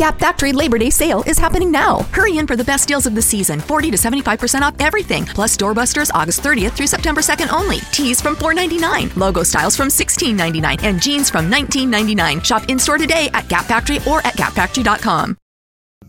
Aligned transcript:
Gap 0.00 0.18
Factory 0.18 0.50
Labor 0.50 0.78
Day 0.78 0.88
sale 0.88 1.22
is 1.26 1.38
happening 1.38 1.70
now. 1.70 1.98
Hurry 2.14 2.38
in 2.38 2.46
for 2.46 2.56
the 2.56 2.64
best 2.64 2.88
deals 2.88 3.04
of 3.04 3.14
the 3.14 3.20
season 3.20 3.60
40 3.60 3.90
to 3.90 3.98
75% 3.98 4.62
off 4.62 4.74
everything. 4.80 5.26
Plus 5.26 5.58
doorbusters 5.58 6.10
August 6.14 6.40
30th 6.40 6.70
through 6.70 6.86
September 6.86 7.20
2nd 7.20 7.52
only. 7.52 7.80
Tees 7.92 8.18
from 8.18 8.34
$4.99, 8.34 9.14
logo 9.14 9.42
styles 9.42 9.76
from 9.76 9.88
$16.99, 9.88 10.82
and 10.84 11.02
jeans 11.02 11.28
from 11.28 11.50
$19.99. 11.50 12.42
Shop 12.42 12.62
in 12.70 12.78
store 12.78 12.96
today 12.96 13.28
at 13.34 13.46
Gap 13.48 13.66
Factory 13.66 13.98
or 14.08 14.26
at 14.26 14.38
gapfactory.com. 14.38 15.36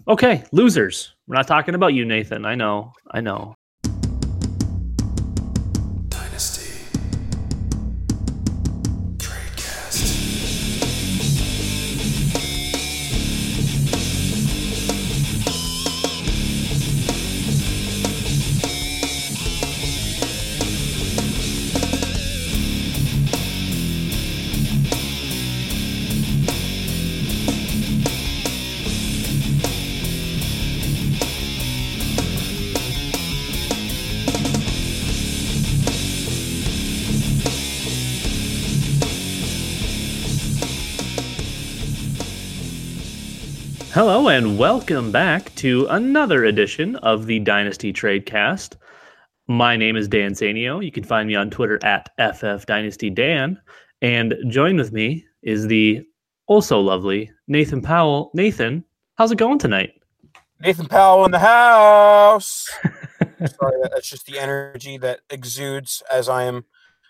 Okay, 0.08 0.46
losers. 0.54 1.14
We're 1.28 1.36
not 1.36 1.48
talking 1.48 1.76
about 1.76 1.94
you, 1.94 2.06
Nathan. 2.06 2.46
I 2.46 2.56
know. 2.56 2.94
I 3.12 3.20
know. 3.20 3.56
And 44.42 44.58
welcome 44.58 45.12
back 45.12 45.54
to 45.54 45.86
another 45.92 46.46
edition 46.46 46.96
of 46.96 47.28
the 47.28 47.38
Dynasty 47.38 47.94
Tradecast. 47.94 48.76
My 49.48 49.78
name 49.78 49.96
is 49.96 50.08
Dan 50.08 50.32
Sanio. 50.32 50.84
You 50.84 50.92
can 50.92 51.04
find 51.04 51.28
me 51.28 51.36
on 51.36 51.52
Twitter 51.52 51.78
at 51.84 52.10
FFDynastyDan. 52.18 53.58
And 54.02 54.34
join 54.50 54.78
with 54.78 54.92
me 54.92 55.24
is 55.44 55.68
the 55.68 56.04
also 56.48 56.80
lovely 56.80 57.30
Nathan 57.48 57.84
Powell. 57.84 58.32
Nathan, 58.34 58.84
how's 59.14 59.32
it 59.32 59.38
going 59.38 59.60
tonight? 59.60 59.92
Nathan 60.60 60.88
Powell 60.88 61.24
in 61.26 61.30
the 61.30 61.38
house. 61.38 62.68
Sorry, 63.46 63.80
that's 63.92 64.10
just 64.10 64.26
the 64.26 64.40
energy 64.40 64.98
that 64.98 65.20
exudes 65.30 66.02
as 66.12 66.28
I 66.28 66.46
am 66.46 66.66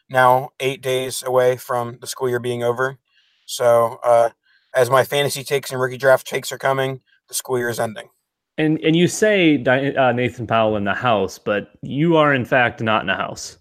now 0.10 0.50
eight 0.60 0.82
days 0.82 1.24
away 1.26 1.56
from 1.56 1.98
the 2.02 2.08
school 2.08 2.28
year 2.28 2.42
being 2.42 2.62
over. 2.62 3.00
So, 3.46 4.00
uh, 4.04 4.32
as 4.74 4.90
my 4.90 5.06
fantasy 5.06 5.46
takes 5.46 5.72
and 5.72 5.80
rookie 5.80 5.98
draft 5.98 6.28
takes 6.28 6.52
are 6.52 6.58
coming, 6.58 7.02
the 7.32 7.36
school 7.36 7.58
year 7.58 7.70
is 7.70 7.80
ending. 7.80 8.10
And 8.58 8.80
and 8.82 8.96
you 8.96 9.08
say 9.08 9.64
uh, 9.64 10.12
Nathan 10.12 10.46
Powell 10.46 10.76
in 10.76 10.84
the 10.84 10.94
house, 10.94 11.40
but 11.40 11.72
you 11.82 12.18
are 12.18 12.34
in 12.34 12.46
fact 12.46 12.82
not 12.82 13.02
in 13.02 13.08
the 13.08 13.16
house. 13.16 13.58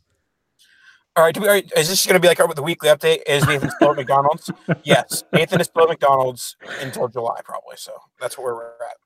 All 1.17 1.25
right, 1.25 1.35
do 1.35 1.41
we, 1.41 1.49
all 1.49 1.55
right 1.55 1.73
is 1.77 1.89
this 1.89 2.07
going 2.07 2.15
to 2.15 2.21
be 2.21 2.29
like 2.29 2.41
our, 2.41 2.53
the 2.53 2.63
weekly 2.63 2.89
update? 2.89 3.21
Is 3.27 3.47
Nathan 3.47 3.71
still 3.71 3.91
at 3.91 3.97
McDonald's? 3.97 4.51
Yes, 4.85 5.25
Nathan 5.33 5.61
is 5.61 5.69
still 5.69 5.85
at 5.85 5.89
McDonald's 5.89 6.57
until 6.81 7.09
July, 7.09 7.41
probably. 7.45 7.77
So 7.77 7.93
that's 8.21 8.37
where 8.37 8.55
we're 8.55 8.67
at. 8.67 8.97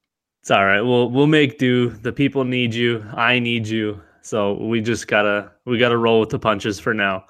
It's 0.41 0.51
all 0.51 0.65
right. 0.65 0.81
We'll 0.81 1.11
we'll 1.11 1.27
make 1.27 1.59
do. 1.59 1.91
The 1.91 2.13
people 2.13 2.45
need 2.45 2.75
you. 2.75 3.05
I 3.15 3.39
need 3.39 3.69
you. 3.69 4.01
So 4.23 4.55
we 4.55 4.81
just 4.81 5.07
gotta 5.07 5.53
we 5.67 5.79
gotta 5.79 5.99
roll 5.99 6.21
with 6.21 6.31
the 6.31 6.39
punches 6.39 6.81
for 6.81 6.95
now. 6.95 7.25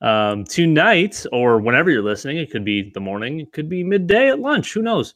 Um, 0.00 0.44
tonight 0.44 1.26
or 1.32 1.58
whenever 1.58 1.90
you're 1.90 2.02
listening, 2.02 2.36
it 2.36 2.50
could 2.52 2.64
be 2.64 2.90
the 2.90 3.00
morning, 3.00 3.40
it 3.40 3.52
could 3.52 3.68
be 3.68 3.82
midday 3.82 4.28
at 4.28 4.38
lunch. 4.38 4.72
Who 4.72 4.82
knows? 4.82 5.14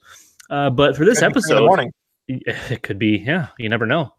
Uh, 0.50 0.70
but 0.70 0.96
for 0.96 1.04
this 1.04 1.20
Could 1.20 1.34
be 1.34 1.40
three 1.40 1.56
in 1.56 1.56
the 1.56 1.62
episode, 1.62 1.66
morning. 1.66 1.92
it 2.28 2.82
could 2.82 2.98
be. 2.98 3.18
Yeah, 3.18 3.48
you 3.58 3.68
never 3.68 3.86
know. 3.86 4.14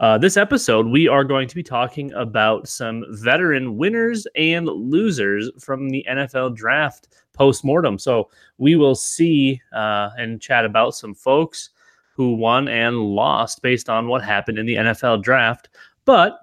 Uh, 0.00 0.16
this 0.16 0.36
episode, 0.36 0.86
we 0.86 1.08
are 1.08 1.24
going 1.24 1.48
to 1.48 1.56
be 1.56 1.62
talking 1.62 2.12
about 2.12 2.68
some 2.68 3.04
veteran 3.10 3.76
winners 3.76 4.28
and 4.36 4.66
losers 4.66 5.50
from 5.58 5.88
the 5.88 6.06
NFL 6.08 6.54
draft 6.54 7.08
post 7.32 7.64
mortem. 7.64 7.98
So 7.98 8.30
we 8.58 8.76
will 8.76 8.94
see 8.94 9.60
uh, 9.72 10.10
and 10.16 10.40
chat 10.40 10.64
about 10.64 10.94
some 10.94 11.14
folks 11.14 11.70
who 12.12 12.34
won 12.34 12.68
and 12.68 12.96
lost 12.96 13.60
based 13.60 13.88
on 13.88 14.06
what 14.06 14.22
happened 14.22 14.58
in 14.58 14.66
the 14.66 14.76
NFL 14.76 15.22
draft. 15.22 15.68
But 16.04 16.38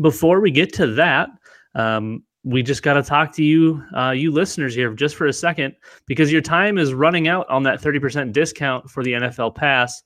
before 0.00 0.40
we 0.40 0.50
get 0.50 0.72
to 0.74 0.86
that, 0.94 1.28
um, 1.74 2.22
we 2.44 2.62
just 2.62 2.82
got 2.82 2.94
to 2.94 3.02
talk 3.02 3.32
to 3.32 3.44
you, 3.44 3.82
uh, 3.96 4.10
you 4.10 4.32
listeners 4.32 4.74
here, 4.74 4.92
just 4.94 5.14
for 5.14 5.26
a 5.26 5.32
second, 5.32 5.74
because 6.06 6.32
your 6.32 6.40
time 6.40 6.76
is 6.76 6.92
running 6.92 7.28
out 7.28 7.48
on 7.48 7.62
that 7.62 7.80
30% 7.80 8.32
discount 8.32 8.90
for 8.90 9.02
the 9.02 9.12
NFL 9.12 9.54
Pass. 9.54 10.02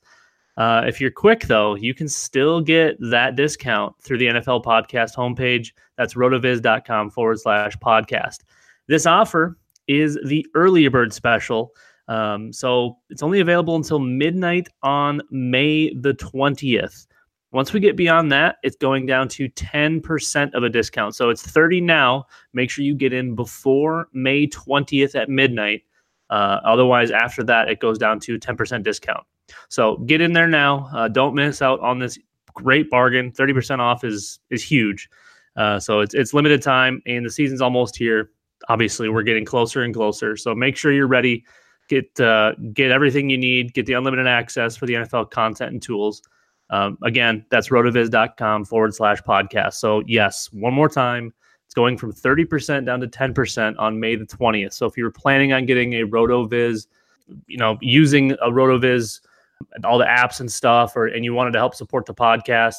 Uh, 0.55 0.83
if 0.87 1.01
you're 1.01 1.11
quick, 1.11 1.41
though, 1.41 1.75
you 1.75 1.93
can 1.93 2.07
still 2.07 2.61
get 2.61 2.95
that 2.99 3.35
discount 3.35 3.95
through 4.03 4.17
the 4.17 4.27
NFL 4.27 4.63
Podcast 4.63 5.15
homepage. 5.15 5.71
That's 5.97 6.13
rotoviz.com 6.13 7.11
forward 7.11 7.39
slash 7.39 7.75
podcast. 7.77 8.39
This 8.87 9.05
offer 9.05 9.57
is 9.87 10.17
the 10.25 10.45
early 10.55 10.87
bird 10.87 11.13
special. 11.13 11.73
Um, 12.07 12.53
so 12.53 12.97
it's 13.09 13.23
only 13.23 13.39
available 13.39 13.75
until 13.75 13.99
midnight 13.99 14.67
on 14.83 15.21
May 15.29 15.93
the 15.93 16.13
20th. 16.13 17.07
Once 17.53 17.71
we 17.71 17.79
get 17.79 17.95
beyond 17.95 18.31
that, 18.31 18.57
it's 18.63 18.75
going 18.75 19.05
down 19.05 19.27
to 19.29 19.47
10% 19.49 20.53
of 20.53 20.63
a 20.63 20.69
discount. 20.69 21.15
So 21.15 21.29
it's 21.29 21.41
30 21.41 21.79
now. 21.81 22.25
Make 22.53 22.69
sure 22.69 22.83
you 22.83 22.93
get 22.93 23.13
in 23.13 23.35
before 23.35 24.09
May 24.13 24.47
20th 24.47 25.15
at 25.15 25.29
midnight. 25.29 25.83
Uh, 26.29 26.59
otherwise, 26.65 27.09
after 27.09 27.43
that, 27.43 27.69
it 27.69 27.79
goes 27.79 27.97
down 27.97 28.19
to 28.19 28.37
10% 28.37 28.83
discount. 28.83 29.25
So 29.69 29.97
get 29.99 30.19
in 30.19 30.33
there 30.33 30.47
now. 30.47 30.89
Uh, 30.93 31.07
don't 31.07 31.33
miss 31.35 31.61
out 31.61 31.79
on 31.79 31.99
this 31.99 32.19
great 32.53 32.89
bargain. 32.89 33.31
30% 33.31 33.79
off 33.79 34.03
is 34.03 34.39
is 34.49 34.63
huge. 34.63 35.09
Uh, 35.55 35.79
so 35.79 36.01
it's 36.01 36.13
it's 36.13 36.33
limited 36.33 36.61
time 36.61 37.01
and 37.05 37.25
the 37.25 37.29
season's 37.29 37.61
almost 37.61 37.95
here. 37.95 38.31
obviously 38.69 39.07
we're 39.09 39.23
getting 39.23 39.45
closer 39.45 39.83
and 39.83 39.93
closer. 39.93 40.35
So 40.35 40.53
make 40.53 40.75
sure 40.75 40.91
you're 40.91 41.07
ready. 41.07 41.45
Get 41.87 42.19
uh, 42.19 42.53
get 42.73 42.91
everything 42.91 43.29
you 43.29 43.37
need. 43.37 43.73
Get 43.73 43.85
the 43.85 43.93
unlimited 43.93 44.27
access 44.27 44.75
for 44.75 44.85
the 44.85 44.95
NFL 44.95 45.31
content 45.31 45.71
and 45.71 45.81
tools. 45.81 46.21
Um, 46.69 46.97
again, 47.03 47.45
that's 47.49 47.69
rotoviz.com 47.69 48.65
forward 48.65 48.93
slash 48.93 49.21
podcast. 49.21 49.73
So 49.73 50.03
yes, 50.05 50.49
one 50.51 50.73
more 50.73 50.89
time. 50.89 51.33
It's 51.65 51.73
going 51.73 51.97
from 51.97 52.13
30% 52.13 52.85
down 52.85 52.99
to 53.01 53.07
10% 53.07 53.75
on 53.77 53.99
May 53.99 54.15
the 54.15 54.25
20th. 54.25 54.73
So 54.73 54.85
if 54.85 54.95
you're 54.95 55.11
planning 55.11 55.53
on 55.53 55.65
getting 55.65 55.93
a 55.95 56.05
RotoViz, 56.05 56.87
you 57.47 57.57
know, 57.57 57.77
using 57.81 58.31
a 58.31 58.49
RotoViz, 58.49 59.19
all 59.83 59.97
the 59.97 60.05
apps 60.05 60.39
and 60.39 60.51
stuff, 60.51 60.95
or 60.95 61.07
and 61.07 61.25
you 61.25 61.33
wanted 61.33 61.51
to 61.51 61.59
help 61.59 61.75
support 61.75 62.05
the 62.05 62.13
podcast, 62.13 62.75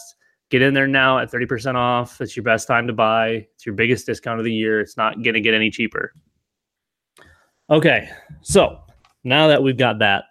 get 0.51 0.63
in 0.63 0.73
there 0.75 0.87
now 0.87 1.19
at 1.19 1.31
30% 1.31 1.75
off. 1.75 2.21
It's 2.21 2.37
your 2.37 2.45
best 2.45 2.67
time 2.67 2.87
to 2.87 2.93
buy. 2.93 3.47
It's 3.55 3.67
your 3.67 3.75
biggest 3.75 4.07
discount 4.07 4.39
of 4.39 4.45
the 4.45 4.53
year. 4.53 4.81
It's 4.81 4.97
not 4.97 5.23
going 5.23 5.35
to 5.35 5.41
get 5.41 5.55
any 5.55 5.71
cheaper. 5.71 6.15
Okay, 7.71 8.09
so 8.41 8.81
now 9.25 9.49
that 9.49 9.63
we've 9.63 9.77
got 9.77 9.99
that, 9.99 10.25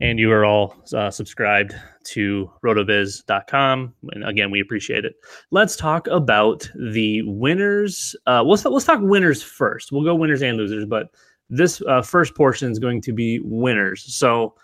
and 0.00 0.18
you 0.18 0.30
are 0.32 0.44
all 0.44 0.76
uh, 0.94 1.10
subscribed 1.10 1.74
to 2.04 2.50
rotoviz.com 2.64 3.94
and 4.12 4.24
again 4.28 4.50
we 4.50 4.60
appreciate 4.60 5.04
it 5.04 5.14
let's 5.50 5.76
talk 5.76 6.06
about 6.08 6.68
the 6.92 7.22
winners 7.22 8.16
uh, 8.26 8.42
let's, 8.42 8.64
let's 8.64 8.84
talk 8.84 9.00
winners 9.02 9.42
first 9.42 9.92
we'll 9.92 10.04
go 10.04 10.14
winners 10.14 10.42
and 10.42 10.56
losers 10.56 10.84
but 10.84 11.10
this 11.50 11.80
uh, 11.88 12.02
first 12.02 12.34
portion 12.34 12.70
is 12.70 12.78
going 12.78 13.00
to 13.00 13.12
be 13.12 13.40
winners 13.44 14.02
so 14.14 14.54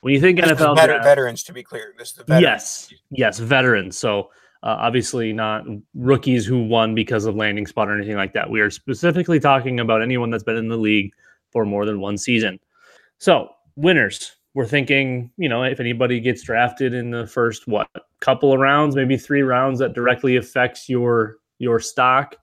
when 0.00 0.14
you 0.14 0.20
think 0.20 0.40
This 0.40 0.52
nfl 0.52 0.74
draft- 0.74 1.04
veterans, 1.04 1.42
to 1.44 1.52
be 1.52 1.62
clear. 1.62 1.94
This 1.98 2.08
is 2.08 2.14
the 2.14 2.24
veterans. 2.24 2.42
Yes, 2.42 2.94
yes, 3.10 3.38
veterans. 3.38 3.98
So 3.98 4.30
uh, 4.62 4.76
obviously 4.80 5.32
not 5.32 5.64
rookies 5.94 6.46
who 6.46 6.62
won 6.64 6.94
because 6.94 7.26
of 7.26 7.34
landing 7.34 7.66
spot 7.66 7.88
or 7.88 7.96
anything 7.98 8.16
like 8.16 8.32
that. 8.32 8.48
We 8.48 8.60
are 8.62 8.70
specifically 8.70 9.38
talking 9.40 9.78
about 9.78 10.00
anyone 10.02 10.30
that's 10.30 10.42
been 10.42 10.56
in 10.56 10.68
the 10.68 10.76
league 10.78 11.12
for 11.50 11.66
more 11.66 11.84
than 11.84 12.00
one 12.00 12.16
season. 12.16 12.58
So 13.18 13.50
winners, 13.76 14.36
we're 14.54 14.66
thinking, 14.66 15.30
you 15.36 15.48
know, 15.48 15.62
if 15.62 15.80
anybody 15.80 16.20
gets 16.20 16.42
drafted 16.42 16.92
in 16.92 17.10
the 17.10 17.26
first 17.26 17.68
what 17.68 17.88
couple 18.20 18.52
of 18.52 18.60
rounds, 18.60 18.96
maybe 18.96 19.16
three 19.16 19.42
rounds, 19.42 19.78
that 19.78 19.94
directly 19.94 20.36
affects 20.36 20.88
your 20.88 21.36
your 21.58 21.78
stock. 21.80 22.36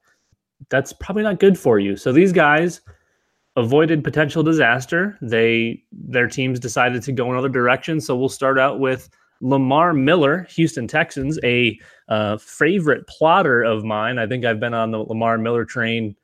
That's 0.69 0.93
probably 0.93 1.23
not 1.23 1.39
good 1.39 1.57
for 1.57 1.79
you. 1.79 1.97
So 1.97 2.11
these 2.11 2.31
guys 2.31 2.81
avoided 3.55 4.03
potential 4.03 4.43
disaster. 4.43 5.17
They 5.21 5.83
their 5.91 6.27
teams 6.27 6.59
decided 6.59 7.03
to 7.03 7.11
go 7.11 7.31
another 7.31 7.49
direction. 7.49 7.99
So 7.99 8.15
we'll 8.15 8.29
start 8.29 8.57
out 8.57 8.79
with 8.79 9.09
Lamar 9.41 9.93
Miller, 9.93 10.47
Houston 10.51 10.87
Texans, 10.87 11.39
a 11.43 11.79
uh, 12.07 12.37
favorite 12.37 13.05
plotter 13.07 13.63
of 13.63 13.83
mine. 13.83 14.17
I 14.17 14.27
think 14.27 14.45
I've 14.45 14.59
been 14.59 14.73
on 14.73 14.91
the 14.91 14.99
Lamar 14.99 15.37
Miller 15.37 15.65
train. 15.65 16.15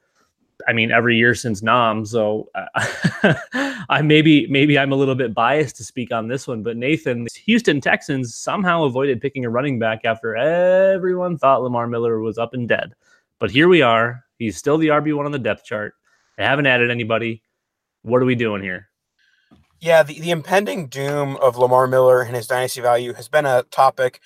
I 0.67 0.73
mean, 0.73 0.91
every 0.91 1.17
year 1.17 1.35
since 1.35 1.61
Nam. 1.61 2.05
So 2.05 2.49
uh, 2.55 3.35
I 3.89 4.01
maybe 4.01 4.47
maybe 4.47 4.77
I'm 4.77 4.91
a 4.91 4.95
little 4.95 5.15
bit 5.15 5.33
biased 5.33 5.75
to 5.77 5.83
speak 5.83 6.11
on 6.11 6.27
this 6.27 6.47
one. 6.47 6.63
But 6.63 6.77
Nathan, 6.77 7.27
Houston 7.45 7.81
Texans 7.81 8.35
somehow 8.35 8.83
avoided 8.83 9.21
picking 9.21 9.45
a 9.45 9.49
running 9.49 9.79
back 9.79 10.01
after 10.05 10.35
everyone 10.35 11.37
thought 11.37 11.63
Lamar 11.63 11.87
Miller 11.87 12.19
was 12.19 12.37
up 12.37 12.53
and 12.53 12.67
dead. 12.67 12.93
But 13.39 13.51
here 13.51 13.67
we 13.67 13.81
are. 13.81 14.23
He's 14.37 14.57
still 14.57 14.77
the 14.77 14.87
RB 14.87 15.15
one 15.15 15.25
on 15.25 15.31
the 15.31 15.39
depth 15.39 15.65
chart. 15.65 15.93
They 16.37 16.43
haven't 16.43 16.65
added 16.65 16.89
anybody. 16.89 17.43
What 18.01 18.21
are 18.21 18.25
we 18.25 18.35
doing 18.35 18.61
here? 18.61 18.89
Yeah, 19.79 20.03
the, 20.03 20.19
the 20.19 20.31
impending 20.31 20.87
doom 20.87 21.35
of 21.37 21.57
Lamar 21.57 21.87
Miller 21.87 22.21
and 22.21 22.35
his 22.35 22.47
dynasty 22.47 22.79
value 22.79 23.13
has 23.13 23.27
been 23.27 23.45
a 23.45 23.63
topic 23.63 24.21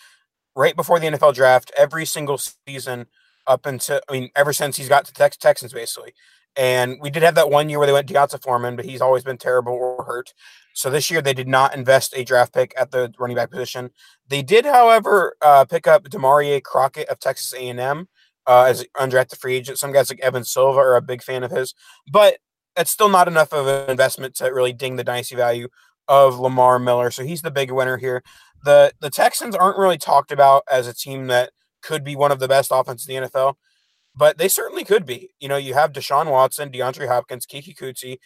right 0.56 0.75
before 0.75 1.00
the 1.00 1.07
NFL 1.07 1.33
draft 1.33 1.72
every 1.78 2.06
single 2.06 2.38
season 2.38 3.07
up 3.47 3.65
until, 3.65 4.01
I 4.09 4.11
mean, 4.11 4.29
ever 4.35 4.53
since 4.53 4.77
he's 4.77 4.89
got 4.89 5.05
to 5.05 5.13
Tex- 5.13 5.38
Texans, 5.38 5.73
basically. 5.73 6.13
And 6.55 6.97
we 6.99 7.11
did 7.11 7.21
have 7.23 7.35
that 7.35 7.51
one 7.51 7.69
year 7.69 7.77
where 7.77 7.85
they 7.85 7.94
went 7.94 8.07
D'Onta 8.07 8.41
Foreman, 8.41 8.75
but 8.75 8.85
he's 8.85 9.01
always 9.01 9.23
been 9.23 9.38
terrible 9.38 9.73
or 9.73 10.03
hurt. 10.03 10.33
So 10.73 10.89
this 10.89 11.11
year 11.11 11.21
they 11.21 11.33
did 11.33 11.47
not 11.47 11.75
invest 11.75 12.13
a 12.15 12.23
draft 12.23 12.53
pick 12.53 12.73
at 12.75 12.91
the 12.91 13.13
running 13.19 13.35
back 13.35 13.51
position. 13.51 13.91
They 14.27 14.41
did, 14.41 14.65
however, 14.65 15.35
uh, 15.41 15.65
pick 15.65 15.85
up 15.85 16.05
Damarea 16.09 16.61
Crockett 16.63 17.09
of 17.09 17.19
Texas 17.19 17.53
A&M 17.53 18.07
uh, 18.47 18.63
as 18.63 18.85
undrafted 18.95 19.38
free 19.38 19.55
agent. 19.55 19.77
Some 19.77 19.91
guys 19.91 20.09
like 20.09 20.19
Evan 20.21 20.44
Silva 20.44 20.79
are 20.79 20.95
a 20.95 21.01
big 21.01 21.21
fan 21.21 21.44
of 21.44 21.51
his, 21.51 21.75
but 22.11 22.38
it's 22.75 22.91
still 22.91 23.09
not 23.09 23.27
enough 23.27 23.53
of 23.53 23.67
an 23.67 23.89
investment 23.89 24.35
to 24.35 24.45
really 24.45 24.73
ding 24.73 24.95
the 24.95 25.03
dynasty 25.03 25.35
value 25.35 25.67
of 26.07 26.39
Lamar 26.39 26.79
Miller. 26.79 27.11
So 27.11 27.23
he's 27.23 27.41
the 27.41 27.51
big 27.51 27.71
winner 27.71 27.97
here. 27.97 28.23
The 28.63 28.91
the 28.99 29.09
Texans 29.09 29.55
aren't 29.55 29.77
really 29.77 29.97
talked 29.97 30.31
about 30.31 30.63
as 30.71 30.88
a 30.88 30.94
team 30.94 31.27
that 31.27 31.51
could 31.81 32.03
be 32.03 32.15
one 32.15 32.31
of 32.31 32.39
the 32.39 32.47
best 32.47 32.71
offenses 32.74 33.07
in 33.07 33.24
the 33.24 33.29
NFL, 33.29 33.56
but 34.15 34.38
they 34.38 34.47
certainly 34.47 34.83
could 34.83 35.06
be. 35.06 35.29
You 35.39 35.47
know, 35.47 35.57
you 35.57 35.74
have 35.74 35.91
Deshaun 35.91 36.29
Watson, 36.31 36.69
DeAndre 36.69 37.07
Hopkins, 37.07 37.45
Keke 37.45 37.75
Coutee, 37.75 38.18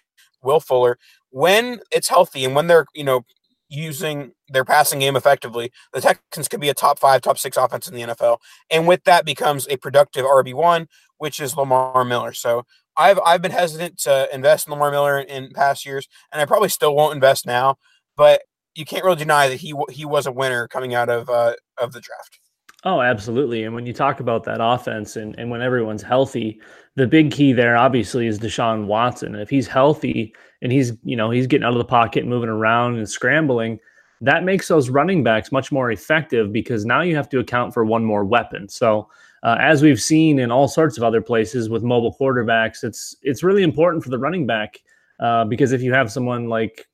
Will 0.44 0.59
Fuller. 0.59 0.98
When 1.30 1.81
it's 1.92 2.09
healthy 2.09 2.45
and 2.45 2.56
when 2.56 2.68
they're, 2.68 2.86
you 2.94 3.03
know, 3.03 3.25
using 3.69 4.33
their 4.50 4.65
passing 4.65 5.00
game 5.00 5.15
effectively, 5.15 5.71
the 5.94 6.01
Texans 6.01 6.48
could 6.48 6.59
be 6.59 6.69
a 6.69 6.74
top 6.74 7.00
five, 7.00 7.21
top 7.21 7.38
six 7.38 7.56
offense 7.57 7.88
in 7.88 7.95
the 7.95 8.01
NFL. 8.01 8.38
And 8.69 8.88
with 8.88 9.03
that 9.06 9.25
becomes 9.25 9.68
a 9.69 9.77
productive 9.77 10.25
RB1, 10.25 10.88
which 11.18 11.39
is 11.39 11.56
Lamar 11.56 12.04
Miller. 12.04 12.33
So 12.33 12.65
I've 12.97 13.19
I've 13.25 13.42
been 13.42 13.51
hesitant 13.51 14.00
to 14.00 14.27
invest 14.33 14.68
in 14.68 14.71
Lamar 14.71 14.92
Miller 14.92 15.19
in, 15.19 15.51
past 15.51 15.86
years, 15.86 16.07
and 16.31 16.42
I 16.42 16.45
probably 16.45 16.69
still 16.69 16.95
won't 16.95 17.15
invest 17.15 17.45
now. 17.45 17.77
But 18.18 18.42
you 18.75 18.86
can't 18.86 19.04
really 19.04 19.18
deny 19.18 19.47
that 19.47 19.57
he 19.57 19.74
he 19.89 20.06
was 20.06 20.25
a 20.25 20.31
winner 20.31 20.68
coming 20.68 20.94
out 20.94 21.09
of 21.09 21.30
uh, 21.30 21.54
of 21.77 21.94
the 21.94 22.01
draft. 22.01 22.39
Oh, 22.83 23.01
absolutely. 23.01 23.63
And 23.63 23.75
when 23.75 23.86
you 23.86 23.94
talk 23.94 24.19
about 24.19 24.44
that 24.45 24.57
offense 24.60 25.16
and, 25.16 25.36
and 25.38 25.51
when 25.51 25.62
everyone's 25.62 26.01
healthy, 26.01 26.60
the 26.95 27.06
big 27.06 27.31
key 27.31 27.54
there 27.54 27.78
obviously 27.78 28.25
is 28.25 28.39
Deshaun 28.39 28.88
Watson. 28.88 29.36
If 29.36 29.51
he's 29.51 29.68
healthy 29.68 30.33
and 30.63 30.72
he's, 30.72 30.94
you 31.04 31.16
know, 31.16 31.30
he's 31.30 31.45
getting 31.45 31.63
out 31.63 31.74
of 31.74 31.78
the 31.78 31.86
pocket, 31.86 32.25
moving 32.25 32.50
around 32.50 32.98
and 32.98 33.07
scrambling, 33.07 33.80
that 34.22 34.44
makes 34.44 34.68
those 34.68 34.89
running 34.89 35.24
backs 35.24 35.51
much 35.51 35.72
more 35.72 35.92
effective 35.92 36.51
because 36.51 36.83
now 36.83 37.01
you 37.01 37.16
have 37.16 37.30
to 37.30 37.39
account 37.39 37.74
for 37.74 37.86
one 37.86 38.04
more 38.04 38.25
weapon. 38.25 38.68
So 38.68 39.10
uh, 39.44 39.57
as 39.60 39.83
we've 39.83 40.01
seen 40.01 40.39
in 40.39 40.51
all 40.51 40.68
sorts 40.68 40.98
of 40.98 41.04
other 41.04 41.22
places 41.22 41.69
with 41.69 41.83
mobile 41.83 42.16
quarterbacks, 42.19 42.83
it's 42.83 43.16
it's 43.22 43.44
really 43.44 43.63
important 43.63 44.04
for 44.04 44.10
the 44.10 44.19
running 44.19 44.48
back 44.48 44.80
uh, 45.19 45.45
because 45.45 45.72
if 45.72 45.81
you 45.81 45.94
have 45.94 46.12
someone 46.12 46.48
like 46.48 46.88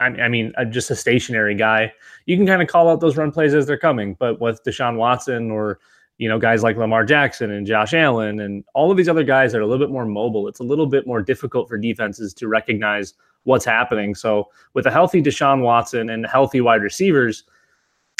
I, 0.00 0.28
mean, 0.28 0.52
uh, 0.56 0.64
just 0.64 0.90
a 0.90 0.96
stationary 0.96 1.54
guy, 1.54 1.92
you 2.26 2.36
can 2.36 2.46
kind 2.46 2.62
of 2.62 2.68
call 2.68 2.88
out 2.88 3.00
those 3.00 3.16
run 3.16 3.32
plays 3.32 3.54
as 3.54 3.66
they're 3.66 3.76
coming. 3.76 4.14
But 4.14 4.40
with 4.40 4.62
Deshaun 4.64 4.96
Watson 4.96 5.50
or 5.50 5.80
you 6.18 6.28
know 6.28 6.38
guys 6.38 6.62
like 6.62 6.76
Lamar 6.76 7.04
Jackson 7.04 7.50
and 7.50 7.66
Josh 7.66 7.94
Allen 7.94 8.40
and 8.40 8.64
all 8.74 8.90
of 8.90 8.96
these 8.96 9.08
other 9.08 9.24
guys 9.24 9.52
that 9.52 9.58
are 9.58 9.62
a 9.62 9.66
little 9.66 9.84
bit 9.84 9.92
more 9.92 10.06
mobile, 10.06 10.48
it's 10.48 10.60
a 10.60 10.64
little 10.64 10.86
bit 10.86 11.06
more 11.06 11.22
difficult 11.22 11.68
for 11.68 11.78
defenses 11.78 12.32
to 12.34 12.48
recognize 12.48 13.14
what's 13.44 13.64
happening. 13.64 14.14
So 14.14 14.48
with 14.74 14.86
a 14.86 14.90
healthy 14.90 15.22
Deshaun 15.22 15.62
Watson 15.62 16.10
and 16.10 16.26
healthy 16.26 16.60
wide 16.60 16.82
receivers, 16.82 17.44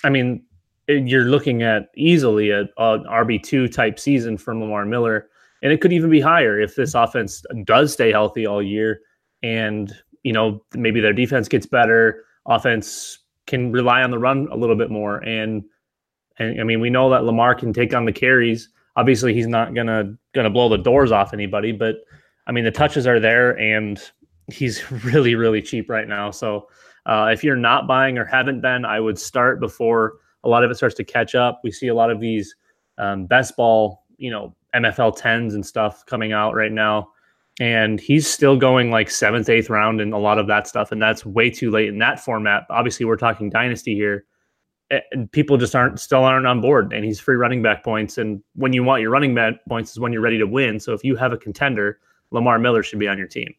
I 0.05 0.11
mean, 0.11 0.43
you're 0.89 1.25
looking 1.25 1.63
at 1.63 1.91
easily 1.97 2.51
a, 2.51 2.63
a 2.77 2.99
RB 3.01 3.43
two 3.43 3.69
type 3.69 3.99
season 3.99 4.37
from 4.39 4.61
Lamar 4.61 4.85
Miller, 4.85 5.29
and 5.63 5.73
it 5.73 5.81
could 5.81 5.93
even 5.93 6.11
be 6.11 6.21
higher 6.21 6.61
if 6.61 6.77
this 6.77 6.95
offense 6.95 7.45
does 7.65 7.93
stay 7.93 8.11
healthy 8.11 8.47
all 8.47 8.63
year 8.63 9.01
and 9.43 9.95
you 10.23 10.33
know 10.33 10.63
maybe 10.75 11.01
their 11.01 11.13
defense 11.13 11.49
gets 11.49 11.67
better 11.67 12.25
offense 12.49 13.19
can 13.47 13.73
rely 13.73 14.03
on 14.03 14.11
the 14.11 14.19
run 14.19 14.49
a 14.51 14.57
little 14.57 14.77
bit 14.77 14.91
more. 14.91 15.19
And 15.19 15.65
and 16.39 16.61
i 16.61 16.65
mean 16.65 16.81
we 16.81 16.91
know 16.91 17.11
that 17.11 17.25
lamar 17.25 17.55
can 17.55 17.73
take 17.73 17.95
on 17.95 18.05
the 18.05 18.13
carries. 18.13 18.69
Obviously 18.97 19.33
he's 19.35 19.47
not 19.47 19.75
gonna 19.75 20.15
gonna 20.35 20.51
blow 20.51 20.69
the 20.69 20.79
doors 20.79 21.13
off 21.13 21.33
anybody 21.33 21.73
but 21.73 21.97
i 22.47 22.53
mean 22.53 22.65
the 22.65 22.71
touches 22.71 23.07
are 23.07 23.21
there 23.21 23.59
and 23.59 24.01
he's 24.49 24.91
really 25.05 25.35
really 25.35 25.63
cheap 25.63 25.89
right 25.89 26.09
now. 26.09 26.31
So 26.31 26.69
uh, 27.07 27.31
if 27.33 27.43
you're 27.43 27.57
not 27.57 27.87
buying 27.87 28.19
or 28.19 28.25
haven't 28.25 28.61
been 28.61 28.85
i 28.85 29.01
would 29.01 29.19
start 29.19 29.61
before 29.61 30.15
a 30.45 30.49
lot 30.49 30.63
of 30.65 30.71
it 30.71 30.77
starts 30.77 30.95
to 30.95 31.05
catch 31.05 31.35
up. 31.35 31.61
We 31.65 31.73
see 31.73 31.89
a 31.89 31.95
lot 31.95 32.11
of 32.11 32.21
these 32.21 32.55
um, 32.99 33.27
best 33.27 33.57
ball 33.57 34.05
you 34.19 34.31
know 34.31 34.55
mfl 34.75 35.17
10s 35.17 35.55
and 35.55 35.65
stuff 35.65 36.05
coming 36.05 36.33
out 36.33 36.55
right 36.55 36.73
now 36.73 37.09
and 37.61 38.01
he's 38.01 38.29
still 38.29 38.57
going 38.57 38.91
like 38.91 39.11
seventh, 39.11 39.49
eighth 39.49 39.69
round 39.69 40.01
and 40.01 40.13
a 40.13 40.19
lot 40.19 40.39
of 40.39 40.47
that 40.47 40.67
stuff, 40.67 40.93
and 40.93 41.03
that's 41.03 41.27
way 41.27 41.51
too 41.51 41.71
late 41.71 41.89
in 41.89 41.99
that 41.99 42.21
format. 42.21 42.65
Obviously, 42.71 43.05
we're 43.05 43.17
talking 43.17 43.51
dynasty 43.51 43.95
here, 43.95 44.25
and 44.91 45.31
people 45.33 45.57
just 45.57 45.75
aren't 45.75 45.99
still 45.99 46.25
aren't 46.25 46.47
on 46.47 46.61
board. 46.61 46.93
And 46.93 47.05
he's 47.05 47.19
free 47.19 47.37
running 47.37 47.63
back 47.63 47.83
points, 47.83 48.19
and 48.19 48.43
when 48.55 48.73
you 48.73 48.85
want 48.85 49.03
your 49.03 49.11
running 49.11 49.35
back 49.35 49.55
points 49.69 49.91
is 49.91 49.99
when 49.99 50.13
you're 50.13 50.23
ready 50.23 50.39
to 50.39 50.47
win. 50.47 50.79
So 50.79 50.93
if 50.93 51.03
you 51.03 51.17
have 51.17 51.33
a 51.33 51.37
contender, 51.37 51.99
Lamar 52.31 52.59
Miller 52.59 52.83
should 52.83 52.99
be 52.99 53.09
on 53.09 53.19
your 53.19 53.29
team. 53.29 53.55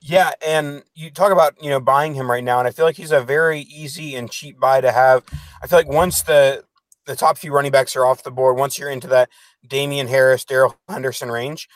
Yeah, 0.00 0.32
and 0.46 0.82
you 0.94 1.10
talk 1.10 1.32
about 1.32 1.62
you 1.62 1.70
know 1.70 1.80
buying 1.80 2.14
him 2.14 2.30
right 2.30 2.44
now, 2.44 2.58
and 2.58 2.66
I 2.66 2.72
feel 2.72 2.84
like 2.84 2.96
he's 2.96 3.12
a 3.12 3.20
very 3.20 3.60
easy 3.60 4.16
and 4.16 4.30
cheap 4.30 4.58
buy 4.58 4.80
to 4.80 4.90
have. 4.90 5.24
I 5.62 5.66
feel 5.66 5.78
like 5.78 5.88
once 5.88 6.22
the 6.22 6.64
the 7.06 7.16
top 7.16 7.38
few 7.38 7.52
running 7.52 7.72
backs 7.72 7.94
are 7.96 8.04
off 8.04 8.22
the 8.22 8.30
board, 8.30 8.56
once 8.56 8.78
you're 8.78 8.90
into 8.90 9.06
that 9.08 9.28
Damien 9.66 10.08
Harris, 10.08 10.44
Darrell 10.44 10.76
Henderson 10.88 11.30
range, 11.30 11.68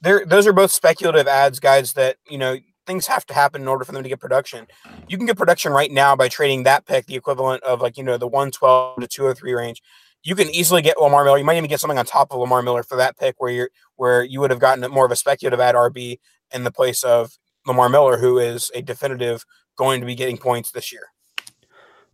there 0.00 0.24
those 0.26 0.46
are 0.46 0.52
both 0.52 0.70
speculative 0.70 1.26
adds, 1.26 1.60
guys. 1.60 1.94
That 1.94 2.16
you 2.28 2.38
know 2.38 2.56
things 2.86 3.06
have 3.06 3.26
to 3.26 3.34
happen 3.34 3.62
in 3.62 3.68
order 3.68 3.84
for 3.84 3.92
them 3.92 4.02
to 4.02 4.08
get 4.08 4.20
production. 4.20 4.66
You 5.08 5.16
can 5.16 5.26
get 5.26 5.36
production 5.36 5.72
right 5.72 5.90
now 5.90 6.14
by 6.16 6.28
trading 6.28 6.62
that 6.62 6.86
pick, 6.86 7.06
the 7.06 7.16
equivalent 7.16 7.62
of 7.64 7.80
like 7.80 7.96
you 7.96 8.04
know 8.04 8.18
the 8.18 8.28
one 8.28 8.50
twelve 8.50 9.00
to 9.00 9.06
two 9.06 9.22
hundred 9.22 9.38
three 9.38 9.54
range. 9.54 9.82
You 10.22 10.34
can 10.34 10.50
easily 10.50 10.82
get 10.82 11.00
Lamar 11.00 11.24
Miller. 11.24 11.38
You 11.38 11.44
might 11.44 11.56
even 11.56 11.70
get 11.70 11.80
something 11.80 11.98
on 11.98 12.04
top 12.04 12.32
of 12.32 12.40
Lamar 12.40 12.62
Miller 12.62 12.82
for 12.82 12.96
that 12.96 13.18
pick, 13.18 13.36
where 13.38 13.50
you're 13.50 13.70
where 13.96 14.24
you 14.24 14.40
would 14.40 14.50
have 14.50 14.60
gotten 14.60 14.88
more 14.90 15.06
of 15.06 15.12
a 15.12 15.16
speculative 15.16 15.60
at 15.60 15.74
RB 15.74 16.18
in 16.52 16.64
the 16.64 16.72
place 16.72 17.02
of 17.02 17.38
Lamar 17.66 17.88
Miller, 17.88 18.18
who 18.18 18.38
is 18.38 18.70
a 18.74 18.82
definitive 18.82 19.44
going 19.76 20.00
to 20.00 20.06
be 20.06 20.14
getting 20.14 20.38
points 20.38 20.70
this 20.70 20.92
year. 20.92 21.02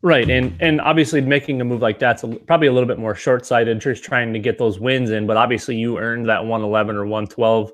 Right, 0.04 0.28
and 0.28 0.56
and 0.60 0.80
obviously 0.80 1.20
making 1.20 1.60
a 1.60 1.64
move 1.64 1.80
like 1.80 2.00
that's 2.00 2.24
a, 2.24 2.28
probably 2.28 2.66
a 2.66 2.72
little 2.72 2.88
bit 2.88 2.98
more 2.98 3.14
short 3.14 3.46
sighted, 3.46 3.80
just 3.80 4.02
trying 4.02 4.32
to 4.32 4.40
get 4.40 4.58
those 4.58 4.80
wins 4.80 5.10
in. 5.10 5.28
But 5.28 5.36
obviously, 5.36 5.76
you 5.76 5.96
earned 5.98 6.28
that 6.28 6.44
one 6.44 6.62
eleven 6.62 6.96
or 6.96 7.06
one 7.06 7.28
twelve. 7.28 7.72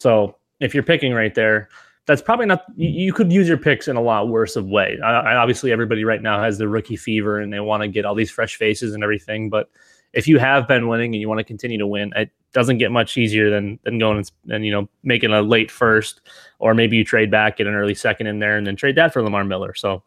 So 0.00 0.36
if 0.58 0.72
you're 0.72 0.82
picking 0.82 1.12
right 1.12 1.34
there, 1.34 1.68
that's 2.06 2.22
probably 2.22 2.46
not. 2.46 2.64
You, 2.76 2.88
you 2.88 3.12
could 3.12 3.30
use 3.30 3.46
your 3.46 3.58
picks 3.58 3.88
in 3.88 3.96
a 3.96 4.00
lot 4.00 4.28
worse 4.28 4.56
of 4.56 4.64
way. 4.64 4.96
I, 5.04 5.10
I, 5.10 5.36
obviously, 5.36 5.70
everybody 5.70 6.04
right 6.04 6.22
now 6.22 6.42
has 6.42 6.56
the 6.56 6.66
rookie 6.66 6.96
fever 6.96 7.40
and 7.40 7.52
they 7.52 7.60
want 7.60 7.82
to 7.82 7.88
get 7.88 8.06
all 8.06 8.14
these 8.14 8.30
fresh 8.30 8.56
faces 8.56 8.94
and 8.94 9.02
everything. 9.02 9.50
But 9.50 9.68
if 10.14 10.26
you 10.26 10.38
have 10.38 10.66
been 10.66 10.88
winning 10.88 11.14
and 11.14 11.20
you 11.20 11.28
want 11.28 11.40
to 11.40 11.44
continue 11.44 11.76
to 11.76 11.86
win, 11.86 12.10
it 12.16 12.30
doesn't 12.54 12.78
get 12.78 12.90
much 12.90 13.18
easier 13.18 13.50
than 13.50 13.78
than 13.84 13.98
going 13.98 14.16
and, 14.16 14.30
and 14.48 14.64
you 14.64 14.72
know 14.72 14.88
making 15.02 15.30
a 15.30 15.42
late 15.42 15.70
first, 15.70 16.22
or 16.58 16.72
maybe 16.72 16.96
you 16.96 17.04
trade 17.04 17.30
back, 17.30 17.58
get 17.58 17.66
an 17.66 17.74
early 17.74 17.94
second 17.94 18.28
in 18.28 18.38
there, 18.38 18.56
and 18.56 18.66
then 18.66 18.76
trade 18.76 18.96
that 18.96 19.12
for 19.12 19.22
Lamar 19.22 19.44
Miller. 19.44 19.74
So 19.74 20.02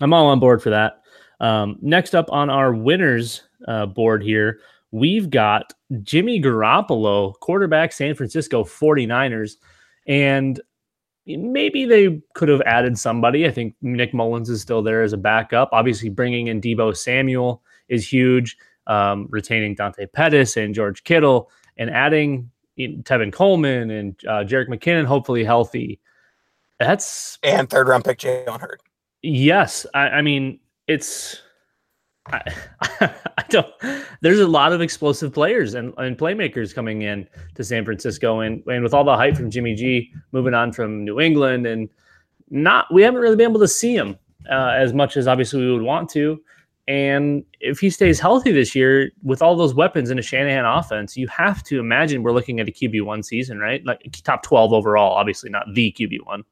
I'm 0.00 0.12
all 0.12 0.26
on 0.26 0.40
board 0.40 0.62
for 0.62 0.70
that. 0.70 1.02
Um, 1.40 1.78
next 1.80 2.14
up 2.14 2.30
on 2.30 2.50
our 2.50 2.72
winners 2.72 3.42
uh, 3.68 3.86
board 3.86 4.22
here, 4.22 4.60
we've 4.90 5.30
got 5.30 5.72
Jimmy 6.02 6.40
Garoppolo, 6.40 7.34
quarterback, 7.40 7.92
San 7.92 8.14
Francisco 8.14 8.64
49ers. 8.64 9.56
And 10.06 10.60
maybe 11.26 11.84
they 11.84 12.20
could 12.34 12.48
have 12.48 12.62
added 12.62 12.98
somebody. 12.98 13.46
I 13.46 13.50
think 13.50 13.74
Nick 13.82 14.12
Mullens 14.12 14.48
is 14.48 14.62
still 14.62 14.82
there 14.82 15.02
as 15.02 15.12
a 15.12 15.18
backup. 15.18 15.70
Obviously, 15.72 16.08
bringing 16.08 16.46
in 16.46 16.60
Deebo 16.60 16.96
Samuel 16.96 17.62
is 17.88 18.06
huge. 18.06 18.56
Um, 18.86 19.26
retaining 19.30 19.74
Dante 19.74 20.06
Pettis 20.06 20.56
and 20.56 20.72
George 20.72 21.02
Kittle 21.02 21.50
and 21.76 21.90
adding 21.90 22.48
Tevin 22.78 23.32
Coleman 23.32 23.90
and 23.90 24.14
uh, 24.28 24.44
Jerick 24.44 24.68
McKinnon, 24.68 25.06
hopefully 25.06 25.42
healthy. 25.42 25.98
That's 26.78 27.36
and 27.42 27.68
third 27.68 27.88
round 27.88 28.04
pick 28.04 28.18
Jalen 28.18 28.60
Hurd. 28.60 28.80
Yes, 29.22 29.86
I, 29.94 30.08
I 30.08 30.22
mean 30.22 30.60
it's. 30.86 31.40
I, 32.26 32.40
I, 33.00 33.44
don't. 33.48 33.72
There's 34.20 34.40
a 34.40 34.48
lot 34.48 34.72
of 34.72 34.80
explosive 34.80 35.32
players 35.32 35.74
and, 35.74 35.94
and 35.98 36.18
playmakers 36.18 36.74
coming 36.74 37.02
in 37.02 37.28
to 37.54 37.64
San 37.64 37.84
Francisco, 37.84 38.40
and 38.40 38.62
and 38.66 38.82
with 38.82 38.94
all 38.94 39.04
the 39.04 39.16
hype 39.16 39.36
from 39.36 39.50
Jimmy 39.50 39.74
G 39.74 40.12
moving 40.32 40.54
on 40.54 40.72
from 40.72 41.04
New 41.04 41.20
England, 41.20 41.66
and 41.66 41.88
not 42.50 42.92
we 42.92 43.02
haven't 43.02 43.20
really 43.20 43.36
been 43.36 43.50
able 43.50 43.60
to 43.60 43.68
see 43.68 43.94
him 43.94 44.18
uh, 44.50 44.74
as 44.76 44.92
much 44.92 45.16
as 45.16 45.26
obviously 45.26 45.64
we 45.64 45.72
would 45.72 45.82
want 45.82 46.08
to. 46.10 46.40
And 46.88 47.44
if 47.58 47.80
he 47.80 47.90
stays 47.90 48.20
healthy 48.20 48.52
this 48.52 48.74
year 48.76 49.10
with 49.24 49.42
all 49.42 49.56
those 49.56 49.74
weapons 49.74 50.10
in 50.10 50.20
a 50.20 50.22
Shanahan 50.22 50.64
offense, 50.64 51.16
you 51.16 51.26
have 51.26 51.64
to 51.64 51.80
imagine 51.80 52.22
we're 52.22 52.32
looking 52.32 52.60
at 52.60 52.68
a 52.68 52.72
QB 52.72 53.02
one 53.02 53.24
season, 53.24 53.58
right? 53.58 53.84
Like 53.84 54.02
top 54.22 54.42
twelve 54.44 54.72
overall, 54.72 55.12
obviously 55.12 55.50
not 55.50 55.66
the 55.74 55.92
QB 55.98 56.18
one. 56.24 56.44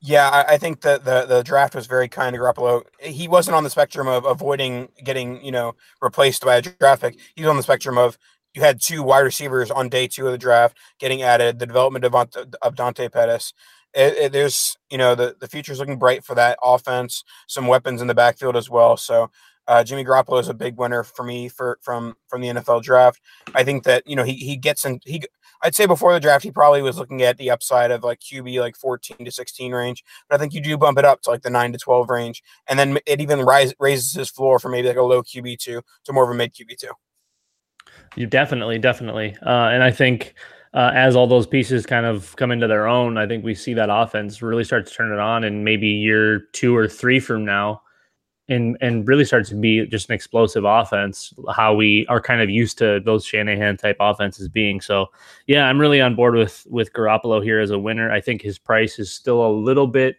Yeah, 0.00 0.28
I, 0.28 0.54
I, 0.54 0.58
think 0.58 0.82
that 0.82 1.04
the 1.04 1.24
the 1.24 1.42
draft 1.42 1.74
was 1.74 1.86
very 1.86 2.06
kind 2.06 2.34
to 2.34 2.40
Garoppolo. 2.40 2.82
He 3.00 3.28
wasn't 3.28 3.56
on 3.56 3.64
the 3.64 3.70
spectrum 3.70 4.06
of 4.06 4.24
avoiding 4.24 4.88
getting 5.02 5.42
you 5.44 5.50
know 5.50 5.74
replaced 6.02 6.44
by 6.44 6.56
a 6.56 6.62
draft 6.62 7.02
pick. 7.02 7.18
He 7.34 7.42
was 7.42 7.48
on 7.48 7.56
the 7.56 7.62
spectrum 7.62 7.96
of 7.96 8.18
you 8.54 8.62
had 8.62 8.80
two 8.80 9.02
wide 9.02 9.20
receivers 9.20 9.70
on 9.70 9.88
day 9.88 10.06
two 10.06 10.26
of 10.26 10.32
the 10.32 10.38
draft 10.38 10.76
getting 10.98 11.22
added. 11.22 11.58
The 11.58 11.66
development 11.66 12.04
of, 12.04 12.14
of 12.62 12.74
Dante 12.74 13.08
Pettis. 13.08 13.54
It, 13.94 14.14
it, 14.18 14.32
there's 14.32 14.76
you 14.90 14.98
know 14.98 15.14
the 15.14 15.36
the 15.40 15.48
future's 15.48 15.78
looking 15.78 15.98
bright 15.98 16.24
for 16.24 16.34
that 16.34 16.58
offense. 16.62 17.24
Some 17.46 17.66
weapons 17.66 18.02
in 18.02 18.06
the 18.06 18.14
backfield 18.14 18.56
as 18.56 18.68
well. 18.68 18.98
So 18.98 19.30
uh, 19.68 19.82
Jimmy 19.82 20.04
Garoppolo 20.04 20.40
is 20.40 20.48
a 20.48 20.54
big 20.54 20.76
winner 20.76 21.02
for 21.02 21.24
me 21.24 21.48
for 21.48 21.78
from 21.82 22.16
from 22.28 22.40
the 22.40 22.48
NFL 22.48 22.82
draft. 22.82 23.20
I 23.54 23.64
think 23.64 23.84
that 23.84 24.06
you 24.06 24.14
know 24.14 24.24
he 24.24 24.34
he 24.34 24.56
gets 24.56 24.84
in 24.84 25.00
he 25.04 25.22
I'd 25.62 25.74
say 25.74 25.86
before 25.86 26.12
the 26.12 26.20
draft, 26.20 26.44
he 26.44 26.50
probably 26.50 26.82
was 26.82 26.98
looking 26.98 27.22
at 27.22 27.38
the 27.38 27.50
upside 27.50 27.90
of 27.90 28.02
like 28.02 28.20
QB 28.20 28.60
like 28.60 28.76
14 28.76 29.24
to 29.24 29.30
16 29.30 29.72
range. 29.72 30.04
But 30.28 30.36
I 30.36 30.38
think 30.38 30.54
you 30.54 30.60
do 30.60 30.76
bump 30.76 30.98
it 30.98 31.04
up 31.04 31.22
to 31.22 31.30
like 31.30 31.42
the 31.42 31.50
9 31.50 31.72
to 31.72 31.78
12 31.78 32.10
range. 32.10 32.42
And 32.68 32.78
then 32.78 32.98
it 33.06 33.20
even 33.20 33.40
rise, 33.40 33.74
raises 33.78 34.12
his 34.12 34.30
floor 34.30 34.58
from 34.58 34.72
maybe 34.72 34.88
like 34.88 34.96
a 34.96 35.02
low 35.02 35.22
QB2 35.22 35.82
to 36.04 36.12
more 36.12 36.24
of 36.24 36.30
a 36.30 36.34
mid 36.34 36.54
QB2. 36.54 36.90
You 38.16 38.26
definitely, 38.26 38.78
definitely. 38.78 39.36
Uh, 39.44 39.68
and 39.70 39.82
I 39.82 39.90
think 39.90 40.34
uh, 40.74 40.90
as 40.94 41.16
all 41.16 41.26
those 41.26 41.46
pieces 41.46 41.86
kind 41.86 42.06
of 42.06 42.34
come 42.36 42.50
into 42.50 42.66
their 42.66 42.86
own, 42.86 43.18
I 43.18 43.26
think 43.26 43.44
we 43.44 43.54
see 43.54 43.74
that 43.74 43.88
offense 43.90 44.42
really 44.42 44.64
start 44.64 44.86
to 44.86 44.92
turn 44.92 45.12
it 45.12 45.18
on. 45.18 45.44
And 45.44 45.64
maybe 45.64 45.88
year 45.88 46.40
two 46.52 46.76
or 46.76 46.88
three 46.88 47.20
from 47.20 47.44
now, 47.44 47.82
and 48.48 48.76
and 48.80 49.08
really 49.08 49.24
starts 49.24 49.48
to 49.48 49.54
be 49.56 49.86
just 49.86 50.08
an 50.08 50.14
explosive 50.14 50.64
offense, 50.64 51.34
how 51.54 51.74
we 51.74 52.06
are 52.08 52.20
kind 52.20 52.40
of 52.40 52.48
used 52.48 52.78
to 52.78 53.00
those 53.00 53.24
Shanahan 53.24 53.76
type 53.76 53.96
offenses 54.00 54.48
being. 54.48 54.80
So 54.80 55.06
yeah, 55.46 55.66
I'm 55.66 55.80
really 55.80 56.00
on 56.00 56.14
board 56.14 56.34
with 56.34 56.66
with 56.70 56.92
Garoppolo 56.92 57.42
here 57.42 57.60
as 57.60 57.70
a 57.70 57.78
winner. 57.78 58.10
I 58.10 58.20
think 58.20 58.42
his 58.42 58.58
price 58.58 58.98
is 58.98 59.12
still 59.12 59.44
a 59.44 59.50
little 59.50 59.86
bit 59.86 60.16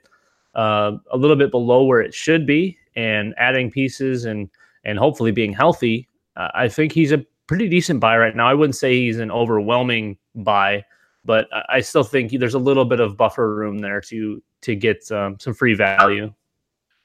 uh, 0.55 0.97
a 1.11 1.17
little 1.17 1.35
bit 1.35 1.51
below 1.51 1.83
where 1.83 2.01
it 2.01 2.13
should 2.13 2.45
be, 2.45 2.77
and 2.95 3.33
adding 3.37 3.71
pieces 3.71 4.25
and 4.25 4.49
and 4.83 4.97
hopefully 4.97 5.31
being 5.31 5.53
healthy, 5.53 6.07
uh, 6.35 6.49
I 6.53 6.67
think 6.67 6.91
he's 6.91 7.11
a 7.11 7.25
pretty 7.47 7.69
decent 7.69 7.99
buy 7.99 8.17
right 8.17 8.35
now. 8.35 8.47
I 8.47 8.53
wouldn't 8.53 8.75
say 8.75 8.95
he's 8.95 9.19
an 9.19 9.31
overwhelming 9.31 10.17
buy, 10.35 10.83
but 11.25 11.47
I 11.69 11.81
still 11.81 12.03
think 12.03 12.31
there's 12.31 12.53
a 12.53 12.59
little 12.59 12.85
bit 12.85 12.99
of 12.99 13.17
buffer 13.17 13.55
room 13.55 13.79
there 13.79 14.01
to 14.01 14.41
to 14.61 14.75
get 14.75 15.09
um, 15.11 15.37
some 15.39 15.53
free 15.53 15.73
value. 15.75 16.33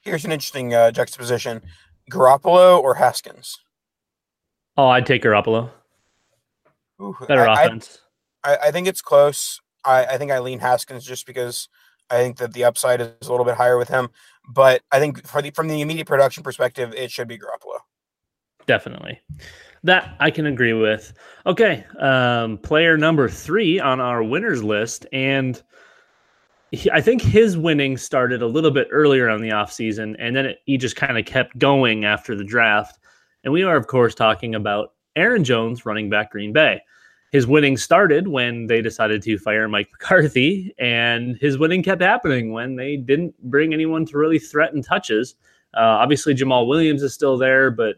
Here's 0.03 0.25
an 0.25 0.31
interesting 0.31 0.73
uh, 0.73 0.91
juxtaposition: 0.91 1.61
Garoppolo 2.11 2.79
or 2.79 2.95
Haskins. 2.95 3.59
Oh, 4.77 4.87
I'd 4.87 5.05
take 5.05 5.23
Garoppolo. 5.23 5.69
Ooh, 7.01 7.15
Better 7.27 7.47
I, 7.47 7.63
offense. 7.65 7.99
I, 8.43 8.57
I, 8.65 8.71
think 8.71 8.87
it's 8.87 9.01
close. 9.01 9.61
I, 9.85 10.05
I 10.05 10.17
think 10.17 10.31
I 10.31 10.39
lean 10.39 10.59
Haskins 10.59 11.05
just 11.05 11.25
because 11.27 11.69
I 12.09 12.17
think 12.17 12.37
that 12.37 12.53
the 12.53 12.63
upside 12.63 13.01
is 13.01 13.27
a 13.27 13.31
little 13.31 13.45
bit 13.45 13.55
higher 13.55 13.77
with 13.77 13.89
him. 13.89 14.09
But 14.49 14.81
I 14.91 14.99
think 14.99 15.25
for 15.25 15.41
the 15.41 15.51
from 15.51 15.67
the 15.67 15.81
immediate 15.81 16.07
production 16.07 16.43
perspective, 16.43 16.93
it 16.95 17.11
should 17.11 17.27
be 17.27 17.37
Garoppolo. 17.37 17.79
Definitely. 18.65 19.21
That 19.83 20.15
I 20.19 20.31
can 20.31 20.45
agree 20.45 20.73
with. 20.73 21.13
Okay. 21.45 21.85
Um, 21.99 22.57
player 22.57 22.97
number 22.97 23.27
three 23.27 23.79
on 23.79 23.99
our 23.99 24.23
winners 24.23 24.63
list. 24.63 25.05
And 25.11 25.61
he, 26.73 26.89
I 26.89 27.01
think 27.01 27.21
his 27.21 27.55
winning 27.55 27.97
started 27.97 28.41
a 28.41 28.47
little 28.47 28.71
bit 28.71 28.87
earlier 28.91 29.29
on 29.29 29.41
the 29.41 29.49
offseason, 29.49 30.15
and 30.17 30.35
then 30.35 30.47
it, 30.47 30.59
he 30.65 30.77
just 30.77 30.95
kind 30.95 31.19
of 31.19 31.25
kept 31.25 31.57
going 31.59 32.03
after 32.03 32.35
the 32.35 32.43
draft. 32.43 32.97
And 33.43 33.53
we 33.53 33.61
are, 33.61 33.75
of 33.75 33.85
course, 33.85 34.15
talking 34.15 34.55
about 34.55 34.93
Aaron 35.15 35.43
Jones, 35.43 35.85
running 35.85 36.09
back 36.09 36.31
Green 36.31 36.51
Bay. 36.51 36.81
His 37.31 37.45
winning 37.45 37.77
started 37.77 38.27
when 38.27 38.65
they 38.65 38.81
decided 38.81 39.21
to 39.23 39.37
fire 39.37 39.67
Mike 39.67 39.89
McCarthy, 39.91 40.73
and 40.79 41.37
his 41.37 41.59
winning 41.59 41.83
kept 41.83 42.01
happening 42.01 42.51
when 42.51 42.75
they 42.75 42.97
didn't 42.97 43.39
bring 43.43 43.71
anyone 43.71 44.05
to 44.07 44.17
really 44.17 44.39
threaten 44.39 44.81
touches. 44.81 45.35
Uh, 45.75 46.01
obviously, 46.01 46.33
Jamaal 46.33 46.67
Williams 46.67 47.03
is 47.03 47.13
still 47.13 47.37
there, 47.37 47.69
but 47.69 47.97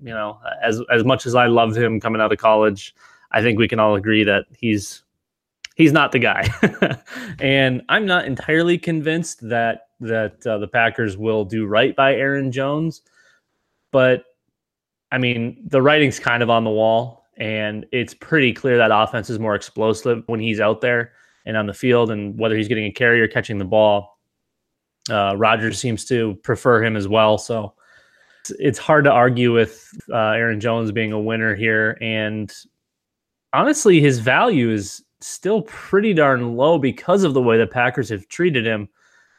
you 0.00 0.10
know, 0.10 0.38
as 0.62 0.80
as 0.92 1.04
much 1.04 1.26
as 1.26 1.34
I 1.34 1.46
loved 1.46 1.76
him 1.76 1.98
coming 1.98 2.20
out 2.20 2.32
of 2.32 2.38
college, 2.38 2.94
I 3.32 3.42
think 3.42 3.58
we 3.58 3.68
can 3.68 3.80
all 3.80 3.96
agree 3.96 4.22
that 4.24 4.44
he's 4.52 5.02
he's 5.76 5.92
not 5.92 6.12
the 6.12 6.18
guy. 6.18 6.48
and 7.40 7.82
I'm 7.88 8.06
not 8.06 8.24
entirely 8.24 8.78
convinced 8.78 9.48
that 9.48 9.88
that 10.00 10.44
uh, 10.46 10.58
the 10.58 10.66
Packers 10.66 11.16
will 11.16 11.44
do 11.44 11.66
right 11.66 11.94
by 11.94 12.14
Aaron 12.14 12.50
Jones, 12.50 13.02
but 13.92 14.24
I 15.12 15.18
mean, 15.18 15.62
the 15.66 15.82
writing's 15.82 16.18
kind 16.18 16.42
of 16.42 16.50
on 16.50 16.64
the 16.64 16.70
wall 16.70 17.22
and 17.36 17.86
it's 17.92 18.14
pretty 18.14 18.52
clear 18.52 18.76
that 18.76 18.90
offense 18.92 19.30
is 19.30 19.38
more 19.38 19.54
explosive 19.54 20.22
when 20.26 20.40
he's 20.40 20.60
out 20.60 20.80
there 20.80 21.12
and 21.46 21.56
on 21.56 21.66
the 21.66 21.74
field 21.74 22.10
and 22.10 22.38
whether 22.38 22.56
he's 22.56 22.68
getting 22.68 22.84
a 22.84 22.92
carry 22.92 23.20
or 23.20 23.28
catching 23.28 23.58
the 23.58 23.64
ball. 23.64 24.18
Uh, 25.10 25.34
Rodgers 25.36 25.78
seems 25.78 26.04
to 26.06 26.34
prefer 26.42 26.82
him 26.82 26.96
as 26.96 27.08
well, 27.08 27.38
so 27.38 27.74
it's 28.58 28.78
hard 28.78 29.04
to 29.04 29.10
argue 29.10 29.52
with 29.52 29.88
uh, 30.10 30.16
Aaron 30.16 30.60
Jones 30.60 30.92
being 30.92 31.12
a 31.12 31.20
winner 31.20 31.54
here 31.54 31.96
and 32.00 32.52
honestly 33.52 34.00
his 34.00 34.18
value 34.18 34.70
is 34.70 35.02
still 35.22 35.62
pretty 35.62 36.14
darn 36.14 36.56
low 36.56 36.78
because 36.78 37.24
of 37.24 37.34
the 37.34 37.42
way 37.42 37.58
the 37.58 37.66
Packers 37.66 38.08
have 38.08 38.28
treated 38.28 38.66
him. 38.66 38.88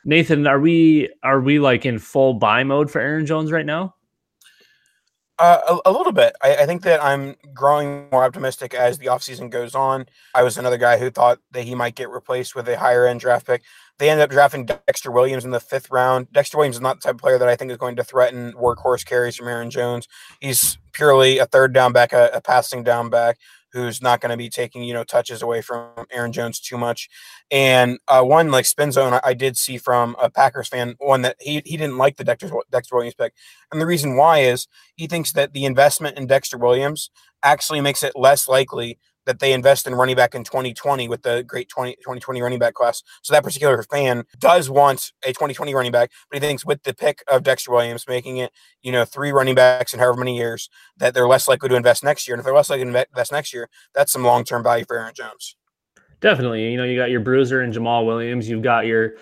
Nathan, 0.05 0.47
are 0.47 0.59
we 0.59 1.09
are 1.23 1.39
we 1.39 1.59
like 1.59 1.85
in 1.85 1.99
full 1.99 2.33
buy 2.33 2.63
mode 2.63 2.91
for 2.91 2.99
Aaron 2.99 3.25
Jones 3.25 3.51
right 3.51 3.65
now? 3.65 3.95
Uh, 5.39 5.79
a, 5.85 5.89
a, 5.89 5.91
little 5.91 6.11
bit. 6.11 6.35
I, 6.43 6.57
I, 6.57 6.65
think 6.67 6.83
that 6.83 7.03
I'm 7.03 7.35
growing 7.55 8.07
more 8.11 8.23
optimistic 8.23 8.75
as 8.75 8.99
the 8.99 9.07
offseason 9.07 9.49
goes 9.49 9.73
on. 9.73 10.05
I 10.35 10.43
was 10.43 10.59
another 10.59 10.77
guy 10.77 10.99
who 10.99 11.09
thought 11.09 11.39
that 11.51 11.63
he 11.63 11.73
might 11.73 11.95
get 11.95 12.09
replaced 12.09 12.55
with 12.55 12.69
a 12.69 12.77
higher 12.77 13.07
end 13.07 13.19
draft 13.19 13.47
pick. 13.47 13.63
They 13.97 14.11
ended 14.11 14.25
up 14.25 14.29
drafting 14.29 14.67
Dexter 14.67 15.09
Williams 15.09 15.43
in 15.43 15.49
the 15.49 15.59
fifth 15.59 15.89
round. 15.89 16.31
Dexter 16.31 16.57
Williams 16.57 16.75
is 16.75 16.81
not 16.81 16.97
the 16.97 17.07
type 17.07 17.15
of 17.15 17.21
player 17.21 17.39
that 17.39 17.47
I 17.47 17.55
think 17.55 17.71
is 17.71 17.77
going 17.77 17.95
to 17.95 18.03
threaten 18.03 18.53
workhorse 18.53 19.03
carries 19.03 19.35
from 19.35 19.47
Aaron 19.47 19.71
Jones. 19.71 20.07
He's 20.39 20.77
purely 20.91 21.39
a 21.39 21.47
third 21.47 21.73
down 21.73 21.93
back, 21.93 22.13
a, 22.13 22.29
a 22.31 22.39
passing 22.39 22.83
down 22.83 23.09
back 23.09 23.39
who's 23.73 24.01
not 24.01 24.21
going 24.21 24.29
to 24.29 24.37
be 24.37 24.49
taking 24.49 24.83
you 24.83 24.93
know 24.93 25.03
touches 25.03 25.41
away 25.41 25.61
from 25.61 25.89
Aaron 26.11 26.31
Jones 26.31 26.59
too 26.59 26.77
much. 26.77 27.09
And 27.51 27.99
uh, 28.07 28.23
one 28.23 28.51
like 28.51 28.65
spin 28.65 28.91
zone, 28.91 29.13
I, 29.13 29.21
I, 29.23 29.33
did 29.33 29.57
see 29.57 29.77
from 29.77 30.15
a 30.21 30.29
Packers 30.29 30.67
fan 30.67 30.95
one 30.99 31.23
that 31.23 31.35
he 31.39 31.61
he 31.65 31.77
didn't 31.77 31.97
like 31.97 32.17
the 32.17 32.23
Dexter 32.23 32.51
Dexter 32.71 32.95
Williams 32.95 33.15
pick, 33.15 33.33
and 33.71 33.81
the 33.81 33.85
reason 33.85 34.15
why 34.15 34.39
is 34.39 34.67
he 34.95 35.07
thinks 35.07 35.33
that 35.33 35.53
the 35.53 35.65
investment 35.65 36.17
in 36.17 36.27
Dexter 36.27 36.57
Williams 36.57 37.09
actually 37.43 37.81
makes 37.81 38.03
it 38.03 38.13
less 38.15 38.47
likely 38.47 38.97
that 39.25 39.39
they 39.39 39.53
invest 39.53 39.87
in 39.87 39.95
running 39.95 40.15
back 40.15 40.35
in 40.35 40.43
2020 40.43 41.07
with 41.07 41.23
the 41.23 41.43
great 41.43 41.69
20, 41.69 41.95
2020 41.95 42.41
running 42.41 42.59
back 42.59 42.73
class. 42.73 43.03
So 43.21 43.33
that 43.33 43.43
particular 43.43 43.81
fan 43.83 44.23
does 44.39 44.69
want 44.69 45.11
a 45.23 45.29
2020 45.29 45.73
running 45.73 45.91
back, 45.91 46.11
but 46.29 46.41
he 46.41 46.47
thinks 46.47 46.65
with 46.65 46.83
the 46.83 46.93
pick 46.93 47.23
of 47.31 47.43
Dexter 47.43 47.71
Williams, 47.71 48.05
making 48.07 48.37
it, 48.37 48.51
you 48.81 48.91
know, 48.91 49.05
three 49.05 49.31
running 49.31 49.55
backs 49.55 49.93
in 49.93 49.99
however 49.99 50.17
many 50.17 50.37
years, 50.37 50.69
that 50.97 51.13
they're 51.13 51.27
less 51.27 51.47
likely 51.47 51.69
to 51.69 51.75
invest 51.75 52.03
next 52.03 52.27
year. 52.27 52.35
And 52.35 52.39
if 52.39 52.45
they're 52.45 52.55
less 52.55 52.69
likely 52.69 52.85
to 52.85 53.05
invest 53.05 53.31
next 53.31 53.53
year, 53.53 53.69
that's 53.93 54.11
some 54.11 54.23
long 54.23 54.43
term 54.43 54.63
value 54.63 54.85
for 54.85 54.97
Aaron 54.97 55.13
Jones. 55.13 55.55
Definitely. 56.23 56.71
You 56.71 56.77
know, 56.77 56.85
you 56.85 56.97
got 56.97 57.09
your 57.09 57.19
bruiser 57.19 57.61
and 57.61 57.73
Jamaal 57.73 58.05
Williams. 58.05 58.47
You've 58.47 58.61
got 58.61 58.85
your 58.85 59.15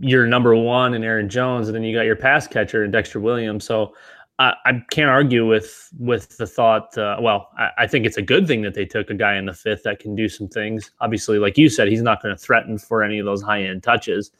your 0.00 0.26
number 0.26 0.56
one 0.56 0.94
and 0.94 1.04
Aaron 1.04 1.28
Jones, 1.28 1.68
and 1.68 1.74
then 1.74 1.82
you 1.84 1.96
got 1.96 2.04
your 2.04 2.16
pass 2.16 2.46
catcher 2.46 2.84
and 2.84 2.92
Dexter 2.92 3.20
Williams. 3.20 3.64
So 3.64 3.94
I, 4.38 4.54
I 4.64 4.82
can't 4.90 5.10
argue 5.10 5.46
with 5.46 5.90
with 5.98 6.36
the 6.36 6.46
thought. 6.46 6.96
Uh, 6.96 7.16
well, 7.20 7.50
I, 7.58 7.70
I, 7.78 7.86
think 7.86 8.06
it's 8.06 8.16
a 8.16 8.22
good 8.22 8.46
thing 8.46 8.62
that 8.62 8.74
they 8.74 8.84
took 8.84 9.10
a 9.10 9.14
guy 9.14 9.36
in 9.36 9.46
the 9.46 9.52
fifth 9.52 9.82
that 9.82 9.98
can 9.98 10.14
do 10.14 10.28
some 10.28 10.48
things. 10.48 10.92
Obviously, 11.00 11.38
like 11.38 11.58
you 11.58 11.68
said, 11.68 11.88
he's 11.88 12.02
not 12.02 12.22
going 12.22 12.34
to 12.34 12.40
threaten 12.40 12.78
for 12.78 13.02
any 13.02 13.18
of 13.18 13.26
those 13.26 13.42
high 13.42 13.62
end 13.62 13.82
touches, 13.82 14.30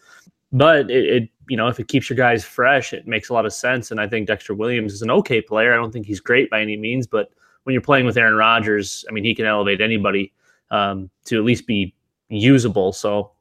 but 0.53 0.91
it, 0.91 1.05
it, 1.05 1.31
you 1.49 1.57
know 1.57 1.69
if 1.69 1.81
it 1.81 1.89
keeps 1.89 2.09
your 2.09 2.17
guys 2.17 2.45
fresh, 2.45 2.93
it 2.93 3.07
makes 3.07 3.29
a 3.29 3.33
lot 3.33 3.47
of 3.47 3.53
sense. 3.53 3.91
And 3.91 4.01
I 4.01 4.07
think 4.07 4.29
Dexter 4.29 4.55
Williams 4.55 4.93
is 4.93 5.03
an 5.03 5.11
okay 5.11 5.41
player. 5.41 5.73
I 5.73 5.77
don't 5.77 5.93
think 5.93 6.07
he's 6.07 6.21
great 6.21 6.49
by 6.51 6.61
any 6.61 6.77
means, 6.77 7.07
but 7.07 7.31
when 7.65 7.73
you're 7.73 7.83
playing 7.83 8.07
with 8.07 8.17
Aaron 8.17 8.35
Rodgers, 8.37 9.05
I 9.09 9.13
mean, 9.13 9.25
he 9.25 9.35
can 9.35 9.47
elevate 9.47 9.81
anybody 9.81 10.33
um, 10.71 11.11
to 11.25 11.39
at 11.39 11.45
least 11.45 11.67
be 11.67 11.95
usable. 12.29 12.93
So 12.93 13.33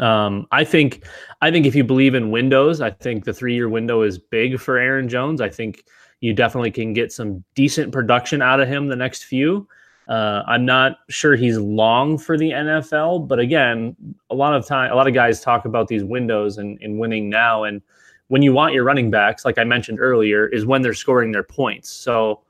um, 0.00 0.46
I 0.50 0.64
think 0.64 1.04
I 1.40 1.50
think 1.50 1.66
if 1.66 1.74
you 1.74 1.84
believe 1.84 2.14
in 2.14 2.30
windows, 2.30 2.80
I 2.80 2.90
think 2.90 3.24
the 3.24 3.32
three 3.32 3.54
year 3.54 3.68
window 3.68 4.02
is 4.02 4.18
big 4.18 4.60
for 4.60 4.78
Aaron 4.78 5.08
Jones. 5.08 5.40
I 5.40 5.48
think 5.48 5.84
you 6.20 6.32
definitely 6.32 6.70
can 6.70 6.92
get 6.92 7.12
some 7.12 7.44
decent 7.54 7.92
production 7.92 8.42
out 8.42 8.60
of 8.60 8.68
him 8.68 8.88
the 8.88 8.96
next 8.96 9.24
few. 9.24 9.68
Uh, 10.08 10.42
I'm 10.46 10.64
not 10.64 10.98
sure 11.08 11.34
he's 11.34 11.58
long 11.58 12.16
for 12.16 12.38
the 12.38 12.50
NFL, 12.50 13.26
but 13.26 13.40
again, 13.40 13.96
a 14.30 14.34
lot 14.34 14.54
of 14.54 14.64
time, 14.64 14.92
a 14.92 14.94
lot 14.94 15.08
of 15.08 15.14
guys 15.14 15.40
talk 15.40 15.64
about 15.64 15.88
these 15.88 16.04
windows 16.04 16.58
and, 16.58 16.78
and 16.80 16.98
winning 16.98 17.28
now. 17.28 17.64
And 17.64 17.82
when 18.28 18.40
you 18.40 18.52
want 18.52 18.72
your 18.72 18.84
running 18.84 19.10
backs, 19.10 19.44
like 19.44 19.58
I 19.58 19.64
mentioned 19.64 19.98
earlier, 20.00 20.46
is 20.46 20.64
when 20.64 20.82
they're 20.82 20.94
scoring 20.94 21.32
their 21.32 21.42
points. 21.42 21.90
So 21.90 22.42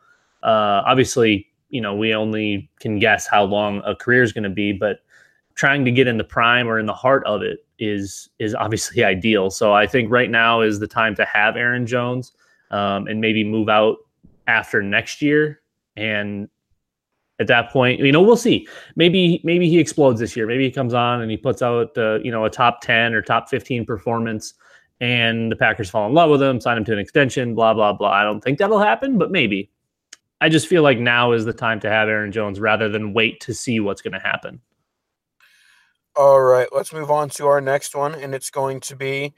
uh, 0.42 0.82
obviously, 0.84 1.46
you 1.70 1.80
know, 1.80 1.94
we 1.94 2.14
only 2.14 2.68
can 2.78 2.98
guess 2.98 3.26
how 3.26 3.44
long 3.44 3.80
a 3.86 3.96
career 3.96 4.22
is 4.22 4.34
going 4.34 4.44
to 4.44 4.50
be, 4.50 4.72
but 4.72 4.98
trying 5.56 5.84
to 5.86 5.90
get 5.90 6.06
in 6.06 6.18
the 6.18 6.24
prime 6.24 6.68
or 6.68 6.78
in 6.78 6.86
the 6.86 6.94
heart 6.94 7.26
of 7.26 7.42
it 7.42 7.66
is 7.78 8.28
is 8.38 8.54
obviously 8.54 9.02
ideal. 9.14 9.50
So 9.50 9.72
I 9.72 9.86
think 9.86 10.10
right 10.10 10.30
now 10.30 10.60
is 10.60 10.78
the 10.78 10.86
time 10.86 11.14
to 11.16 11.24
have 11.24 11.56
Aaron 11.56 11.86
Jones 11.86 12.32
um, 12.70 13.08
and 13.08 13.20
maybe 13.20 13.42
move 13.42 13.68
out 13.68 13.96
after 14.46 14.82
next 14.82 15.20
year. 15.20 15.60
And 15.96 16.48
at 17.38 17.46
that 17.48 17.70
point, 17.70 18.00
you 18.00 18.12
know, 18.12 18.22
we'll 18.22 18.36
see. 18.36 18.68
Maybe 18.94 19.40
maybe 19.44 19.68
he 19.68 19.78
explodes 19.78 20.20
this 20.20 20.36
year. 20.36 20.46
Maybe 20.46 20.64
he 20.64 20.70
comes 20.70 20.94
on 20.94 21.20
and 21.20 21.30
he 21.30 21.36
puts 21.36 21.62
out 21.62 21.96
uh, 21.98 22.20
you 22.22 22.30
know 22.30 22.44
a 22.44 22.50
top 22.50 22.80
ten 22.80 23.14
or 23.14 23.22
top 23.22 23.48
fifteen 23.48 23.84
performance, 23.84 24.54
and 25.00 25.50
the 25.50 25.56
Packers 25.56 25.90
fall 25.90 26.06
in 26.06 26.14
love 26.14 26.30
with 26.30 26.42
him, 26.42 26.60
sign 26.60 26.78
him 26.78 26.84
to 26.84 26.92
an 26.92 26.98
extension. 26.98 27.54
Blah 27.54 27.74
blah 27.74 27.92
blah. 27.92 28.10
I 28.10 28.22
don't 28.24 28.42
think 28.42 28.58
that'll 28.58 28.78
happen, 28.78 29.18
but 29.18 29.30
maybe. 29.30 29.70
I 30.42 30.50
just 30.50 30.66
feel 30.66 30.82
like 30.82 30.98
now 30.98 31.32
is 31.32 31.46
the 31.46 31.52
time 31.54 31.80
to 31.80 31.88
have 31.88 32.10
Aaron 32.10 32.30
Jones 32.30 32.60
rather 32.60 32.90
than 32.90 33.14
wait 33.14 33.40
to 33.40 33.54
see 33.54 33.80
what's 33.80 34.02
going 34.02 34.12
to 34.12 34.18
happen. 34.18 34.60
All 36.16 36.40
right, 36.42 36.68
let's 36.72 36.94
move 36.94 37.10
on 37.10 37.28
to 37.30 37.46
our 37.46 37.60
next 37.60 37.94
one, 37.94 38.14
and 38.14 38.34
it's 38.34 38.48
going 38.48 38.80
to 38.80 38.96
be 38.96 39.34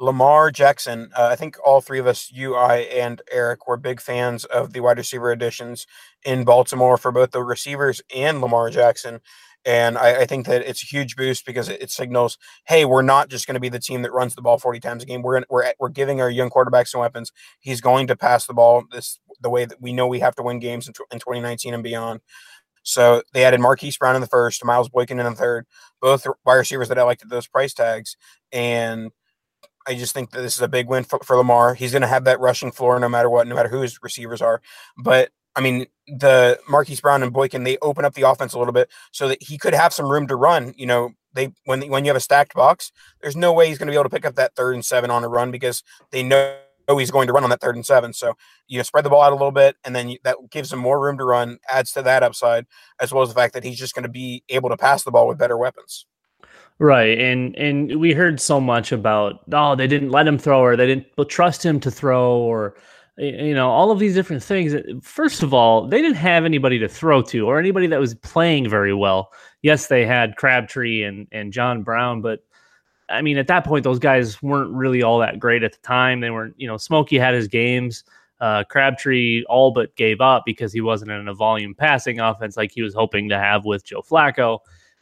Lamar 0.00 0.50
Jackson. 0.50 1.10
Uh, 1.14 1.28
I 1.30 1.36
think 1.36 1.56
all 1.62 1.82
three 1.82 1.98
of 1.98 2.06
us, 2.06 2.30
you, 2.32 2.54
I, 2.54 2.76
and 2.78 3.20
Eric, 3.30 3.68
were 3.68 3.76
big 3.76 4.00
fans 4.00 4.46
of 4.46 4.72
the 4.72 4.80
wide 4.80 4.96
receiver 4.96 5.30
additions 5.30 5.86
in 6.24 6.44
Baltimore 6.44 6.96
for 6.96 7.12
both 7.12 7.32
the 7.32 7.42
receivers 7.42 8.00
and 8.14 8.40
Lamar 8.40 8.70
Jackson. 8.70 9.20
And 9.66 9.98
I, 9.98 10.22
I 10.22 10.24
think 10.24 10.46
that 10.46 10.62
it's 10.62 10.82
a 10.82 10.86
huge 10.86 11.16
boost 11.16 11.44
because 11.44 11.68
it, 11.68 11.82
it 11.82 11.90
signals, 11.90 12.38
hey, 12.66 12.86
we're 12.86 13.02
not 13.02 13.28
just 13.28 13.46
going 13.46 13.54
to 13.54 13.60
be 13.60 13.68
the 13.68 13.78
team 13.78 14.00
that 14.02 14.12
runs 14.12 14.34
the 14.34 14.42
ball 14.42 14.58
40 14.58 14.80
times 14.80 15.02
a 15.02 15.06
game. 15.06 15.20
We're 15.22 15.42
we're 15.50 15.72
we're 15.78 15.90
giving 15.90 16.20
our 16.22 16.30
young 16.30 16.48
quarterbacks 16.50 16.88
some 16.88 17.02
weapons. 17.02 17.30
He's 17.60 17.80
going 17.82 18.06
to 18.06 18.16
pass 18.16 18.46
the 18.46 18.54
ball 18.54 18.84
this 18.90 19.20
the 19.40 19.50
way 19.50 19.66
that 19.66 19.80
we 19.82 19.92
know 19.92 20.06
we 20.08 20.20
have 20.20 20.34
to 20.36 20.42
win 20.42 20.60
games 20.60 20.88
in, 20.88 20.94
in 21.12 21.18
2019 21.18 21.74
and 21.74 21.82
beyond. 21.82 22.20
So 22.82 23.22
they 23.32 23.44
added 23.44 23.60
Marquise 23.60 23.96
Brown 23.96 24.14
in 24.14 24.20
the 24.20 24.26
first, 24.26 24.64
Miles 24.64 24.88
Boykin 24.88 25.18
in 25.18 25.26
the 25.26 25.34
third, 25.34 25.66
both 26.00 26.26
wide 26.44 26.54
receivers 26.54 26.88
that 26.88 26.98
I 26.98 27.02
liked 27.02 27.22
at 27.22 27.28
those 27.28 27.46
price 27.46 27.74
tags. 27.74 28.16
And 28.52 29.10
I 29.86 29.94
just 29.94 30.14
think 30.14 30.30
that 30.30 30.42
this 30.42 30.56
is 30.56 30.62
a 30.62 30.68
big 30.68 30.88
win 30.88 31.04
for, 31.04 31.18
for 31.20 31.36
Lamar. 31.36 31.74
He's 31.74 31.92
going 31.92 32.02
to 32.02 32.08
have 32.08 32.24
that 32.24 32.40
rushing 32.40 32.72
floor 32.72 32.98
no 32.98 33.08
matter 33.08 33.30
what, 33.30 33.46
no 33.46 33.54
matter 33.54 33.68
who 33.68 33.80
his 33.80 33.98
receivers 34.02 34.42
are. 34.42 34.60
But 34.96 35.30
I 35.54 35.60
mean, 35.60 35.86
the 36.06 36.58
Marquise 36.68 37.00
Brown 37.00 37.22
and 37.22 37.32
Boykin, 37.32 37.64
they 37.64 37.78
open 37.82 38.04
up 38.04 38.14
the 38.14 38.22
offense 38.22 38.54
a 38.54 38.58
little 38.58 38.72
bit 38.72 38.88
so 39.10 39.28
that 39.28 39.42
he 39.42 39.58
could 39.58 39.74
have 39.74 39.92
some 39.92 40.10
room 40.10 40.26
to 40.28 40.36
run. 40.36 40.72
You 40.76 40.86
know, 40.86 41.10
they 41.34 41.52
when 41.64 41.82
when 41.88 42.04
you 42.04 42.08
have 42.08 42.16
a 42.16 42.20
stacked 42.20 42.54
box, 42.54 42.90
there's 43.20 43.36
no 43.36 43.52
way 43.52 43.68
he's 43.68 43.78
going 43.78 43.86
to 43.86 43.92
be 43.92 43.96
able 43.96 44.04
to 44.04 44.10
pick 44.10 44.24
up 44.24 44.36
that 44.36 44.54
third 44.54 44.74
and 44.74 44.84
seven 44.84 45.10
on 45.10 45.24
a 45.24 45.28
run 45.28 45.50
because 45.50 45.82
they 46.10 46.22
know 46.22 46.38
know 46.38 46.56
Oh, 46.88 46.98
he's 46.98 47.10
going 47.10 47.26
to 47.26 47.32
run 47.32 47.44
on 47.44 47.50
that 47.50 47.60
third 47.60 47.76
and 47.76 47.86
seven. 47.86 48.12
So 48.12 48.34
you 48.66 48.78
know, 48.78 48.82
spread 48.82 49.04
the 49.04 49.10
ball 49.10 49.22
out 49.22 49.32
a 49.32 49.36
little 49.36 49.52
bit, 49.52 49.76
and 49.84 49.94
then 49.94 50.16
that 50.24 50.36
gives 50.50 50.72
him 50.72 50.78
more 50.78 51.00
room 51.00 51.18
to 51.18 51.24
run, 51.24 51.58
adds 51.68 51.92
to 51.92 52.02
that 52.02 52.22
upside, 52.22 52.66
as 53.00 53.12
well 53.12 53.22
as 53.22 53.28
the 53.28 53.34
fact 53.34 53.54
that 53.54 53.64
he's 53.64 53.78
just 53.78 53.94
going 53.94 54.04
to 54.04 54.08
be 54.08 54.42
able 54.48 54.68
to 54.68 54.76
pass 54.76 55.04
the 55.04 55.10
ball 55.10 55.28
with 55.28 55.38
better 55.38 55.56
weapons. 55.56 56.06
Right, 56.78 57.18
and 57.18 57.54
and 57.56 58.00
we 58.00 58.12
heard 58.12 58.40
so 58.40 58.60
much 58.60 58.90
about 58.92 59.40
oh 59.52 59.76
they 59.76 59.86
didn't 59.86 60.10
let 60.10 60.26
him 60.26 60.38
throw 60.38 60.60
or 60.60 60.76
they 60.76 60.86
didn't 60.86 61.06
trust 61.28 61.64
him 61.64 61.78
to 61.80 61.90
throw 61.90 62.38
or 62.38 62.74
you 63.18 63.54
know 63.54 63.70
all 63.70 63.90
of 63.90 63.98
these 63.98 64.14
different 64.14 64.42
things. 64.42 64.74
First 65.02 65.42
of 65.42 65.54
all, 65.54 65.86
they 65.86 66.00
didn't 66.02 66.16
have 66.16 66.44
anybody 66.44 66.78
to 66.80 66.88
throw 66.88 67.22
to 67.22 67.46
or 67.46 67.58
anybody 67.58 67.86
that 67.86 68.00
was 68.00 68.14
playing 68.16 68.68
very 68.68 68.94
well. 68.94 69.30
Yes, 69.62 69.86
they 69.86 70.04
had 70.04 70.36
Crabtree 70.36 71.04
and 71.04 71.28
and 71.30 71.52
John 71.52 71.82
Brown, 71.82 72.20
but 72.20 72.40
I 73.12 73.22
mean, 73.22 73.38
at 73.38 73.46
that 73.48 73.64
point, 73.64 73.84
those 73.84 73.98
guys 73.98 74.42
weren't 74.42 74.72
really 74.72 75.02
all 75.02 75.18
that 75.18 75.38
great 75.38 75.62
at 75.62 75.72
the 75.72 75.78
time. 75.78 76.20
They 76.20 76.30
weren't, 76.30 76.54
you 76.56 76.66
know, 76.66 76.76
Smokey 76.76 77.18
had 77.18 77.34
his 77.34 77.46
games. 77.46 78.04
Uh, 78.40 78.64
Crabtree 78.64 79.44
all 79.44 79.70
but 79.70 79.94
gave 79.94 80.20
up 80.20 80.42
because 80.44 80.72
he 80.72 80.80
wasn't 80.80 81.12
in 81.12 81.28
a 81.28 81.34
volume 81.34 81.74
passing 81.74 82.18
offense 82.18 82.56
like 82.56 82.72
he 82.72 82.82
was 82.82 82.92
hoping 82.92 83.28
to 83.28 83.38
have 83.38 83.64
with 83.64 83.84
Joe 83.84 84.02
Flacco. 84.02 84.58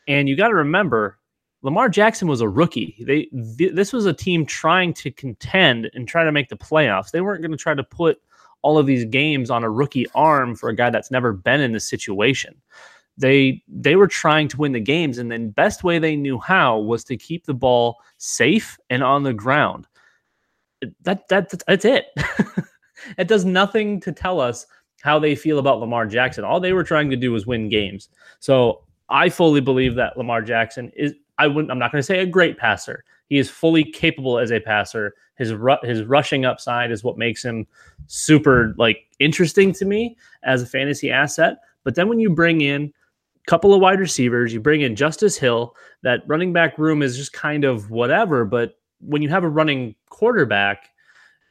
And 0.07 0.29
you 0.29 0.37
got 0.37 0.49
to 0.49 0.55
remember, 0.55 1.19
Lamar 1.63 1.89
Jackson 1.89 2.29
was 2.29 2.43
a 2.43 2.49
rookie. 2.49 3.03
They 3.07 3.25
th- 3.57 3.75
this 3.75 3.95
was 3.95 4.05
a 4.05 4.13
team 4.13 4.45
trying 4.45 4.93
to 4.95 5.11
contend 5.11 5.91
and 5.95 6.07
try 6.07 6.25
to 6.25 6.33
make 6.33 6.51
the 6.51 6.57
playoffs. 6.57 7.13
They 7.13 7.23
weren't 7.23 7.41
going 7.41 7.53
to 7.53 7.57
try 7.57 7.75
to 7.75 7.85
put 7.85 8.21
all 8.63 8.77
of 8.77 8.87
these 8.87 9.07
games 9.07 9.51
on 9.51 9.65
a 9.65 9.71
rookie 9.71 10.07
arm 10.15 10.55
for 10.55 10.69
a 10.69 10.77
guy 10.77 10.91
that's 10.91 11.11
never 11.11 11.33
been 11.33 11.63
in 11.63 11.73
this 11.73 11.89
situation 11.89 12.61
they 13.21 13.63
they 13.69 13.97
were 13.97 14.09
trying 14.09 14.49
to 14.49 14.57
win 14.57 14.73
the 14.73 14.81
games 14.81 15.19
and 15.19 15.31
then 15.31 15.51
best 15.51 15.85
way 15.85 15.99
they 15.99 16.17
knew 16.17 16.39
how 16.39 16.79
was 16.79 17.05
to 17.05 17.17
keep 17.17 17.45
the 17.47 17.55
ball 17.55 17.97
safe 18.19 18.79
and 18.89 19.03
on 19.03 19.23
the 19.23 19.35
ground. 19.35 19.87
That, 21.03 21.29
that 21.29 21.53
that's 21.67 21.85
it. 21.85 22.07
It 23.19 23.29
does 23.29 23.45
nothing 23.45 24.01
to 24.01 24.13
tell 24.13 24.41
us 24.41 24.67
how 25.03 25.19
they 25.19 25.35
feel 25.35 25.59
about 25.59 25.81
Lamar 25.81 26.07
Jackson. 26.07 26.45
All 26.45 26.61
they 26.61 26.73
were 26.73 26.85
trying 26.85 27.11
to 27.11 27.17
do 27.17 27.33
was 27.33 27.47
win 27.47 27.69
games. 27.69 28.09
So 28.41 28.83
i 29.09 29.29
fully 29.29 29.61
believe 29.61 29.97
that 29.97 30.17
Lamar 30.17 30.41
Jackson 30.41 30.93
is 30.95 31.15
i 31.39 31.47
wouldn't 31.47 31.73
i'm 31.73 31.79
not 31.79 31.91
going 31.91 32.01
to 32.01 32.07
say 32.07 32.21
a 32.21 32.27
great 32.27 32.59
passer. 32.59 33.05
He 33.29 33.39
is 33.39 33.49
fully 33.49 33.85
capable 33.85 34.39
as 34.39 34.51
a 34.53 34.61
passer. 34.61 35.15
His 35.37 35.55
ru- 35.55 35.83
his 35.83 36.03
rushing 36.03 36.45
upside 36.45 36.91
is 36.91 37.03
what 37.05 37.17
makes 37.17 37.45
him 37.45 37.67
super 38.07 38.75
like 38.77 39.07
interesting 39.19 39.73
to 39.75 39.85
me 39.85 40.17
as 40.43 40.63
a 40.63 40.67
fantasy 40.67 41.11
asset. 41.11 41.59
But 41.83 41.95
then 41.95 42.09
when 42.09 42.21
you 42.21 42.31
bring 42.31 42.61
in 42.61 42.93
couple 43.51 43.75
of 43.75 43.81
wide 43.81 43.99
receivers. 43.99 44.55
You 44.55 44.61
bring 44.61 44.83
in 44.83 44.95
Justice 44.95 45.37
Hill. 45.37 45.75
That 46.03 46.23
running 46.29 46.53
back 46.53 46.79
room 46.79 47.03
is 47.03 47.17
just 47.17 47.33
kind 47.33 47.65
of 47.65 47.91
whatever. 47.91 48.45
But 48.45 48.79
when 49.01 49.23
you 49.23 49.29
have 49.29 49.43
a 49.43 49.49
running 49.49 49.97
quarterback, 50.09 50.89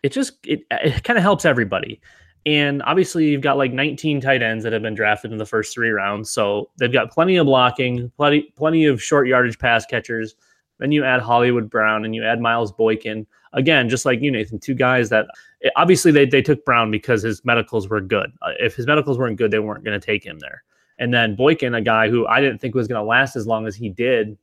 it 0.01 0.13
just 0.13 0.37
it, 0.47 0.61
it 0.71 1.03
kind 1.03 1.17
of 1.17 1.23
helps 1.23 1.43
everybody. 1.43 1.99
And 2.45 2.81
obviously, 2.83 3.27
you've 3.27 3.41
got 3.41 3.57
like 3.57 3.73
19 3.73 4.21
tight 4.21 4.41
ends 4.41 4.63
that 4.63 4.71
have 4.71 4.81
been 4.81 4.95
drafted 4.95 5.33
in 5.33 5.37
the 5.37 5.45
first 5.45 5.73
three 5.73 5.89
rounds, 5.89 6.29
so 6.29 6.69
they've 6.79 6.91
got 6.91 7.11
plenty 7.11 7.35
of 7.35 7.45
blocking, 7.45 8.09
plenty 8.15 8.53
plenty 8.55 8.85
of 8.85 9.03
short 9.03 9.27
yardage 9.27 9.59
pass 9.59 9.85
catchers. 9.85 10.35
Then 10.77 10.93
you 10.93 11.03
add 11.03 11.19
Hollywood 11.19 11.69
Brown 11.69 12.05
and 12.05 12.15
you 12.15 12.23
add 12.23 12.39
Miles 12.39 12.71
Boykin. 12.71 13.27
Again, 13.51 13.89
just 13.89 14.05
like 14.05 14.21
you, 14.21 14.31
Nathan, 14.31 14.57
two 14.57 14.73
guys 14.73 15.09
that 15.09 15.27
obviously 15.75 16.13
they, 16.13 16.25
they 16.25 16.41
took 16.41 16.63
Brown 16.63 16.91
because 16.91 17.23
his 17.23 17.43
medicals 17.43 17.89
were 17.89 17.99
good. 17.99 18.31
Uh, 18.41 18.51
if 18.59 18.75
his 18.75 18.87
medicals 18.87 19.17
weren't 19.17 19.35
good, 19.35 19.51
they 19.51 19.59
weren't 19.59 19.83
going 19.83 19.99
to 19.99 20.05
take 20.05 20.23
him 20.23 20.39
there. 20.39 20.63
And 20.99 21.13
then 21.13 21.35
Boykin, 21.35 21.73
a 21.73 21.81
guy 21.81 22.09
who 22.09 22.27
I 22.27 22.41
didn't 22.41 22.59
think 22.59 22.75
was 22.75 22.87
going 22.87 23.01
to 23.01 23.07
last 23.07 23.35
as 23.35 23.47
long 23.47 23.65
as 23.65 23.75
he 23.75 23.89
did, 23.89 24.37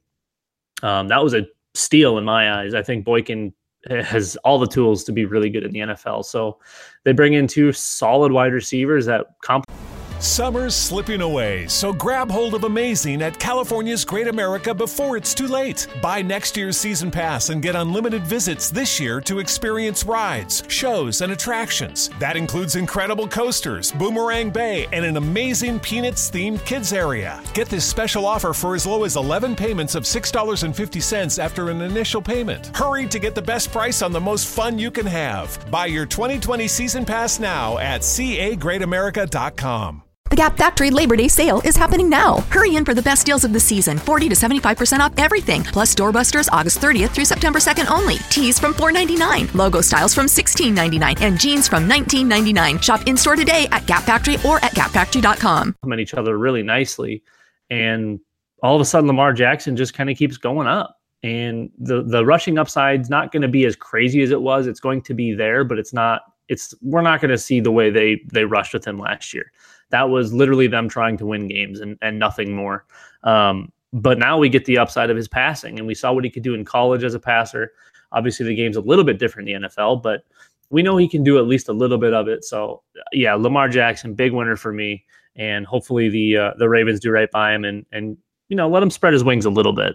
um, 0.83 1.09
that 1.09 1.23
was 1.23 1.35
a 1.35 1.47
steal 1.75 2.19
in 2.19 2.25
my 2.25 2.61
eyes. 2.61 2.75
I 2.75 2.83
think 2.83 3.05
Boykin 3.05 3.53
has 3.89 4.37
all 4.37 4.59
the 4.59 4.67
tools 4.67 5.05
to 5.05 5.13
be 5.13 5.27
really 5.27 5.51
good 5.51 5.63
in 5.63 5.71
the 5.71 5.81
NFL. 5.81 6.25
So 6.25 6.59
they 7.05 7.13
bring 7.13 7.35
in 7.35 7.47
two 7.47 7.73
solid 7.73 8.33
wide 8.33 8.53
receivers 8.53 9.07
that 9.07 9.27
complement. 9.43 9.86
Summer's 10.19 10.75
slipping 10.75 11.21
away, 11.21 11.67
so 11.67 11.93
grab 11.93 12.31
hold 12.31 12.55
of 12.55 12.65
amazing 12.65 13.21
at 13.21 13.39
California's 13.39 14.03
Great 14.03 14.29
America 14.29 14.75
before 14.75 15.19
it's 15.19 15.35
too 15.35 15.47
late. 15.47 15.87
Buy 16.01 16.23
next 16.23 16.57
year's 16.57 16.79
season 16.79 17.11
pass 17.11 17.51
and 17.51 17.61
get 17.61 17.77
unlimited 17.77 18.23
visits 18.23 18.71
this 18.71 18.99
year 18.99 19.21
to 19.21 19.41
experience 19.41 20.05
rides, 20.05 20.65
shows, 20.69 21.21
and 21.21 21.33
attractions. 21.33 22.09
That 22.19 22.37
includes 22.37 22.77
incredible 22.77 23.29
coasters, 23.29 23.93
Boomerang 23.93 24.49
Bay, 24.51 24.87
and 24.91 25.05
an 25.05 25.19
amazing 25.19 25.81
Peanuts 25.81 26.31
themed 26.31 26.65
kids 26.65 26.95
area. 26.95 27.43
Get 27.53 27.69
this 27.69 27.85
special 27.85 28.25
offer 28.25 28.55
for 28.55 28.75
as 28.75 28.87
low 28.87 29.05
as 29.05 29.17
11 29.17 29.55
payments 29.55 29.95
of 29.95 30.05
$6.50 30.05 31.39
after 31.39 31.69
an 31.71 31.83
initial 31.83 32.23
payment. 32.23 32.75
Hurry 32.75 33.07
to 33.07 33.19
get 33.19 33.35
the 33.35 33.43
best 33.43 33.71
price 33.71 34.01
on 34.01 34.13
the 34.13 34.21
most 34.21 34.49
fun 34.49 34.79
you 34.79 34.91
can 34.91 35.07
have. 35.07 35.59
Buy 35.71 35.85
your 35.87 36.07
2020 36.07 36.67
season 36.69 37.05
pass 37.05 37.39
now 37.39 37.77
at 37.79 38.01
cagreatamerica.com. 38.01 40.05
The 40.37 40.43
Gap 40.43 40.59
Factory 40.59 40.91
Labor 40.91 41.17
Day 41.17 41.29
sale 41.29 41.63
is 41.65 41.79
happening 41.79 42.11
now. 42.11 42.41
Hurry 42.51 42.77
in 42.77 42.85
for 42.85 42.93
the 42.93 43.01
best 43.01 43.25
deals 43.25 43.43
of 43.43 43.55
the 43.55 43.59
season 43.59 43.97
40 43.97 44.29
to 44.29 44.35
75% 44.35 44.99
off 44.99 45.15
everything, 45.17 45.65
plus 45.65 45.95
doorbusters 45.95 46.47
August 46.53 46.79
30th 46.79 47.09
through 47.09 47.25
September 47.25 47.59
2nd 47.59 47.91
only. 47.91 48.17
Tees 48.29 48.59
from 48.59 48.75
$4.99, 48.75 49.55
logo 49.55 49.81
styles 49.81 50.15
from 50.15 50.27
$16.99, 50.27 51.23
and 51.23 51.41
jeans 51.41 51.67
from 51.67 51.89
$19.99. 51.89 52.83
Shop 52.83 53.01
in 53.07 53.17
store 53.17 53.35
today 53.35 53.67
at 53.73 53.87
Gap 53.87 54.03
Factory 54.03 54.35
or 54.45 54.63
at 54.63 54.73
gapfactory.com. 54.73 55.73
complement 55.73 56.03
each 56.03 56.13
other 56.13 56.37
really 56.37 56.63
nicely. 56.63 57.23
And 57.71 58.21
all 58.63 58.75
of 58.75 58.83
a 58.83 58.85
sudden, 58.85 59.07
Lamar 59.07 59.33
Jackson 59.33 59.75
just 59.75 59.95
kind 59.95 60.11
of 60.11 60.19
keeps 60.19 60.37
going 60.37 60.67
up. 60.67 60.99
And 61.23 61.71
the 61.79 62.03
the 62.03 62.27
rushing 62.27 62.59
upside's 62.59 63.09
not 63.09 63.33
going 63.33 63.41
to 63.41 63.49
be 63.49 63.65
as 63.65 63.75
crazy 63.75 64.21
as 64.21 64.33
it 64.33 64.43
was. 64.43 64.67
It's 64.67 64.81
going 64.81 65.01
to 65.01 65.15
be 65.15 65.33
there, 65.33 65.65
but 65.65 65.79
it's 65.79 65.95
not. 65.95 66.21
It's 66.49 66.75
we're 66.83 67.01
not 67.01 67.23
going 67.23 67.31
to 67.31 67.39
see 67.39 67.59
the 67.59 67.73
way 67.73 67.89
they 67.89 68.21
they 68.35 68.45
rushed 68.45 68.75
with 68.75 68.87
him 68.87 68.99
last 68.99 69.33
year. 69.33 69.51
That 69.91 70.11
was 70.11 70.33
literally 70.33 70.67
them 70.67 70.89
trying 70.89 71.17
to 71.19 71.27
win 71.27 71.49
games 71.49 71.81
and 71.81 71.99
and 72.03 72.19
nothing 72.19 72.55
more. 72.55 72.85
Um, 73.23 73.73
but 73.93 74.19
now 74.19 74.37
we 74.39 74.49
get 74.49 74.65
the 74.65 74.79
upside 74.79 75.11
of 75.11 75.17
his 75.17 75.29
passing, 75.29 75.79
and 75.79 75.87
we 75.87 75.95
saw 75.95 76.13
what 76.13 76.25
he 76.25 76.31
could 76.31 76.43
do 76.43 76.55
in 76.55 76.65
college 76.65 77.05
as 77.05 77.15
a 77.15 77.21
passer. 77.21 77.73
Obviously, 78.13 78.47
the 78.47 78.55
game's 78.55 78.77
a 78.77 78.81
little 78.81 79.05
bit 79.05 79.19
different 79.19 79.49
in 79.49 79.63
the 79.63 79.69
NFL, 79.69 80.03
but 80.03 80.25
we 80.71 80.83
know 80.83 80.97
he 80.97 81.09
can 81.09 81.23
do 81.23 81.39
at 81.39 81.47
least 81.47 81.69
a 81.69 81.73
little 81.73 81.99
bit 81.99 82.13
of 82.13 82.29
it. 82.29 82.45
So 82.45 82.83
yeah, 83.13 83.35
Lamar 83.35 83.69
Jackson, 83.69 84.15
big 84.15 84.33
winner 84.33 84.57
for 84.57 84.73
me, 84.73 85.05
and 85.37 85.67
hopefully 85.67 86.09
the 86.09 86.37
uh, 86.37 86.51
the 86.59 86.69
Ravens 86.69 87.01
do 87.01 87.11
right 87.11 87.31
by 87.31 87.55
him 87.55 87.65
and 87.65 87.87
and 87.93 88.17
you 88.49 88.57
know 88.57 88.69
let 88.69 88.83
him 88.83 88.91
spread 88.91 89.13
his 89.13 89.25
wings 89.25 89.45
a 89.45 89.51
little 89.51 89.73
bit. 89.73 89.95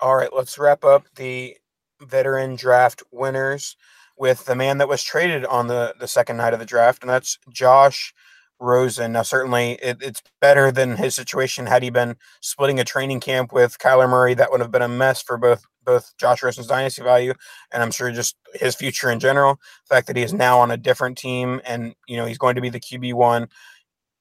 All 0.00 0.14
right, 0.14 0.32
let's 0.32 0.58
wrap 0.58 0.84
up 0.84 1.06
the 1.16 1.56
veteran 2.00 2.56
draft 2.56 3.02
winners 3.10 3.76
with 4.18 4.44
the 4.46 4.54
man 4.54 4.78
that 4.78 4.88
was 4.88 5.02
traded 5.02 5.44
on 5.46 5.66
the 5.66 5.94
the 5.98 6.08
second 6.08 6.36
night 6.36 6.54
of 6.54 6.60
the 6.60 6.66
draft, 6.66 7.02
and 7.02 7.10
that's 7.10 7.38
Josh 7.50 8.14
Rosen. 8.58 9.12
Now, 9.12 9.22
certainly, 9.22 9.72
it, 9.82 9.98
it's 10.00 10.22
better 10.40 10.72
than 10.72 10.96
his 10.96 11.14
situation 11.14 11.66
had 11.66 11.82
he 11.82 11.90
been 11.90 12.16
splitting 12.40 12.80
a 12.80 12.84
training 12.84 13.20
camp 13.20 13.52
with 13.52 13.78
Kyler 13.78 14.08
Murray. 14.08 14.34
That 14.34 14.50
would 14.50 14.60
have 14.60 14.70
been 14.70 14.82
a 14.82 14.88
mess 14.88 15.22
for 15.22 15.36
both 15.36 15.62
both 15.84 16.16
Josh 16.18 16.42
Rosen's 16.42 16.66
dynasty 16.66 17.02
value, 17.02 17.32
and 17.72 17.82
I'm 17.82 17.90
sure 17.90 18.10
just 18.10 18.36
his 18.54 18.74
future 18.74 19.10
in 19.10 19.20
general. 19.20 19.54
The 19.88 19.94
fact 19.94 20.06
that 20.08 20.16
he 20.16 20.22
is 20.22 20.32
now 20.32 20.58
on 20.58 20.70
a 20.70 20.76
different 20.76 21.18
team, 21.18 21.60
and 21.64 21.94
you 22.06 22.16
know 22.16 22.26
he's 22.26 22.38
going 22.38 22.56
to 22.56 22.60
be 22.60 22.70
the 22.70 22.80
QB 22.80 23.14
one. 23.14 23.48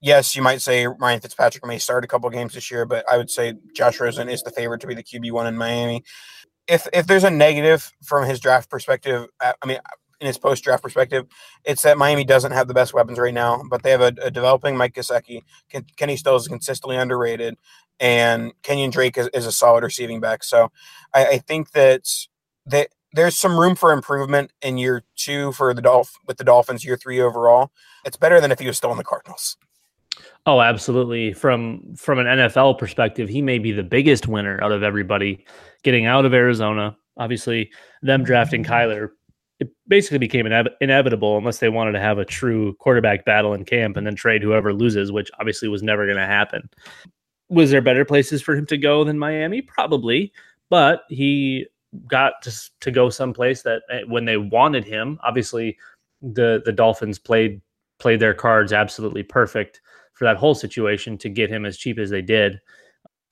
Yes, 0.01 0.35
you 0.35 0.41
might 0.41 0.61
say 0.61 0.85
Ryan 0.85 1.21
Fitzpatrick 1.21 1.65
may 1.65 1.79
start 1.79 2.03
a 2.03 2.07
couple 2.07 2.29
games 2.29 2.53
this 2.53 2.69
year, 2.69 2.85
but 2.85 3.09
I 3.09 3.17
would 3.17 3.29
say 3.29 3.53
Josh 3.75 3.99
Rosen 3.99 4.29
is 4.29 4.43
the 4.43 4.51
favorite 4.51 4.81
to 4.81 4.87
be 4.87 4.93
the 4.93 5.03
QB 5.03 5.31
one 5.31 5.47
in 5.47 5.57
Miami. 5.57 6.03
If 6.67 6.87
if 6.93 7.07
there's 7.07 7.23
a 7.23 7.29
negative 7.29 7.91
from 8.03 8.27
his 8.27 8.39
draft 8.39 8.69
perspective, 8.69 9.27
uh, 9.39 9.53
I 9.61 9.67
mean, 9.67 9.79
in 10.19 10.27
his 10.27 10.37
post 10.37 10.63
draft 10.63 10.83
perspective, 10.83 11.25
it's 11.63 11.83
that 11.83 11.97
Miami 11.97 12.23
doesn't 12.23 12.51
have 12.51 12.67
the 12.67 12.73
best 12.73 12.93
weapons 12.93 13.19
right 13.19 13.33
now, 13.33 13.61
but 13.69 13.83
they 13.83 13.91
have 13.91 14.01
a, 14.01 14.13
a 14.21 14.31
developing 14.31 14.77
Mike 14.77 14.93
Gesicki. 14.93 15.41
Ken, 15.69 15.85
Kenny 15.97 16.17
Stills 16.17 16.43
is 16.43 16.47
consistently 16.47 16.97
underrated, 16.97 17.55
and 17.99 18.53
Kenyon 18.63 18.89
Drake 18.89 19.17
is, 19.17 19.29
is 19.33 19.45
a 19.45 19.51
solid 19.51 19.83
receiving 19.83 20.19
back. 20.19 20.43
So 20.43 20.71
I, 21.13 21.25
I 21.25 21.37
think 21.37 21.71
that 21.71 22.09
that 22.65 22.89
there's 23.13 23.37
some 23.37 23.59
room 23.59 23.75
for 23.75 23.91
improvement 23.91 24.51
in 24.61 24.77
year 24.77 25.03
two 25.15 25.51
for 25.51 25.73
the 25.73 25.81
Dolph 25.81 26.15
with 26.27 26.37
the 26.37 26.43
Dolphins, 26.43 26.83
year 26.83 26.97
three 26.97 27.21
overall. 27.21 27.71
It's 28.03 28.17
better 28.17 28.41
than 28.41 28.51
if 28.51 28.59
he 28.59 28.67
was 28.67 28.77
still 28.77 28.91
in 28.91 28.97
the 28.97 29.03
Cardinals. 29.03 29.57
Oh, 30.45 30.61
absolutely. 30.61 31.33
From 31.33 31.95
from 31.95 32.19
an 32.19 32.27
NFL 32.27 32.77
perspective, 32.77 33.29
he 33.29 33.41
may 33.41 33.59
be 33.59 33.71
the 33.71 33.83
biggest 33.83 34.27
winner 34.27 34.61
out 34.63 34.71
of 34.71 34.83
everybody 34.83 35.45
getting 35.83 36.05
out 36.05 36.25
of 36.25 36.33
Arizona. 36.33 36.95
Obviously, 37.17 37.71
them 38.01 38.23
drafting 38.23 38.63
Kyler, 38.63 39.09
it 39.59 39.69
basically 39.87 40.17
became 40.17 40.45
inev- 40.45 40.73
inevitable 40.81 41.37
unless 41.37 41.59
they 41.59 41.69
wanted 41.69 41.93
to 41.93 41.99
have 41.99 42.17
a 42.17 42.25
true 42.25 42.73
quarterback 42.75 43.25
battle 43.25 43.53
in 43.53 43.65
camp 43.65 43.97
and 43.97 44.05
then 44.05 44.15
trade 44.15 44.43
whoever 44.43 44.73
loses, 44.73 45.11
which 45.11 45.31
obviously 45.39 45.67
was 45.67 45.81
never 45.81 46.05
going 46.05 46.17
to 46.17 46.25
happen. 46.25 46.69
Was 47.49 47.71
there 47.71 47.81
better 47.81 48.05
places 48.05 48.41
for 48.41 48.55
him 48.55 48.65
to 48.67 48.77
go 48.77 49.03
than 49.03 49.17
Miami? 49.17 49.61
Probably, 49.61 50.33
but 50.69 51.03
he 51.09 51.67
got 52.07 52.41
to, 52.43 52.53
to 52.81 52.91
go 52.91 53.09
someplace 53.09 53.61
that 53.61 53.83
eh, 53.89 54.01
when 54.07 54.25
they 54.25 54.37
wanted 54.37 54.83
him, 54.83 55.19
obviously 55.23 55.77
the 56.21 56.61
the 56.65 56.71
Dolphins 56.71 57.19
played 57.19 57.61
played 57.99 58.19
their 58.19 58.33
cards 58.33 58.73
absolutely 58.73 59.23
perfect 59.23 59.81
for 60.15 60.25
that 60.25 60.37
whole 60.37 60.55
situation 60.55 61.17
to 61.19 61.29
get 61.29 61.49
him 61.49 61.65
as 61.65 61.77
cheap 61.77 61.99
as 61.99 62.09
they 62.09 62.21
did. 62.21 62.59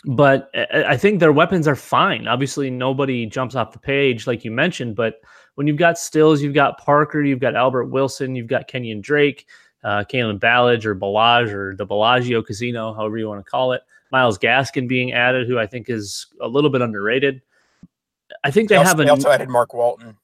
But 0.06 0.52
I 0.54 0.84
I 0.90 0.98
think 0.98 1.20
their 1.20 1.32
weapons 1.32 1.68
are 1.68 1.76
fine. 1.76 2.28
Obviously, 2.28 2.70
nobody 2.70 3.26
jumps 3.26 3.56
off 3.56 3.72
the 3.72 3.80
page 3.80 4.28
like 4.28 4.44
you 4.46 4.52
mentioned. 4.52 4.96
But 4.96 5.22
when 5.56 5.66
you've 5.66 5.78
got 5.78 5.98
Stills, 5.98 6.42
you've 6.42 6.54
got 6.54 6.78
Parker, 6.78 7.22
you've 7.22 7.40
got 7.40 7.56
Albert 7.56 7.86
Wilson, 7.86 8.36
you've 8.36 8.48
got 8.48 8.68
Kenyon 8.68 9.02
Drake, 9.02 9.48
uh, 9.84 10.04
Kalen 10.04 10.40
Ballage 10.40 10.86
or 10.86 10.96
Balaj 10.96 11.52
or 11.54 11.76
the 11.76 11.86
Bellagio 11.86 12.42
Casino, 12.42 12.94
however 12.94 13.18
you 13.18 13.28
want 13.28 13.44
to 13.44 13.50
call 13.50 13.72
it. 13.72 13.82
Myles 14.12 14.38
Gaskin 14.38 14.88
being 14.88 15.14
added, 15.14 15.48
who 15.48 15.58
I 15.58 15.66
think 15.66 15.90
is 15.90 16.28
a 16.42 16.48
little 16.48 16.70
bit 16.70 16.82
underrated. 16.82 17.42
I 18.44 18.52
think 18.52 18.70
they, 18.70 18.76
They, 18.76 18.80
have 18.80 18.88
also, 18.88 19.02
a 19.02 19.06
they 19.06 19.10
also 19.10 19.30
added 19.30 19.50
Mark 19.50 19.74
Walton. 19.74 20.18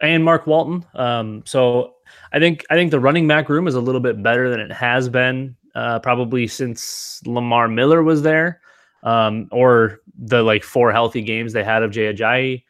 and 0.00 0.24
Mark 0.24 0.46
Walton. 0.46 0.84
Um, 0.94 1.42
so 1.46 1.94
I 2.32 2.38
think 2.38 2.64
I 2.70 2.74
think 2.74 2.90
the 2.90 3.00
running 3.00 3.26
back 3.26 3.48
room 3.48 3.66
is 3.66 3.74
a 3.74 3.80
little 3.80 4.00
bit 4.00 4.22
better 4.22 4.50
than 4.50 4.60
it 4.60 4.70
has 4.72 5.08
been 5.08 5.56
uh, 5.74 5.98
probably 6.00 6.46
since 6.46 7.20
Lamar 7.26 7.68
Miller 7.68 8.02
was 8.02 8.22
there, 8.22 8.60
um, 9.02 9.48
or 9.50 10.00
the 10.18 10.42
like 10.42 10.62
four 10.62 10.92
healthy 10.92 11.22
games 11.22 11.52
they 11.52 11.64
had 11.64 11.82
of 11.82 11.90
Jay 11.90 12.12
Ajayi. 12.12 12.64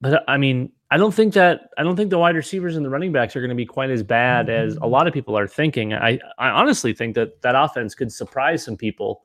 But 0.00 0.24
I 0.28 0.36
mean, 0.36 0.70
I 0.90 0.96
don't 0.96 1.12
think 1.12 1.34
that 1.34 1.70
I 1.76 1.82
don't 1.82 1.96
think 1.96 2.10
the 2.10 2.18
wide 2.18 2.36
receivers 2.36 2.76
and 2.76 2.84
the 2.84 2.90
running 2.90 3.12
backs 3.12 3.36
are 3.36 3.40
going 3.40 3.50
to 3.50 3.56
be 3.56 3.66
quite 3.66 3.90
as 3.90 4.02
bad 4.02 4.48
as 4.48 4.76
a 4.76 4.86
lot 4.86 5.06
of 5.06 5.12
people 5.12 5.36
are 5.36 5.48
thinking. 5.48 5.92
I 5.92 6.18
I 6.38 6.48
honestly 6.50 6.94
think 6.94 7.14
that 7.16 7.42
that 7.42 7.54
offense 7.54 7.94
could 7.94 8.12
surprise 8.12 8.64
some 8.64 8.76
people, 8.76 9.22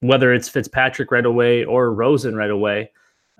whether 0.00 0.32
it's 0.32 0.48
Fitzpatrick 0.48 1.10
right 1.10 1.26
away 1.26 1.64
or 1.64 1.92
Rosen 1.92 2.34
right 2.34 2.50
away. 2.50 2.90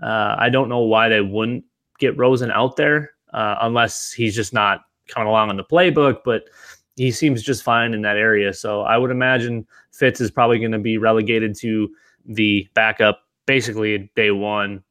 Uh, 0.03 0.37
I 0.39 0.51
don't 0.51 0.69
know 0.69 0.81
why 0.81 1.09
they 1.09 1.21
wouldn't 1.21 1.65
get 1.99 2.17
Rosen 2.19 2.51
out 2.51 2.77
there 2.77 3.13
uh, 3.33 3.57
unless 3.63 4.13
he's 4.13 4.35
just 4.35 4.53
not 4.53 4.83
coming 5.09 5.29
along 5.29 5.51
in 5.51 5.57
the 5.57 5.65
playbook, 5.65 6.19
but 6.25 6.45
he 6.97 7.11
seems 7.11 7.43
just 7.43 7.63
fine 7.63 7.95
in 7.95 8.03
that 8.03 8.17
area. 8.17 8.53
So 8.53 8.83
I 8.83 8.97
would 8.97 9.11
imagine 9.11 9.67
Fitz 9.93 10.21
is 10.21 10.31
probably 10.31 10.59
going 10.59 10.73
to 10.73 10.79
be 10.79 10.99
relegated 10.99 11.57
to 11.59 11.91
the 12.27 12.69
backup 12.75 13.21
basically 13.47 14.11
day 14.15 14.31
one. 14.31 14.83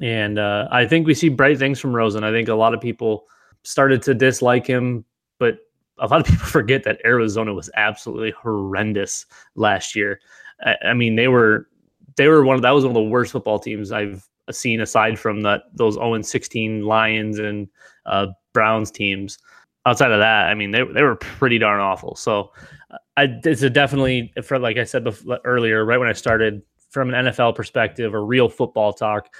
And 0.00 0.38
uh, 0.38 0.68
I 0.70 0.86
think 0.86 1.06
we 1.06 1.14
see 1.14 1.28
bright 1.28 1.58
things 1.58 1.78
from 1.78 1.94
Rosen. 1.94 2.24
I 2.24 2.30
think 2.30 2.48
a 2.48 2.54
lot 2.54 2.74
of 2.74 2.80
people 2.80 3.26
started 3.62 4.02
to 4.02 4.14
dislike 4.14 4.66
him, 4.66 5.04
but 5.38 5.58
a 5.98 6.06
lot 6.06 6.20
of 6.20 6.26
people 6.30 6.46
forget 6.46 6.84
that 6.84 7.00
Arizona 7.04 7.54
was 7.54 7.70
absolutely 7.76 8.32
horrendous 8.32 9.26
last 9.54 9.94
year. 9.94 10.20
I, 10.64 10.76
I 10.86 10.94
mean, 10.94 11.16
they 11.16 11.28
were 11.28 11.68
they 12.16 12.28
were 12.28 12.44
one 12.44 12.56
of 12.56 12.62
that 12.62 12.70
was 12.70 12.84
one 12.84 12.92
of 12.92 13.02
the 13.02 13.10
worst 13.10 13.32
football 13.32 13.58
teams 13.58 13.92
I've 13.92 14.28
seen 14.50 14.80
aside 14.80 15.18
from 15.18 15.42
that 15.42 15.64
those 15.74 15.94
0 15.94 16.20
16 16.22 16.82
Lions 16.82 17.38
and 17.38 17.68
uh, 18.06 18.28
Browns 18.52 18.90
teams. 18.90 19.38
Outside 19.86 20.12
of 20.12 20.20
that, 20.20 20.46
I 20.46 20.54
mean, 20.54 20.70
they 20.70 20.82
they 20.82 21.02
were 21.02 21.16
pretty 21.16 21.58
darn 21.58 21.80
awful. 21.80 22.16
So, 22.16 22.52
uh, 22.90 22.96
I, 23.16 23.28
it's 23.44 23.62
a 23.62 23.70
definitely 23.70 24.32
for 24.42 24.58
like 24.58 24.78
I 24.78 24.84
said 24.84 25.04
before, 25.04 25.40
earlier, 25.44 25.84
right 25.84 25.98
when 25.98 26.08
I 26.08 26.14
started, 26.14 26.62
from 26.90 27.12
an 27.12 27.26
NFL 27.26 27.54
perspective 27.54 28.14
or 28.14 28.24
real 28.24 28.48
football 28.48 28.92
talk, 28.92 29.34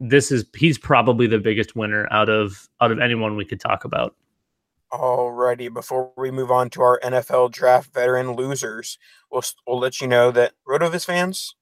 this 0.00 0.32
is 0.32 0.44
he's 0.56 0.78
probably 0.78 1.26
the 1.26 1.38
biggest 1.38 1.76
winner 1.76 2.08
out 2.10 2.28
of 2.28 2.68
out 2.80 2.90
of 2.90 2.98
anyone 2.98 3.36
we 3.36 3.44
could 3.44 3.60
talk 3.60 3.84
about. 3.84 4.14
Alrighty, 4.92 5.72
before 5.72 6.12
we 6.16 6.30
move 6.30 6.50
on 6.50 6.70
to 6.70 6.80
our 6.80 6.98
NFL 7.04 7.50
draft 7.50 7.92
veteran 7.92 8.32
losers, 8.32 8.96
we'll, 9.30 9.42
we'll 9.66 9.78
let 9.78 10.00
you 10.00 10.06
know 10.08 10.30
that 10.30 10.54
RotoViz 10.66 11.04
fans, 11.04 11.54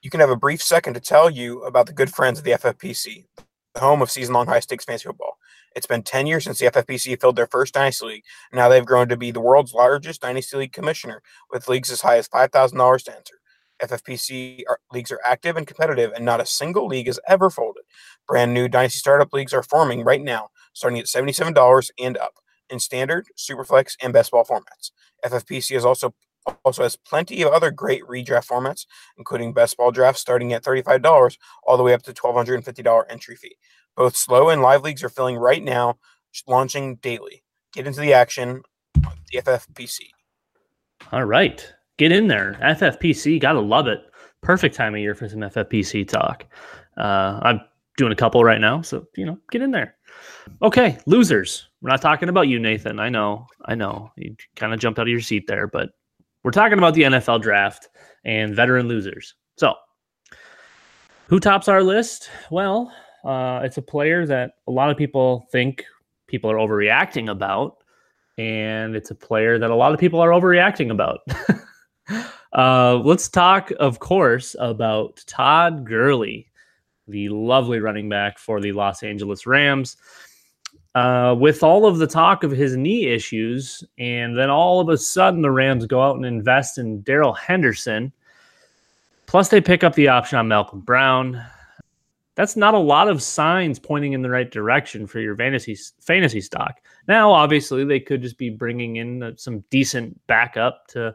you 0.00 0.08
can 0.08 0.20
have 0.20 0.30
a 0.30 0.36
brief 0.36 0.62
second 0.62 0.94
to 0.94 1.00
tell 1.00 1.28
you 1.28 1.62
about 1.64 1.86
the 1.86 1.92
good 1.92 2.10
friends 2.10 2.38
of 2.38 2.46
the 2.46 2.52
FFPC, 2.52 3.26
the 3.74 3.80
home 3.80 4.00
of 4.00 4.10
season 4.10 4.32
long 4.32 4.46
high 4.46 4.60
stakes 4.60 4.86
fantasy 4.86 5.06
football. 5.06 5.36
It's 5.74 5.86
been 5.86 6.02
10 6.02 6.26
years 6.26 6.44
since 6.44 6.58
the 6.58 6.66
FFPC 6.66 7.20
filled 7.20 7.36
their 7.36 7.46
first 7.46 7.74
Dynasty 7.74 8.06
League. 8.06 8.24
and 8.50 8.58
Now 8.58 8.68
they've 8.68 8.84
grown 8.84 9.08
to 9.08 9.16
be 9.16 9.30
the 9.30 9.40
world's 9.40 9.72
largest 9.74 10.20
Dynasty 10.20 10.56
League 10.56 10.72
commissioner 10.72 11.22
with 11.50 11.68
leagues 11.68 11.90
as 11.90 12.00
high 12.00 12.18
as 12.18 12.28
$5,000 12.28 13.04
to 13.04 13.16
enter. 13.16 13.34
FFPC 13.82 14.62
are, 14.68 14.78
leagues 14.92 15.10
are 15.10 15.20
active 15.24 15.56
and 15.56 15.66
competitive, 15.66 16.12
and 16.14 16.24
not 16.24 16.40
a 16.40 16.46
single 16.46 16.86
league 16.86 17.06
has 17.06 17.20
ever 17.26 17.48
folded. 17.50 17.84
Brand 18.28 18.52
new 18.52 18.68
Dynasty 18.68 18.98
startup 18.98 19.32
leagues 19.32 19.54
are 19.54 19.62
forming 19.62 20.04
right 20.04 20.20
now, 20.22 20.48
starting 20.72 20.98
at 20.98 21.06
$77 21.06 21.90
and 21.98 22.16
up. 22.18 22.34
in 22.68 22.78
standard, 22.78 23.26
superflex, 23.36 23.96
and 24.02 24.12
best 24.12 24.30
ball 24.30 24.44
formats. 24.44 24.90
FFPC 25.24 25.76
is 25.76 25.84
also 25.84 26.14
also 26.64 26.82
has 26.82 26.96
plenty 26.96 27.42
of 27.42 27.52
other 27.52 27.70
great 27.70 28.02
redraft 28.04 28.48
formats, 28.48 28.86
including 29.18 29.52
best 29.52 29.76
ball 29.76 29.90
drafts 29.90 30.20
starting 30.22 30.52
at 30.52 30.64
$35 30.64 31.36
all 31.66 31.76
the 31.76 31.82
way 31.82 31.92
up 31.92 32.02
to 32.02 32.12
$1,250 32.14 33.04
entry 33.10 33.36
fee. 33.36 33.56
Both 33.96 34.16
slow 34.16 34.48
and 34.48 34.62
live 34.62 34.82
leagues 34.82 35.02
are 35.04 35.08
filling 35.08 35.36
right 35.36 35.62
now, 35.62 35.98
launching 36.46 36.96
daily. 36.96 37.42
Get 37.72 37.86
into 37.86 38.00
the 38.00 38.12
action, 38.12 38.62
the 38.94 39.42
FFPC. 39.42 40.00
All 41.12 41.24
right. 41.24 41.72
Get 41.98 42.12
in 42.12 42.28
there. 42.28 42.58
FFPC, 42.62 43.40
gotta 43.40 43.60
love 43.60 43.86
it. 43.86 44.00
Perfect 44.42 44.74
time 44.74 44.94
of 44.94 45.00
year 45.00 45.14
for 45.14 45.28
some 45.28 45.40
FFPC 45.40 46.08
talk. 46.08 46.46
Uh, 46.96 47.38
I'm 47.42 47.60
doing 47.96 48.12
a 48.12 48.16
couple 48.16 48.42
right 48.42 48.60
now, 48.60 48.80
so 48.80 49.06
you 49.16 49.26
know, 49.26 49.38
get 49.50 49.60
in 49.62 49.70
there. 49.70 49.96
Okay, 50.62 50.98
losers. 51.06 51.68
We're 51.82 51.90
not 51.90 52.00
talking 52.00 52.28
about 52.28 52.48
you, 52.48 52.58
Nathan. 52.58 52.98
I 52.98 53.10
know, 53.10 53.46
I 53.66 53.74
know. 53.74 54.12
You 54.16 54.34
kind 54.56 54.72
of 54.72 54.80
jumped 54.80 54.98
out 54.98 55.06
of 55.06 55.10
your 55.10 55.20
seat 55.20 55.46
there, 55.46 55.66
but 55.66 55.90
we're 56.42 56.50
talking 56.50 56.78
about 56.78 56.94
the 56.94 57.02
NFL 57.02 57.42
draft 57.42 57.88
and 58.24 58.54
veteran 58.54 58.88
losers. 58.88 59.34
So, 59.58 59.74
who 61.28 61.38
tops 61.38 61.68
our 61.68 61.82
list? 61.82 62.30
Well, 62.50 62.92
uh, 63.24 63.60
it's 63.62 63.76
a 63.76 63.82
player 63.82 64.26
that 64.26 64.54
a 64.66 64.70
lot 64.70 64.90
of 64.90 64.96
people 64.96 65.46
think 65.50 65.84
people 66.26 66.50
are 66.50 66.56
overreacting 66.56 67.30
about, 67.30 67.82
and 68.38 68.96
it's 68.96 69.10
a 69.10 69.14
player 69.14 69.58
that 69.58 69.70
a 69.70 69.74
lot 69.74 69.92
of 69.92 70.00
people 70.00 70.20
are 70.20 70.30
overreacting 70.30 70.90
about. 70.90 71.20
uh, 72.52 72.96
let's 72.96 73.28
talk, 73.28 73.70
of 73.78 73.98
course, 73.98 74.56
about 74.58 75.22
Todd 75.26 75.84
Gurley, 75.84 76.46
the 77.08 77.28
lovely 77.28 77.80
running 77.80 78.08
back 78.08 78.38
for 78.38 78.60
the 78.60 78.72
Los 78.72 79.02
Angeles 79.02 79.46
Rams. 79.46 79.96
Uh, 80.96 81.36
with 81.38 81.62
all 81.62 81.86
of 81.86 81.98
the 81.98 82.06
talk 82.06 82.42
of 82.42 82.50
his 82.50 82.76
knee 82.76 83.06
issues, 83.06 83.84
and 83.98 84.36
then 84.36 84.50
all 84.50 84.80
of 84.80 84.88
a 84.88 84.98
sudden 84.98 85.40
the 85.40 85.50
Rams 85.50 85.86
go 85.86 86.02
out 86.02 86.16
and 86.16 86.26
invest 86.26 86.78
in 86.78 87.00
Darrell 87.02 87.32
Henderson. 87.32 88.12
Plus, 89.26 89.50
they 89.50 89.60
pick 89.60 89.84
up 89.84 89.94
the 89.94 90.08
option 90.08 90.40
on 90.40 90.48
Malcolm 90.48 90.80
Brown. 90.80 91.40
That's 92.36 92.56
not 92.56 92.74
a 92.74 92.78
lot 92.78 93.08
of 93.08 93.22
signs 93.22 93.78
pointing 93.78 94.12
in 94.12 94.22
the 94.22 94.30
right 94.30 94.50
direction 94.50 95.06
for 95.06 95.20
your 95.20 95.36
fantasy 95.36 95.76
fantasy 96.00 96.40
stock. 96.40 96.80
Now, 97.08 97.32
obviously, 97.32 97.84
they 97.84 98.00
could 98.00 98.22
just 98.22 98.38
be 98.38 98.50
bringing 98.50 98.96
in 98.96 99.34
some 99.36 99.64
decent 99.70 100.18
backup 100.26 100.86
to 100.88 101.14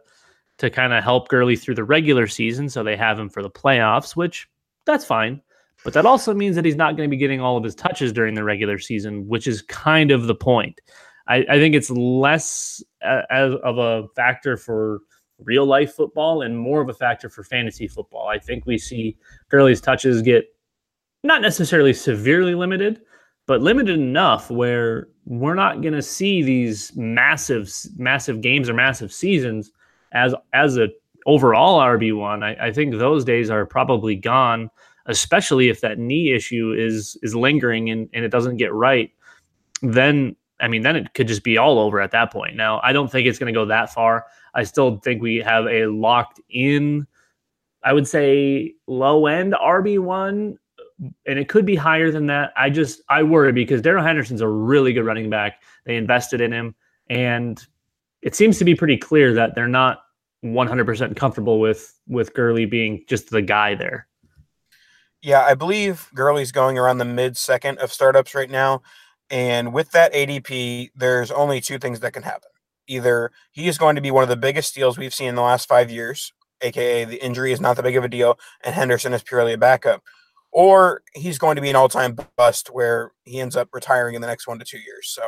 to 0.58 0.70
kind 0.70 0.94
of 0.94 1.04
help 1.04 1.28
Gurley 1.28 1.56
through 1.56 1.76
the 1.76 1.84
regular 1.84 2.28
season, 2.28 2.70
so 2.70 2.84
they 2.84 2.96
have 2.96 3.20
him 3.20 3.30
for 3.30 3.42
the 3.42 3.50
playoffs, 3.50 4.16
which 4.16 4.48
that's 4.86 5.06
fine. 5.06 5.42
But 5.84 5.94
that 5.94 6.06
also 6.06 6.34
means 6.34 6.56
that 6.56 6.66
he's 6.66 6.76
not 6.76 6.96
going 6.96 7.10
to 7.10 7.12
be 7.12 7.18
getting 7.18 7.42
all 7.42 7.58
of 7.58 7.64
his 7.64 7.76
touches 7.76 8.14
during 8.14 8.34
the 8.34 8.44
regular 8.44 8.80
season, 8.80 9.28
which 9.28 9.48
is 9.48 9.62
kind 9.64 10.12
of 10.12 10.28
the 10.28 10.36
point. 10.36 10.80
I, 11.28 11.46
I 11.50 11.60
think 11.60 11.76
it's 11.76 11.90
less 11.90 12.84
as 13.02 13.54
of 13.64 13.78
a 13.78 14.08
factor 14.16 14.58
for 14.58 15.02
real 15.40 15.66
life 15.66 15.94
football 15.94 16.42
and 16.42 16.58
more 16.58 16.82
of 16.82 16.90
a 16.90 16.94
factor 16.94 17.30
for 17.30 17.44
fantasy 17.44 17.88
football. 17.88 18.28
I 18.28 18.40
think 18.40 18.66
we 18.66 18.78
see 18.78 19.18
Gurley's 19.50 19.82
touches 19.82 20.22
get 20.22 20.46
not 21.26 21.42
necessarily 21.42 21.94
severely 21.94 22.56
limited, 22.56 23.02
but 23.48 23.62
limited 23.62 24.00
enough 24.00 24.50
where 24.50 25.08
we're 25.26 25.56
not 25.56 25.82
going 25.82 25.94
to 25.94 26.02
see 26.02 26.44
these 26.44 26.96
massive, 26.96 27.72
massive 27.98 28.42
games 28.42 28.70
or 28.70 28.74
massive 28.74 29.12
seasons 29.12 29.72
as 30.14 30.34
as 30.54 30.78
a 30.78 30.90
overall 31.26 31.80
RB 31.80 32.16
one. 32.16 32.44
I, 32.44 32.68
I 32.68 32.72
think 32.72 32.96
those 32.96 33.26
days 33.26 33.50
are 33.50 33.66
probably 33.66 34.16
gone 34.16 34.70
especially 35.08 35.70
if 35.70 35.82
that 35.82 36.00
knee 36.00 36.34
issue 36.34 36.74
is 36.78 37.18
is 37.22 37.36
lingering 37.36 37.90
and, 37.90 38.10
and 38.14 38.26
it 38.26 38.30
doesn't 38.30 38.58
get 38.58 38.74
right, 38.74 39.12
then 39.82 40.36
I 40.60 40.68
mean, 40.68 40.84
then 40.84 40.96
it 40.96 41.14
could 41.14 41.28
just 41.28 41.44
be 41.44 41.58
all 41.58 41.80
over 41.80 42.00
at 42.00 42.12
that 42.12 42.32
point. 42.32 42.56
Now, 42.56 42.80
I 42.82 42.94
don't 42.94 43.12
think 43.12 43.28
it's 43.28 43.38
going 43.38 43.54
to 43.54 43.58
go 43.58 43.66
that 43.66 43.94
far. 43.94 44.26
I 44.54 44.64
still 44.64 44.98
think 44.98 45.22
we 45.22 45.38
have 45.38 45.66
a 45.68 45.88
locked 45.88 46.40
in, 46.50 47.06
I 47.84 47.92
would 47.92 48.08
say, 48.08 48.74
low 48.88 49.28
end 49.28 49.54
RB1, 49.54 50.56
and 51.00 51.40
it 51.40 51.50
could 51.50 51.66
be 51.66 51.76
higher 51.76 52.12
than 52.12 52.28
that. 52.28 52.54
I 52.56 52.70
just, 52.70 53.02
I 53.10 53.24
worry 53.24 53.52
because 53.52 53.82
Darrell 53.82 54.04
Henderson's 54.04 54.42
a 54.42 54.48
really 54.48 54.94
good 54.94 55.06
running 55.06 55.30
back. 55.30 55.62
They 55.86 55.98
invested 55.98 56.42
in 56.42 56.52
him, 56.52 56.76
and 57.10 57.64
it 58.22 58.36
seems 58.36 58.58
to 58.60 58.66
be 58.66 58.76
pretty 58.76 58.98
clear 58.98 59.34
that 59.34 59.56
they're 59.56 59.68
not 59.68 60.02
100% 60.44 61.16
comfortable 61.16 61.60
with 61.60 62.00
with 62.08 62.34
Gurley 62.34 62.66
being 62.66 63.04
just 63.08 63.30
the 63.30 63.42
guy 63.42 63.76
there. 63.76 64.08
Yeah, 65.22 65.42
I 65.42 65.56
believe 65.56 66.10
Gurley's 66.14 66.52
going 66.52 66.78
around 66.78 67.00
the 67.00 67.06
mid 67.06 67.36
second 67.36 67.80
of 67.80 67.92
startups 67.92 68.36
right 68.36 68.50
now. 68.50 68.84
And 69.30 69.74
with 69.74 69.92
that 69.92 70.14
ADP, 70.14 70.92
there's 70.96 71.32
only 71.32 71.62
two 71.62 71.80
things 71.80 72.00
that 72.02 72.14
can 72.14 72.24
happen. 72.24 72.50
Either 72.88 73.32
he 73.52 73.68
is 73.68 73.80
going 73.80 73.96
to 73.96 74.02
be 74.02 74.12
one 74.12 74.22
of 74.22 74.30
the 74.30 74.36
biggest 74.36 74.70
steals 74.70 74.98
we've 75.00 75.16
seen 75.16 75.30
in 75.30 75.36
the 75.36 75.42
last 75.42 75.68
five 75.68 75.90
years, 75.90 76.32
aka 76.62 77.06
the 77.06 77.24
injury 77.24 77.52
is 77.52 77.60
not 77.60 77.76
that 77.76 77.84
big 77.84 77.98
of 77.98 78.04
a 78.04 78.08
deal, 78.08 78.38
and 78.64 78.76
Henderson 78.76 79.14
is 79.14 79.24
purely 79.24 79.54
a 79.54 79.58
backup, 79.58 80.04
or 80.56 81.02
he's 81.14 81.38
going 81.38 81.58
to 81.58 81.62
be 81.62 81.70
an 81.70 81.76
all 81.76 81.90
time 81.90 82.18
bust 82.38 82.70
where 82.70 83.12
he 83.26 83.42
ends 83.42 83.58
up 83.58 83.68
retiring 83.74 84.16
in 84.16 84.22
the 84.22 84.28
next 84.28 84.48
one 84.48 84.58
to 84.58 84.66
two 84.66 84.80
years. 84.80 85.10
So 85.10 85.22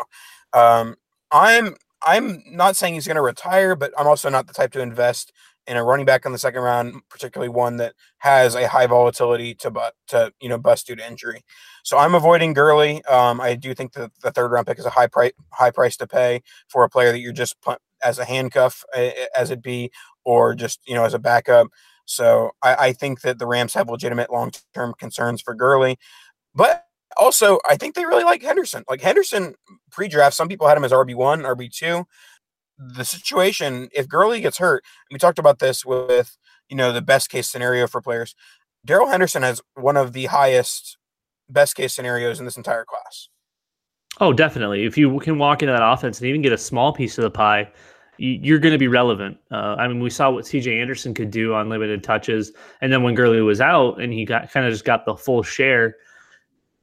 um, 0.54 0.96
I'm 1.32 1.76
I'm 2.06 2.42
not 2.50 2.78
saying 2.78 2.94
he's 2.94 3.08
going 3.08 3.18
to 3.18 3.22
retire, 3.22 3.76
but 3.76 3.92
I'm 3.98 4.08
also 4.08 4.30
not 4.30 4.48
the 4.48 4.54
type 4.54 4.72
to 4.72 4.82
invest 4.82 5.34
in 5.68 5.76
a 5.76 5.84
running 5.84 6.06
back 6.06 6.26
in 6.26 6.32
the 6.32 6.38
second 6.38 6.62
round, 6.62 7.02
particularly 7.10 7.50
one 7.50 7.76
that 7.76 7.94
has 8.20 8.56
a 8.56 8.70
high 8.70 8.88
volatility 8.88 9.54
to 9.56 9.70
but 9.70 9.96
to 10.08 10.32
you 10.40 10.48
know 10.48 10.58
bust 10.58 10.88
due 10.88 10.96
to 10.96 11.06
injury. 11.06 11.44
So 11.84 11.98
I'm 11.98 12.16
avoiding 12.16 12.54
Gurley. 12.54 13.04
Um, 13.04 13.42
I 13.42 13.56
do 13.56 13.74
think 13.74 13.92
that 13.94 14.12
the 14.24 14.32
third 14.32 14.50
round 14.50 14.66
pick 14.66 14.80
is 14.80 14.86
a 14.86 14.92
high 14.92 15.08
price 15.08 15.34
high 15.52 15.72
price 15.72 15.98
to 15.98 16.08
pay 16.08 16.42
for 16.70 16.86
a 16.86 16.90
player 16.90 17.12
that 17.12 17.20
you're 17.20 17.34
just 17.34 17.60
put 17.62 17.80
as 18.02 18.18
a 18.18 18.26
handcuff 18.26 18.86
as 19.36 19.52
it 19.52 19.62
be, 19.62 19.92
or 20.24 20.56
just 20.56 20.80
you 20.88 20.96
know 20.96 21.04
as 21.04 21.13
a 21.13 21.20
backup. 21.20 21.68
So 22.08 22.52
I, 22.63 22.76
I 22.76 22.93
think 22.93 23.22
that 23.22 23.38
the 23.38 23.46
Rams 23.46 23.74
have 23.76 23.89
legitimate 23.89 24.32
long 24.32 24.52
term 24.74 24.96
concerns 24.98 25.41
for 25.41 25.54
Gurley, 25.54 25.98
but 26.56 26.86
also 27.17 27.60
I 27.70 27.78
think 27.78 27.96
they 27.96 28.06
really 28.06 28.24
like 28.24 28.41
Henderson. 28.41 28.84
Like 28.89 29.02
Henderson 29.02 29.54
pre-draft, 29.91 30.36
some 30.36 30.48
people 30.48 30.67
had 30.67 30.78
him 30.78 30.84
as 30.84 30.91
RB 30.91 31.15
one, 31.15 31.41
RB 31.41 31.72
two 31.72 32.06
the 32.78 33.06
situation 33.06 33.89
if 33.91 34.08
Gurley 34.08 34.41
gets 34.41 34.58
hurt, 34.58 34.84
we 35.12 35.17
talked 35.17 35.39
about 35.39 35.60
this 35.60 35.86
with 35.86 36.38
you 36.70 36.76
know 36.76 36.91
the 36.91 37.02
best 37.02 37.30
case 37.30 37.50
scenario 37.50 37.88
for 37.88 38.02
players. 38.02 38.36
Darrell 38.86 39.10
Henderson 39.10 39.43
has 39.43 39.62
one 39.76 39.98
of 39.98 40.13
the 40.13 40.26
highest 40.26 40.98
best 41.50 41.76
case 41.76 41.93
scenarios 41.93 42.39
in 42.39 42.46
this 42.46 42.58
entire 42.58 42.86
class. 42.86 43.30
Oh, 44.20 44.34
definitely. 44.34 44.86
If 44.86 44.98
you 44.98 45.20
can 45.20 45.38
walk 45.38 45.62
into 45.62 45.74
that 45.74 45.84
offense 45.84 46.20
and 46.20 46.28
even 46.28 46.41
get 46.41 46.52
a 46.54 46.58
small 46.58 46.91
piece 46.91 47.17
of 47.17 47.24
the 47.24 47.32
pie, 47.32 47.70
you're 48.18 48.60
going 48.60 48.72
to 48.72 48.78
be 48.78 48.88
relevant. 48.88 49.38
Uh, 49.52 49.76
I 49.78 49.88
mean, 49.88 50.00
we 50.00 50.10
saw 50.10 50.32
what 50.32 50.46
CJ 50.46 50.80
Anderson 50.82 51.14
could 51.14 51.32
do 51.32 51.54
on 51.54 51.70
limited 51.70 52.04
touches, 52.04 52.52
and 52.82 52.92
then 52.92 53.04
when 53.04 53.16
Gurley 53.16 53.42
was 53.42 53.62
out 53.62 54.02
and 54.02 54.12
he 54.12 54.26
got 54.26 54.52
kind 54.52 54.66
of 54.66 54.72
just 54.72 54.86
got 54.86 55.06
the 55.06 55.16
full 55.16 55.44
share, 55.44 55.96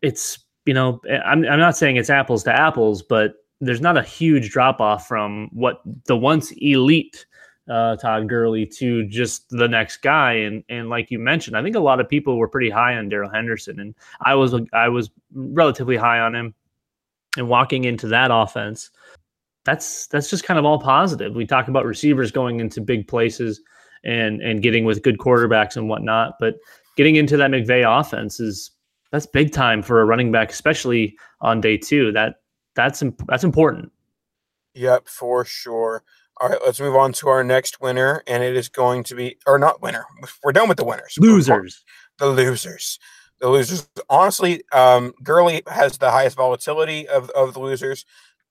it's 0.02 0.38
you 0.66 0.74
know 0.74 1.00
I'm 1.24 1.44
I'm 1.44 1.58
not 1.58 1.76
saying 1.76 1.96
it's 1.96 2.10
apples 2.10 2.44
to 2.44 2.52
apples, 2.52 3.02
but 3.02 3.34
there's 3.60 3.80
not 3.80 3.96
a 3.96 4.02
huge 4.02 4.50
drop 4.50 4.80
off 4.80 5.06
from 5.06 5.48
what 5.52 5.80
the 6.06 6.16
once 6.16 6.52
elite 6.58 7.26
uh, 7.68 7.96
Todd 7.96 8.28
Gurley 8.28 8.66
to 8.66 9.06
just 9.06 9.48
the 9.50 9.68
next 9.68 9.98
guy. 9.98 10.34
And 10.34 10.62
and 10.68 10.88
like 10.88 11.10
you 11.10 11.18
mentioned, 11.18 11.56
I 11.56 11.62
think 11.62 11.76
a 11.76 11.80
lot 11.80 12.00
of 12.00 12.08
people 12.08 12.36
were 12.36 12.48
pretty 12.48 12.70
high 12.70 12.96
on 12.96 13.08
Darrell 13.08 13.30
Henderson, 13.30 13.80
and 13.80 13.94
I 14.20 14.34
was 14.34 14.54
I 14.72 14.88
was 14.88 15.10
relatively 15.32 15.96
high 15.96 16.20
on 16.20 16.34
him. 16.34 16.54
And 17.36 17.48
walking 17.48 17.82
into 17.82 18.06
that 18.08 18.30
offense, 18.32 18.90
that's 19.64 20.06
that's 20.08 20.30
just 20.30 20.44
kind 20.44 20.58
of 20.58 20.64
all 20.64 20.78
positive. 20.78 21.34
We 21.34 21.46
talk 21.46 21.68
about 21.68 21.84
receivers 21.84 22.30
going 22.30 22.60
into 22.60 22.80
big 22.80 23.08
places 23.08 23.60
and 24.04 24.40
and 24.42 24.62
getting 24.62 24.84
with 24.84 25.02
good 25.02 25.18
quarterbacks 25.18 25.76
and 25.76 25.88
whatnot, 25.88 26.34
but 26.38 26.54
getting 26.96 27.16
into 27.16 27.36
that 27.36 27.50
McVay 27.50 27.84
offense 28.00 28.40
is 28.40 28.70
that's 29.10 29.26
big 29.26 29.52
time 29.52 29.82
for 29.82 30.00
a 30.00 30.04
running 30.04 30.32
back, 30.32 30.50
especially 30.50 31.16
on 31.40 31.60
day 31.60 31.76
two. 31.76 32.12
That 32.12 32.36
that's 32.74 33.02
imp- 33.02 33.26
that's 33.28 33.44
important. 33.44 33.92
Yep, 34.74 35.08
for 35.08 35.44
sure. 35.44 36.02
All 36.40 36.48
right, 36.48 36.58
let's 36.66 36.80
move 36.80 36.96
on 36.96 37.12
to 37.14 37.28
our 37.28 37.44
next 37.44 37.80
winner, 37.80 38.24
and 38.26 38.42
it 38.42 38.56
is 38.56 38.68
going 38.68 39.04
to 39.04 39.14
be, 39.14 39.36
or 39.46 39.56
not 39.56 39.80
winner. 39.80 40.04
We're 40.42 40.50
done 40.50 40.68
with 40.68 40.78
the 40.78 40.84
winners. 40.84 41.14
Losers. 41.16 41.84
The 42.18 42.26
losers. 42.26 42.98
The 43.40 43.48
losers. 43.48 43.88
Honestly, 44.10 44.64
um, 44.72 45.14
Gurley 45.22 45.62
has 45.68 45.98
the 45.98 46.10
highest 46.10 46.36
volatility 46.36 47.06
of, 47.06 47.30
of 47.30 47.54
the 47.54 47.60
losers, 47.60 48.04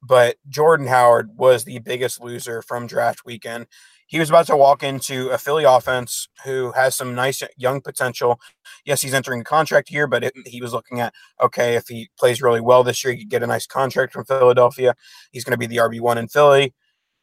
but 0.06 0.38
Jordan 0.50 0.88
Howard 0.88 1.38
was 1.38 1.64
the 1.64 1.80
biggest 1.80 2.22
loser 2.22 2.62
from 2.62 2.88
draft 2.88 3.26
weekend 3.26 3.68
he 4.14 4.20
was 4.20 4.30
about 4.30 4.46
to 4.46 4.56
walk 4.56 4.84
into 4.84 5.30
a 5.30 5.40
Philly 5.40 5.64
offense 5.64 6.28
who 6.46 6.72
has 6.74 6.96
some 6.96 7.16
nice 7.16 7.42
young 7.58 7.82
potential. 7.82 8.40
Yes, 8.86 9.02
he's 9.02 9.14
entering 9.14 9.42
a 9.42 9.44
contract 9.44 9.90
year, 9.90 10.06
but 10.06 10.24
it, 10.24 10.34
he 10.46 10.62
was 10.62 10.72
looking 10.72 11.00
at 11.00 11.16
okay, 11.42 11.76
if 11.76 11.88
he 11.88 12.10
plays 12.20 12.40
really 12.40 12.62
well 12.62 12.84
this 12.84 13.04
year, 13.04 13.14
he 13.14 13.22
could 13.22 13.32
get 13.32 13.42
a 13.42 13.48
nice 13.48 13.66
contract 13.66 14.14
from 14.14 14.24
Philadelphia. 14.26 14.94
He's 15.32 15.44
going 15.44 15.54
to 15.54 15.58
be 15.58 15.66
the 15.66 15.78
RB 15.78 16.00
one 16.00 16.20
in 16.20 16.28
Philly. 16.28 16.76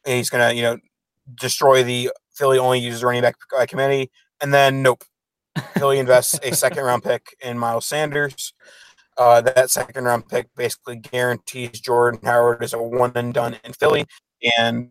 He's 0.05 0.29
going 0.29 0.49
to 0.49 0.53
you 0.53 0.63
know 0.63 0.79
destroy 1.35 1.81
the 1.81 2.11
Philly 2.33 2.57
only 2.57 2.79
uses 2.79 3.05
running 3.05 3.21
back 3.21 3.35
committee, 3.69 4.11
and 4.41 4.53
then 4.53 4.81
nope, 4.81 5.05
Philly 5.75 5.97
invests 5.97 6.39
a 6.43 6.53
second 6.53 6.83
round 6.83 7.03
pick 7.03 7.37
in 7.41 7.57
Miles 7.57 7.85
Sanders. 7.85 8.53
Uh, 9.17 9.41
that 9.41 9.69
second 9.69 10.05
round 10.05 10.27
pick 10.27 10.47
basically 10.55 10.95
guarantees 10.95 11.79
Jordan 11.79 12.19
Howard 12.23 12.63
is 12.63 12.73
a 12.73 12.81
one 12.81 13.11
and 13.15 13.33
done 13.33 13.57
in 13.63 13.73
Philly 13.73 14.05
and 14.57 14.89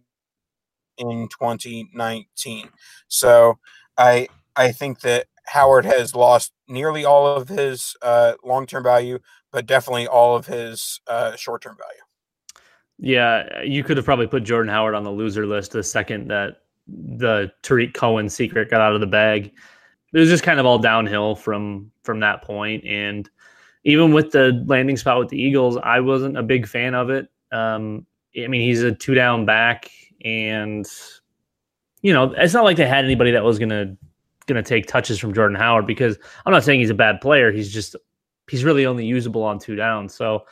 in 0.98 1.28
2019. 1.28 2.68
So 3.08 3.58
I 3.96 4.28
I 4.56 4.72
think 4.72 5.00
that 5.00 5.26
Howard 5.46 5.84
has 5.84 6.14
lost 6.14 6.52
nearly 6.68 7.04
all 7.04 7.26
of 7.26 7.48
his 7.48 7.96
uh, 8.02 8.34
long 8.44 8.66
term 8.66 8.84
value, 8.84 9.18
but 9.50 9.66
definitely 9.66 10.06
all 10.06 10.36
of 10.36 10.46
his 10.46 11.00
uh, 11.06 11.34
short 11.36 11.62
term 11.62 11.76
value. 11.76 12.00
Yeah, 12.98 13.62
you 13.62 13.82
could 13.82 13.96
have 13.96 14.04
probably 14.04 14.26
put 14.26 14.44
Jordan 14.44 14.70
Howard 14.70 14.94
on 14.94 15.04
the 15.04 15.10
loser 15.10 15.46
list 15.46 15.72
the 15.72 15.82
second 15.82 16.28
that 16.28 16.58
the 16.86 17.50
Tarik 17.62 17.94
Cohen 17.94 18.28
secret 18.28 18.70
got 18.70 18.80
out 18.80 18.94
of 18.94 19.00
the 19.00 19.06
bag. 19.06 19.52
It 20.12 20.18
was 20.18 20.28
just 20.28 20.42
kind 20.42 20.60
of 20.60 20.66
all 20.66 20.78
downhill 20.78 21.34
from 21.34 21.90
from 22.02 22.20
that 22.20 22.42
point. 22.42 22.84
And 22.84 23.28
even 23.84 24.12
with 24.12 24.32
the 24.32 24.62
landing 24.66 24.96
spot 24.96 25.18
with 25.18 25.28
the 25.28 25.40
Eagles, 25.40 25.78
I 25.82 26.00
wasn't 26.00 26.36
a 26.36 26.42
big 26.42 26.66
fan 26.66 26.94
of 26.94 27.10
it. 27.10 27.28
Um, 27.52 28.06
I 28.36 28.46
mean, 28.46 28.60
he's 28.60 28.82
a 28.82 28.92
two 28.92 29.14
down 29.14 29.46
back, 29.46 29.90
and 30.24 30.86
you 32.02 32.12
know, 32.12 32.34
it's 32.36 32.54
not 32.54 32.64
like 32.64 32.76
they 32.76 32.86
had 32.86 33.04
anybody 33.04 33.30
that 33.32 33.44
was 33.44 33.58
gonna 33.58 33.96
gonna 34.46 34.62
take 34.62 34.86
touches 34.86 35.18
from 35.18 35.34
Jordan 35.34 35.56
Howard 35.56 35.86
because 35.86 36.18
I'm 36.44 36.52
not 36.52 36.64
saying 36.64 36.80
he's 36.80 36.90
a 36.90 36.94
bad 36.94 37.20
player. 37.20 37.50
He's 37.50 37.72
just 37.72 37.96
he's 38.48 38.64
really 38.64 38.86
only 38.86 39.06
usable 39.06 39.42
on 39.42 39.58
two 39.58 39.76
downs. 39.76 40.14
So 40.14 40.44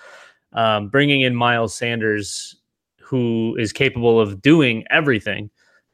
um, 0.52 0.88
bringing 0.88 1.22
in 1.22 1.34
Miles 1.34 1.74
Sanders, 1.74 2.56
who 3.00 3.56
is 3.58 3.72
capable 3.72 4.20
of 4.20 4.40
doing 4.40 4.84
everything 4.90 5.50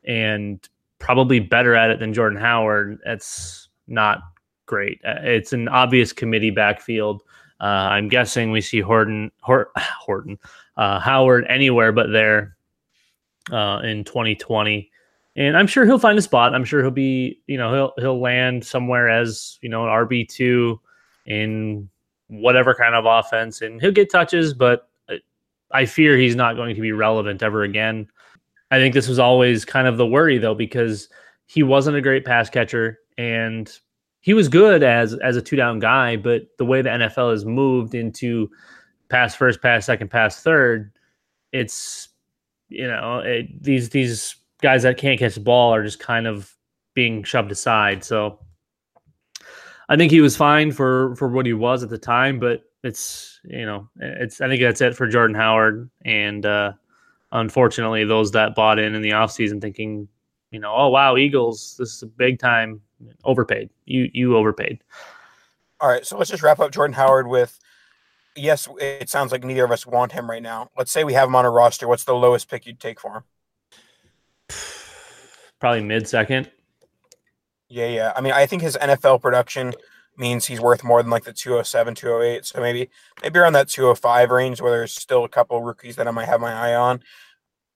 and 0.06 0.66
probably 0.98 1.40
better 1.40 1.74
at 1.74 1.90
it 1.90 1.98
than 1.98 2.12
Jordan 2.12 2.38
Howard, 2.38 2.98
that's 3.04 3.68
not 3.86 4.20
great. 4.66 5.00
Uh, 5.04 5.16
it's 5.22 5.52
an 5.52 5.68
obvious 5.68 6.12
committee 6.12 6.50
backfield. 6.50 7.22
Uh, 7.60 7.88
I'm 7.90 8.08
guessing 8.08 8.50
we 8.50 8.60
see 8.60 8.80
Horton, 8.80 9.30
Hort, 9.40 9.70
Horton, 9.76 10.38
uh, 10.76 10.98
Howard 10.98 11.46
anywhere 11.48 11.92
but 11.92 12.10
there 12.10 12.56
uh, 13.52 13.80
in 13.84 14.04
2020, 14.04 14.90
and 15.36 15.56
I'm 15.56 15.66
sure 15.66 15.84
he'll 15.84 15.98
find 15.98 16.18
a 16.18 16.22
spot. 16.22 16.54
I'm 16.54 16.64
sure 16.64 16.82
he'll 16.82 16.90
be, 16.90 17.40
you 17.46 17.58
know, 17.58 17.72
he'll 17.74 17.92
he'll 17.98 18.20
land 18.20 18.64
somewhere 18.64 19.08
as 19.08 19.58
you 19.62 19.68
know 19.68 19.84
an 19.84 19.90
RB 19.90 20.28
two 20.28 20.80
in 21.26 21.88
whatever 22.28 22.74
kind 22.74 22.94
of 22.94 23.06
offense, 23.06 23.62
and 23.62 23.80
he'll 23.80 23.92
get 23.92 24.10
touches, 24.10 24.54
but 24.54 24.88
I 25.74 25.86
fear 25.86 26.16
he's 26.16 26.36
not 26.36 26.54
going 26.54 26.76
to 26.76 26.80
be 26.80 26.92
relevant 26.92 27.42
ever 27.42 27.64
again. 27.64 28.08
I 28.70 28.78
think 28.78 28.94
this 28.94 29.08
was 29.08 29.18
always 29.18 29.64
kind 29.64 29.86
of 29.86 29.96
the 29.96 30.06
worry 30.06 30.38
though, 30.38 30.54
because 30.54 31.08
he 31.46 31.62
wasn't 31.62 31.96
a 31.96 32.00
great 32.00 32.24
pass 32.24 32.48
catcher 32.48 33.00
and 33.18 33.70
he 34.24 34.32
was 34.32 34.48
good 34.48 34.82
as 34.82 35.12
as 35.12 35.36
a 35.36 35.42
two 35.42 35.54
down 35.54 35.80
guy, 35.80 36.16
but 36.16 36.48
the 36.56 36.64
way 36.64 36.80
the 36.80 36.88
NFL 36.88 37.32
has 37.32 37.44
moved 37.44 37.94
into 37.94 38.50
pass 39.10 39.34
first, 39.34 39.60
pass 39.60 39.84
second, 39.84 40.10
pass 40.10 40.40
third, 40.42 40.90
it's 41.52 42.08
you 42.70 42.88
know 42.88 43.18
it, 43.18 43.62
these 43.62 43.90
these 43.90 44.36
guys 44.62 44.82
that 44.84 44.96
can't 44.96 45.18
catch 45.18 45.34
the 45.34 45.40
ball 45.40 45.74
are 45.74 45.84
just 45.84 46.00
kind 46.00 46.26
of 46.26 46.56
being 46.94 47.22
shoved 47.22 47.52
aside. 47.52 48.02
So 48.02 48.38
I 49.90 49.96
think 49.96 50.10
he 50.10 50.22
was 50.22 50.38
fine 50.38 50.72
for 50.72 51.14
for 51.16 51.28
what 51.28 51.44
he 51.44 51.52
was 51.52 51.82
at 51.82 51.90
the 51.90 51.98
time, 51.98 52.40
but 52.40 52.62
it's 52.82 53.38
you 53.44 53.66
know 53.66 53.90
it's 54.00 54.40
I 54.40 54.48
think 54.48 54.62
that's 54.62 54.80
it 54.80 54.96
for 54.96 55.06
Jordan 55.06 55.36
Howard 55.36 55.90
and 56.06 56.46
uh 56.46 56.72
unfortunately 57.30 58.04
those 58.04 58.30
that 58.30 58.54
bought 58.54 58.78
in 58.78 58.94
in 58.94 59.02
the 59.02 59.10
offseason 59.10 59.60
thinking 59.60 60.08
you 60.50 60.60
know 60.60 60.72
oh 60.74 60.88
wow 60.88 61.18
Eagles 61.18 61.76
this 61.78 61.92
is 61.96 62.02
a 62.02 62.06
big 62.06 62.38
time 62.38 62.80
overpaid 63.24 63.70
you 63.84 64.10
you 64.12 64.36
overpaid 64.36 64.78
All 65.80 65.88
right, 65.88 66.06
so 66.06 66.16
let's 66.16 66.30
just 66.30 66.42
wrap 66.42 66.60
up 66.60 66.72
Jordan 66.72 66.94
Howard 66.94 67.26
with 67.26 67.58
yes, 68.36 68.68
it 68.80 69.08
sounds 69.08 69.32
like 69.32 69.44
neither 69.44 69.64
of 69.64 69.70
us 69.70 69.86
want 69.86 70.12
him 70.12 70.28
right 70.30 70.42
now. 70.42 70.70
Let's 70.76 70.90
say 70.90 71.04
we 71.04 71.12
have 71.14 71.28
him 71.28 71.36
on 71.36 71.44
a 71.44 71.50
roster. 71.50 71.86
What's 71.86 72.04
the 72.04 72.14
lowest 72.14 72.48
pick 72.48 72.66
you'd 72.66 72.80
take 72.80 73.00
for 73.00 73.16
him? 73.16 73.22
probably 75.60 75.82
mid 75.82 76.06
second 76.06 76.50
Yeah, 77.70 77.88
yeah. 77.88 78.12
I 78.14 78.20
mean, 78.20 78.34
I 78.34 78.44
think 78.44 78.60
his 78.60 78.76
NFL 78.76 79.22
production 79.22 79.72
means 80.18 80.44
he's 80.44 80.60
worth 80.60 80.84
more 80.84 81.02
than 81.02 81.10
like 81.10 81.24
the 81.24 81.32
207, 81.32 81.94
208. 81.94 82.44
So 82.44 82.60
maybe 82.60 82.90
maybe 83.22 83.38
around 83.38 83.54
that 83.54 83.68
205 83.68 84.30
range 84.30 84.60
where 84.60 84.72
there's 84.72 84.94
still 84.94 85.24
a 85.24 85.28
couple 85.28 85.62
rookies 85.62 85.96
that 85.96 86.06
I 86.06 86.10
might 86.10 86.28
have 86.28 86.40
my 86.40 86.52
eye 86.52 86.74
on. 86.74 87.00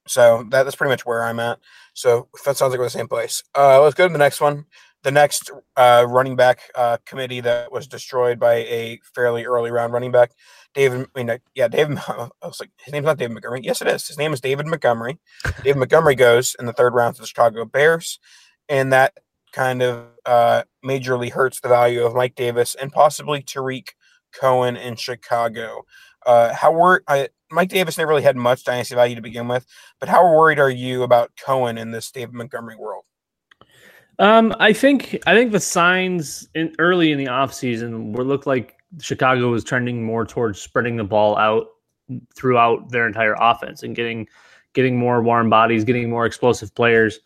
So 0.07 0.45
that, 0.51 0.65
that's 0.65 0.77
pretty 0.77 0.91
much 0.91 1.07
where 1.07 1.25
I'm 1.25 1.41
at. 1.41 1.61
So 1.95 2.29
that 2.45 2.57
sounds 2.57 2.71
like 2.71 2.79
we're 2.79 2.87
the 2.87 2.91
same 2.91 3.09
place. 3.09 3.43
Uh, 3.57 3.83
let's 3.83 3.95
go 3.95 4.07
to 4.07 4.13
the 4.13 4.19
next 4.19 4.41
one. 4.41 4.67
The 5.05 5.13
next 5.13 5.51
uh, 5.77 6.07
running 6.09 6.35
back 6.35 6.61
uh, 6.75 6.99
committee 7.07 7.41
that 7.41 7.71
was 7.71 7.87
destroyed 7.87 8.41
by 8.41 8.55
a 8.55 8.99
fairly 9.15 9.45
early 9.45 9.71
round 9.71 9.93
running 9.93 10.11
back, 10.11 10.33
David. 10.75 11.07
I 11.15 11.23
mean, 11.23 11.39
yeah, 11.55 11.69
David. 11.69 11.99
I 12.09 12.29
was 12.43 12.59
like, 12.61 12.71
his 12.85 12.93
name's 12.93 13.07
not 13.07 13.17
David 13.17 13.35
Montgomery. 13.35 13.61
Yes, 13.63 13.81
it 13.81 13.89
is. 13.89 14.09
His 14.09 14.19
name 14.19 14.33
is 14.33 14.41
David 14.41 14.67
Montgomery. 14.67 15.19
David 15.63 15.79
Montgomery 15.79 16.17
goes 16.17 16.57
in 16.59 16.67
the 16.67 16.73
third 16.73 16.95
round 16.95 17.15
to 17.15 17.21
the 17.21 17.29
Chicago 17.29 17.65
Bears, 17.65 18.19
and 18.69 18.93
that 18.93 19.15
kind 19.53 19.83
of 19.83 20.07
uh, 20.27 20.63
majorly 20.85 21.31
hurts 21.31 21.61
the 21.61 21.69
value 21.69 22.05
of 22.05 22.15
Mike 22.15 22.35
Davis 22.35 22.75
and 22.75 22.93
possibly 22.93 23.43
Tarik 23.43 23.95
Cohen 24.33 24.77
in 24.77 24.97
Chicago. 24.97 25.85
Uh, 26.27 26.53
how 26.55 26.73
wor- 26.73 27.03
I, 27.09 27.29
Mike 27.51 27.71
Davis 27.71 27.97
never 27.97 28.11
really 28.11 28.23
had 28.23 28.37
much 28.37 28.65
dynasty 28.65 28.95
value 28.95 29.15
to 29.15 29.23
begin 29.23 29.49
with, 29.49 29.67
but 30.01 30.09
how 30.09 30.25
worried 30.25 30.59
are 30.59 30.71
you 30.71 31.03
about 31.03 31.33
Cohen 31.43 31.79
in 31.79 31.91
this 31.91 32.11
David 32.11 32.35
Montgomery 32.35 32.77
world? 32.77 33.05
Um, 34.19 34.55
I 34.59 34.73
think 34.73 35.19
I 35.27 35.35
think 35.35 35.53
the 35.53 35.61
signs 35.61 36.49
in 36.55 36.75
early 36.79 37.13
in 37.13 37.19
the 37.19 37.27
offseason 37.27 38.17
were 38.17 38.25
looked 38.25 38.47
like 38.47 38.77
Chicago 39.01 39.51
was 39.51 39.63
trending 39.63 40.03
more 40.03 40.27
towards 40.27 40.61
spreading 40.61 40.97
the 40.97 41.05
ball 41.05 41.37
out 41.39 41.67
throughout 42.35 42.91
their 42.91 43.07
entire 43.07 43.37
offense 43.39 43.83
and 43.83 43.95
getting 43.95 44.27
getting 44.73 44.99
more 44.99 45.23
warm 45.23 45.49
bodies, 45.49 45.85
getting 45.85 46.11
more 46.11 46.27
explosive 46.27 46.75
players, 46.75 47.21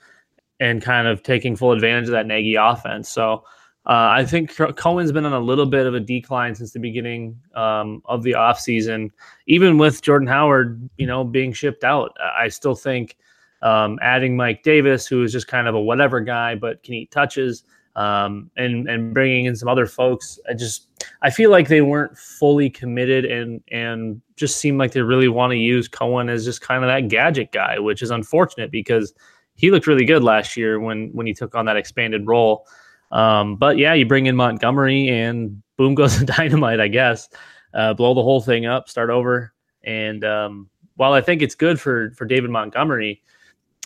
and 0.61 0.83
kind 0.83 1.07
of 1.09 1.23
taking 1.23 1.57
full 1.57 1.73
advantage 1.73 2.07
of 2.07 2.13
that 2.13 2.27
Nagy 2.27 2.57
offense. 2.57 3.09
So 3.09 3.45
uh, 3.87 4.15
I 4.15 4.25
think 4.25 4.55
Cohen's 4.77 5.13
been 5.13 5.27
on 5.27 5.33
a 5.33 5.41
little 5.41 5.67
bit 5.67 5.87
of 5.87 5.95
a 5.95 6.01
decline 6.01 6.55
since 6.55 6.73
the 6.73 6.79
beginning 6.79 7.41
um, 7.55 8.03
of 8.05 8.23
the 8.23 8.33
offseason. 8.33 9.11
Even 9.47 9.77
with 9.77 10.03
Jordan 10.03 10.29
Howard, 10.29 10.89
you 10.99 11.07
know, 11.07 11.25
being 11.25 11.53
shipped 11.53 11.85
out, 11.85 12.17
I 12.39 12.49
still 12.49 12.77
think 12.77 13.17
um, 13.63 13.99
adding 14.03 14.37
Mike 14.37 14.63
Davis, 14.63 15.07
who 15.07 15.23
is 15.23 15.33
just 15.33 15.49
kind 15.49 15.69
of 15.69 15.75
a 15.75 15.81
whatever 15.81 16.21
guy, 16.21 16.55
but 16.55 16.83
can 16.83 16.95
eat 16.95 17.11
touches, 17.11 17.65
um, 17.97 18.51
and 18.57 18.89
and 18.89 19.15
bringing 19.15 19.45
in 19.45 19.57
some 19.57 19.69
other 19.69 19.87
folks. 19.87 20.39
I 20.49 20.55
just 20.55 20.89
I 21.23 21.31
feel 21.31 21.51
like 21.51 21.69
they 21.69 21.81
weren't 21.81 22.17
fully 22.19 22.69
committed 22.69 23.25
and 23.25 23.63
and 23.71 24.21
just 24.37 24.57
seemed 24.57 24.79
like 24.79 24.93
they 24.93 25.03
really 25.03 25.29
want 25.29 25.53
to 25.53 25.57
use 25.57 25.89
Cohen 25.89 26.29
as 26.29 26.45
just 26.45 26.61
kind 26.61 26.85
of 26.85 26.89
that 26.89 27.09
gadget 27.09 27.53
guy, 27.53 27.79
which 27.79 28.03
is 28.03 28.11
unfortunate 28.11 28.71
because 28.71 29.15
he 29.55 29.71
looked 29.71 29.87
really 29.87 30.05
good 30.05 30.25
last 30.25 30.57
year 30.57 30.81
when 30.81 31.11
when 31.13 31.27
he 31.27 31.33
took 31.33 31.55
on 31.55 31.65
that 31.67 31.77
expanded 31.77 32.27
role. 32.27 32.67
Um, 33.13 33.57
but 33.57 33.79
yeah, 33.79 33.93
you 33.93 34.07
bring 34.07 34.27
in 34.27 34.35
Montgomery 34.35 35.09
and 35.09 35.63
boom 35.77 35.95
goes 35.97 36.19
the 36.19 36.27
dynamite, 36.27 36.81
I 36.81 36.89
guess. 36.89 37.29
Uh, 37.75 37.95
blow 37.95 38.13
the 38.13 38.23
whole 38.23 38.41
thing 38.41 38.67
up, 38.67 38.89
start 38.89 39.09
over. 39.09 39.55
And 39.85 40.25
um, 40.25 40.69
while 40.97 41.13
I 41.13 41.21
think 41.21 41.43
it's 41.43 41.55
good 41.55 41.81
for 41.81 42.11
for 42.17 42.25
David 42.25 42.51
Montgomery, 42.51 43.23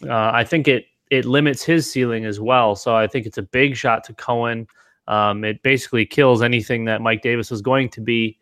uh, 0.04 0.30
I 0.32 0.44
think 0.44 0.68
it 0.68 0.86
it 1.10 1.24
limits 1.24 1.62
his 1.62 1.90
ceiling 1.90 2.24
as 2.24 2.40
well. 2.40 2.74
So 2.74 2.94
I 2.94 3.06
think 3.06 3.26
it's 3.26 3.38
a 3.38 3.42
big 3.42 3.76
shot 3.76 4.02
to 4.04 4.12
Cohen. 4.14 4.66
Um, 5.06 5.44
it 5.44 5.62
basically 5.62 6.04
kills 6.04 6.42
anything 6.42 6.84
that 6.86 7.00
Mike 7.00 7.22
Davis 7.22 7.50
was 7.50 7.62
going 7.62 7.88
to 7.90 8.00
be, 8.00 8.38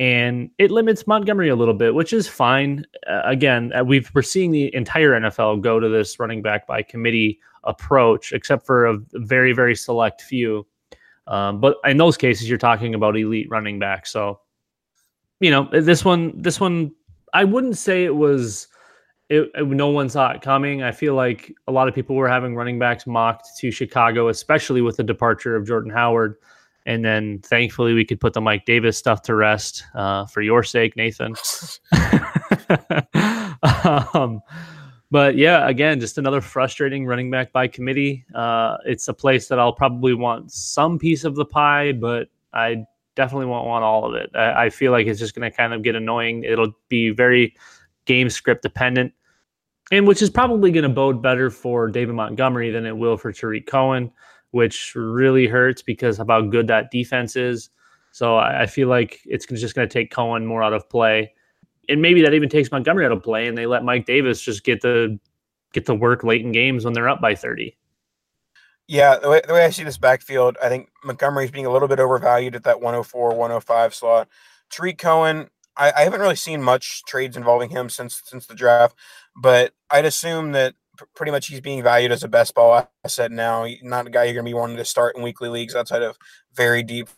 and 0.00 0.50
it 0.58 0.70
limits 0.70 1.06
Montgomery 1.06 1.48
a 1.48 1.56
little 1.56 1.74
bit, 1.74 1.94
which 1.94 2.12
is 2.12 2.26
fine. 2.26 2.84
Uh, 3.06 3.22
again, 3.24 3.72
uh, 3.72 3.84
we've 3.84 4.10
we're 4.14 4.22
seeing 4.22 4.50
the 4.50 4.74
entire 4.74 5.12
NFL 5.12 5.60
go 5.62 5.78
to 5.78 5.88
this 5.88 6.18
running 6.18 6.42
back 6.42 6.66
by 6.66 6.82
committee 6.82 7.38
approach, 7.64 8.32
except 8.32 8.66
for 8.66 8.86
a 8.86 8.98
very 9.14 9.52
very 9.52 9.76
select 9.76 10.22
few. 10.22 10.66
Um, 11.28 11.60
but 11.60 11.76
in 11.84 11.98
those 11.98 12.16
cases, 12.16 12.48
you're 12.48 12.58
talking 12.58 12.94
about 12.94 13.16
elite 13.16 13.48
running 13.50 13.78
back. 13.78 14.06
So, 14.06 14.40
you 15.40 15.50
know, 15.50 15.68
this 15.70 16.04
one, 16.04 16.32
this 16.40 16.58
one, 16.58 16.92
I 17.34 17.44
wouldn't 17.44 17.76
say 17.76 18.04
it 18.04 18.16
was 18.16 18.68
it, 19.28 19.50
it- 19.54 19.66
no 19.66 19.88
one 19.88 20.08
saw 20.08 20.30
it 20.32 20.42
coming. 20.42 20.82
I 20.82 20.92
feel 20.92 21.14
like 21.14 21.54
a 21.66 21.72
lot 21.72 21.88
of 21.88 21.94
people 21.94 22.16
were 22.16 22.28
having 22.28 22.54
running 22.56 22.78
backs 22.78 23.06
mocked 23.06 23.48
to 23.58 23.70
Chicago, 23.70 24.28
especially 24.28 24.82
with 24.82 24.96
the 24.96 25.04
departure 25.04 25.56
of 25.56 25.66
Jordan 25.66 25.90
Howard. 25.90 26.36
And 26.86 27.04
then 27.04 27.40
thankfully 27.40 27.92
we 27.92 28.04
could 28.04 28.18
put 28.18 28.32
the 28.32 28.40
Mike 28.40 28.64
Davis 28.64 28.96
stuff 28.96 29.20
to 29.22 29.34
rest 29.34 29.84
uh, 29.94 30.24
for 30.26 30.40
your 30.40 30.62
sake, 30.62 30.96
Nathan. 30.96 31.34
um, 34.14 34.40
but 35.10 35.36
yeah, 35.36 35.68
again, 35.68 36.00
just 36.00 36.18
another 36.18 36.40
frustrating 36.40 37.06
running 37.06 37.30
back 37.30 37.52
by 37.52 37.66
committee. 37.68 38.24
Uh, 38.34 38.76
it's 38.86 39.08
a 39.08 39.14
place 39.14 39.48
that 39.48 39.58
I'll 39.58 39.72
probably 39.72 40.14
want 40.14 40.52
some 40.52 40.98
piece 40.98 41.24
of 41.24 41.34
the 41.34 41.44
pie, 41.44 41.92
but 41.92 42.28
I 42.52 42.84
definitely 43.16 43.46
won't 43.46 43.66
want 43.66 43.84
all 43.84 44.04
of 44.06 44.14
it. 44.14 44.30
I, 44.34 44.66
I 44.66 44.70
feel 44.70 44.92
like 44.92 45.06
it's 45.06 45.18
just 45.18 45.34
going 45.34 45.50
to 45.50 45.56
kind 45.56 45.72
of 45.72 45.82
get 45.82 45.94
annoying. 45.94 46.44
It'll 46.44 46.72
be 46.88 47.10
very 47.10 47.54
game 48.04 48.30
script 48.30 48.62
dependent, 48.62 49.12
and 49.90 50.06
which 50.06 50.22
is 50.22 50.30
probably 50.30 50.70
going 50.70 50.82
to 50.84 50.88
bode 50.88 51.22
better 51.22 51.50
for 51.50 51.88
David 51.88 52.14
Montgomery 52.14 52.70
than 52.70 52.86
it 52.86 52.96
will 52.96 53.16
for 53.16 53.32
Tarik 53.32 53.66
Cohen, 53.66 54.10
which 54.50 54.94
really 54.94 55.46
hurts 55.46 55.82
because 55.82 56.18
of 56.18 56.28
how 56.28 56.42
good 56.42 56.66
that 56.68 56.90
defense 56.90 57.36
is. 57.36 57.70
So 58.12 58.36
I, 58.36 58.62
I 58.62 58.66
feel 58.66 58.88
like 58.88 59.20
it's 59.24 59.46
just 59.46 59.74
going 59.74 59.88
to 59.88 59.92
take 59.92 60.10
Cohen 60.10 60.46
more 60.46 60.62
out 60.62 60.72
of 60.72 60.88
play, 60.88 61.32
and 61.88 62.02
maybe 62.02 62.22
that 62.22 62.34
even 62.34 62.48
takes 62.48 62.70
Montgomery 62.70 63.06
out 63.06 63.12
of 63.12 63.22
play, 63.22 63.46
and 63.46 63.56
they 63.56 63.66
let 63.66 63.84
Mike 63.84 64.06
Davis 64.06 64.40
just 64.40 64.64
get 64.64 64.80
the 64.80 65.18
get 65.72 65.84
the 65.84 65.94
work 65.94 66.24
late 66.24 66.44
in 66.44 66.52
games 66.52 66.84
when 66.84 66.94
they're 66.94 67.08
up 67.08 67.20
by 67.20 67.34
thirty. 67.34 67.76
Yeah, 68.88 69.18
the 69.18 69.28
way, 69.28 69.42
the 69.46 69.52
way 69.52 69.66
I 69.66 69.70
see 69.70 69.84
this 69.84 69.98
backfield, 69.98 70.56
I 70.62 70.70
think 70.70 70.88
Montgomery's 71.04 71.50
being 71.50 71.66
a 71.66 71.70
little 71.70 71.88
bit 71.88 72.00
overvalued 72.00 72.56
at 72.56 72.64
that 72.64 72.80
104, 72.80 73.30
105 73.30 73.94
slot. 73.94 74.28
Tarik 74.70 74.96
Cohen, 74.96 75.50
I, 75.78 75.92
I 75.96 76.00
haven't 76.02 76.20
really 76.20 76.36
seen 76.36 76.62
much 76.62 77.02
trades 77.04 77.36
involving 77.36 77.70
him 77.70 77.88
since 77.88 78.20
since 78.24 78.46
the 78.46 78.54
draft, 78.54 78.96
but 79.36 79.72
I'd 79.90 80.04
assume 80.04 80.52
that 80.52 80.74
pretty 81.14 81.32
much 81.32 81.46
he's 81.46 81.60
being 81.60 81.82
valued 81.82 82.12
as 82.12 82.24
a 82.24 82.28
best 82.28 82.54
ball 82.54 82.88
asset 83.04 83.30
now. 83.30 83.66
Not 83.82 84.06
a 84.06 84.10
guy 84.10 84.24
you're 84.24 84.34
going 84.34 84.44
to 84.44 84.50
be 84.50 84.54
wanting 84.54 84.76
to 84.76 84.84
start 84.84 85.16
in 85.16 85.22
weekly 85.22 85.48
leagues 85.48 85.76
outside 85.76 86.02
of 86.02 86.18
very 86.54 86.82
deep 86.82 87.08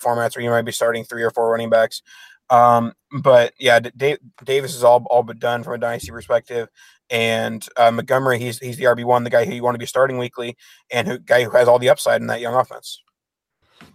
formats 0.00 0.36
where 0.36 0.44
you 0.44 0.50
might 0.50 0.62
be 0.62 0.72
starting 0.72 1.04
three 1.04 1.22
or 1.22 1.30
four 1.30 1.50
running 1.50 1.70
backs. 1.70 2.02
Um, 2.50 2.92
but 3.22 3.54
yeah, 3.58 3.80
D- 3.80 4.18
Davis 4.44 4.74
is 4.74 4.84
all 4.84 5.04
all 5.10 5.22
but 5.22 5.38
done 5.38 5.62
from 5.64 5.74
a 5.74 5.78
dynasty 5.78 6.10
perspective, 6.10 6.68
and 7.10 7.66
uh, 7.76 7.90
Montgomery 7.90 8.38
he's 8.38 8.58
he's 8.58 8.76
the 8.76 8.84
RB 8.84 9.04
one, 9.04 9.24
the 9.24 9.30
guy 9.30 9.44
who 9.44 9.54
you 9.54 9.62
want 9.62 9.74
to 9.74 9.78
be 9.78 9.86
starting 9.86 10.18
weekly, 10.18 10.56
and 10.92 11.08
who 11.08 11.18
guy 11.18 11.44
who 11.44 11.50
has 11.50 11.68
all 11.68 11.78
the 11.78 11.90
upside 11.90 12.20
in 12.20 12.28
that 12.28 12.40
young 12.40 12.54
offense. 12.54 13.02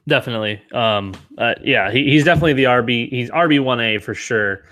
Definitely, 0.08 0.62
um, 0.74 1.14
uh, 1.38 1.56
yeah, 1.64 1.92
he, 1.92 2.06
he's 2.06 2.24
definitely 2.24 2.54
the 2.54 2.64
RB. 2.64 3.10
He's 3.10 3.30
RB 3.30 3.64
one 3.64 3.80
A 3.80 3.98
for 4.00 4.14
sure. 4.14 4.64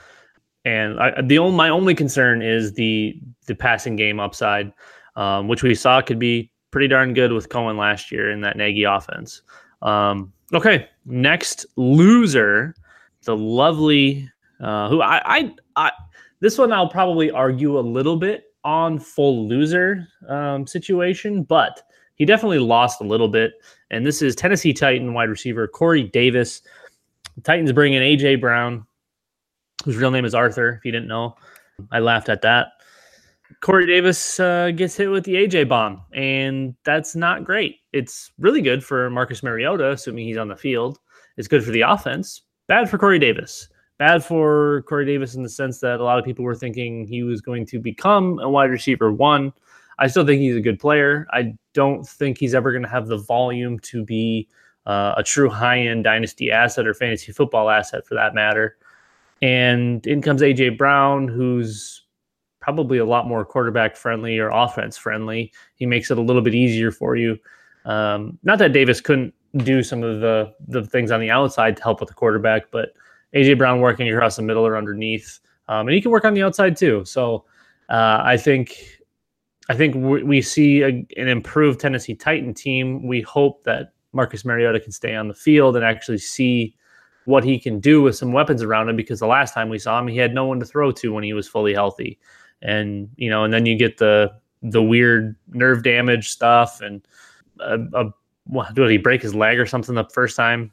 And 0.65 0.99
I, 0.99 1.21
the 1.21 1.37
only 1.37 1.55
my 1.55 1.69
only 1.69 1.95
concern 1.95 2.41
is 2.41 2.73
the 2.73 3.19
the 3.45 3.55
passing 3.55 3.95
game 3.95 4.19
upside, 4.19 4.73
um, 5.15 5.47
which 5.47 5.63
we 5.63 5.75
saw 5.75 6.01
could 6.01 6.19
be 6.19 6.51
pretty 6.71 6.87
darn 6.87 7.13
good 7.13 7.31
with 7.31 7.49
Cohen 7.49 7.77
last 7.77 8.11
year 8.11 8.31
in 8.31 8.41
that 8.41 8.57
Nagy 8.57 8.83
offense. 8.83 9.41
Um, 9.81 10.33
okay, 10.53 10.87
next 11.05 11.65
loser, 11.75 12.75
the 13.23 13.37
lovely 13.37 14.29
uh, 14.59 14.89
who 14.89 15.01
I, 15.01 15.21
I 15.37 15.55
I 15.75 15.91
this 16.39 16.57
one 16.57 16.71
I'll 16.71 16.89
probably 16.89 17.31
argue 17.31 17.79
a 17.79 17.81
little 17.81 18.17
bit 18.17 18.45
on 18.63 18.99
full 18.99 19.47
loser 19.47 20.07
um, 20.27 20.67
situation, 20.67 21.43
but 21.43 21.81
he 22.17 22.25
definitely 22.25 22.59
lost 22.59 23.01
a 23.01 23.05
little 23.05 23.27
bit. 23.27 23.53
And 23.89 24.05
this 24.05 24.21
is 24.21 24.35
Tennessee 24.35 24.73
Titan 24.73 25.13
wide 25.13 25.29
receiver 25.29 25.67
Corey 25.67 26.03
Davis. 26.03 26.61
The 27.35 27.41
Titans 27.41 27.71
bring 27.71 27.93
in 27.93 28.03
AJ 28.03 28.41
Brown, 28.41 28.85
whose 29.85 29.95
real 29.95 30.11
name 30.11 30.25
is 30.25 30.35
Arthur, 30.35 30.69
if 30.69 30.85
you 30.85 30.91
didn't 30.91 31.07
know. 31.07 31.35
I 31.91 31.99
laughed 31.99 32.29
at 32.29 32.41
that. 32.41 32.73
Corey 33.61 33.85
Davis 33.85 34.39
uh, 34.39 34.71
gets 34.71 34.95
hit 34.97 35.09
with 35.09 35.23
the 35.23 35.35
AJ 35.35 35.69
bomb, 35.69 36.01
and 36.13 36.75
that's 36.83 37.15
not 37.15 37.45
great. 37.45 37.77
It's 37.93 38.31
really 38.39 38.61
good 38.61 38.83
for 38.83 39.09
Marcus 39.09 39.41
Mariota, 39.41 39.91
assuming 39.91 40.25
he's 40.25 40.37
on 40.37 40.47
the 40.47 40.55
field. 40.55 40.99
It's 41.37 41.47
good 41.47 41.63
for 41.63 41.71
the 41.71 41.81
offense. 41.81 42.41
Bad 42.67 42.89
for 42.89 42.97
Corey 42.97 43.19
Davis. 43.19 43.69
Bad 43.99 44.23
for 44.23 44.83
Corey 44.83 45.05
Davis 45.05 45.35
in 45.35 45.43
the 45.43 45.49
sense 45.49 45.79
that 45.79 45.99
a 45.99 46.03
lot 46.03 46.19
of 46.19 46.25
people 46.25 46.43
were 46.43 46.55
thinking 46.55 47.05
he 47.05 47.23
was 47.23 47.41
going 47.41 47.65
to 47.67 47.79
become 47.79 48.39
a 48.39 48.49
wide 48.49 48.69
receiver 48.69 49.11
one. 49.11 49.53
I 49.99 50.07
still 50.07 50.25
think 50.25 50.41
he's 50.41 50.55
a 50.55 50.61
good 50.61 50.79
player. 50.79 51.27
I 51.31 51.53
don't 51.73 52.07
think 52.07 52.37
he's 52.37 52.53
ever 52.53 52.71
going 52.71 52.83
to 52.83 52.89
have 52.89 53.07
the 53.07 53.17
volume 53.17 53.79
to 53.79 54.03
be 54.03 54.47
uh, 54.85 55.15
a 55.17 55.23
true 55.23 55.49
high 55.49 55.79
end 55.79 56.03
dynasty 56.03 56.51
asset 56.51 56.87
or 56.87 56.93
fantasy 56.93 57.31
football 57.31 57.69
asset 57.69 58.05
for 58.05 58.15
that 58.15 58.33
matter. 58.33 58.77
And 59.41 60.05
in 60.07 60.21
comes 60.21 60.41
AJ 60.41 60.77
Brown, 60.77 61.27
who's 61.27 62.03
probably 62.59 62.97
a 62.97 63.05
lot 63.05 63.27
more 63.27 63.45
quarterback 63.45 63.95
friendly 63.95 64.39
or 64.39 64.49
offense 64.49 64.97
friendly. 64.97 65.53
He 65.75 65.85
makes 65.85 66.11
it 66.11 66.17
a 66.17 66.21
little 66.21 66.41
bit 66.41 66.55
easier 66.55 66.91
for 66.91 67.15
you. 67.15 67.37
Um, 67.85 68.37
not 68.43 68.59
that 68.59 68.73
Davis 68.73 68.99
couldn't 68.99 69.33
do 69.57 69.81
some 69.81 70.03
of 70.03 70.19
the 70.19 70.53
the 70.67 70.83
things 70.85 71.09
on 71.11 71.21
the 71.21 71.31
outside 71.31 71.77
to 71.77 71.83
help 71.83 71.99
with 71.99 72.09
the 72.09 72.15
quarterback, 72.15 72.69
but 72.71 72.89
AJ 73.33 73.57
Brown 73.57 73.79
working 73.79 74.09
across 74.09 74.35
the 74.35 74.41
middle 74.41 74.65
or 74.65 74.77
underneath, 74.77 75.39
um, 75.69 75.87
and 75.87 75.95
he 75.95 76.01
can 76.01 76.11
work 76.11 76.25
on 76.25 76.33
the 76.33 76.43
outside 76.43 76.75
too. 76.75 77.05
So 77.05 77.45
uh, 77.89 78.21
I 78.23 78.37
think 78.37 78.96
I 79.69 79.75
think 79.75 79.95
we, 79.95 80.41
see 80.41 80.81
a, 80.81 80.87
an 80.87 81.27
improved 81.27 81.79
Tennessee 81.79 82.15
Titan 82.15 82.53
team. 82.53 83.05
We 83.05 83.21
hope 83.21 83.63
that 83.65 83.93
Marcus 84.13 84.45
Mariota 84.45 84.79
can 84.79 84.91
stay 84.91 85.15
on 85.15 85.27
the 85.27 85.33
field 85.33 85.75
and 85.75 85.83
actually 85.83 86.19
see 86.19 86.75
what 87.25 87.43
he 87.43 87.59
can 87.59 87.79
do 87.79 88.01
with 88.01 88.15
some 88.15 88.31
weapons 88.31 88.63
around 88.63 88.87
him 88.87 88.95
because 88.95 89.19
the 89.19 89.27
last 89.27 89.53
time 89.53 89.67
we 89.67 89.77
saw 89.77 89.99
him, 89.99 90.07
he 90.07 90.17
had 90.17 90.33
no 90.33 90.45
one 90.45 90.59
to 90.61 90.65
throw 90.65 90.91
to 90.93 91.13
when 91.13 91.23
he 91.23 91.33
was 91.33 91.47
fully 91.47 91.73
healthy. 91.73 92.17
And, 92.61 93.09
you 93.17 93.29
know, 93.29 93.43
and 93.43 93.53
then 93.53 93.65
you 93.65 93.77
get 93.77 93.97
the, 93.97 94.31
the 94.61 94.81
weird 94.81 95.35
nerve 95.49 95.83
damage 95.83 96.29
stuff 96.29 96.79
and 96.79 97.05
a, 97.59 97.77
a 97.93 98.13
what, 98.45 98.73
did 98.73 98.89
he 98.89 98.97
break 98.97 99.21
his 99.21 99.35
leg 99.35 99.59
or 99.59 99.65
something 99.65 99.93
the 99.93 100.05
first 100.05 100.37
time? 100.37 100.71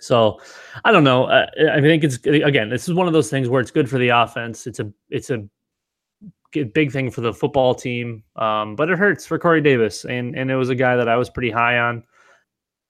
So 0.00 0.40
I 0.84 0.92
don't 0.92 1.04
know. 1.04 1.24
Uh, 1.24 1.46
I 1.72 1.80
think 1.80 2.04
it's 2.04 2.16
again, 2.26 2.68
this 2.68 2.88
is 2.88 2.94
one 2.94 3.06
of 3.06 3.12
those 3.12 3.30
things 3.30 3.48
where 3.48 3.60
it's 3.60 3.70
good 3.70 3.88
for 3.88 3.98
the 3.98 4.08
offense. 4.10 4.66
It's 4.66 4.78
a 4.78 4.92
it's 5.08 5.30
a 5.30 5.48
big 6.64 6.92
thing 6.92 7.10
for 7.10 7.20
the 7.20 7.32
football 7.32 7.74
team, 7.74 8.22
um, 8.36 8.76
but 8.76 8.90
it 8.90 8.98
hurts 8.98 9.26
for 9.26 9.38
Corey 9.38 9.60
Davis, 9.60 10.04
and 10.04 10.36
and 10.36 10.50
it 10.50 10.56
was 10.56 10.68
a 10.68 10.74
guy 10.74 10.96
that 10.96 11.08
I 11.08 11.16
was 11.16 11.30
pretty 11.30 11.50
high 11.50 11.78
on 11.78 12.02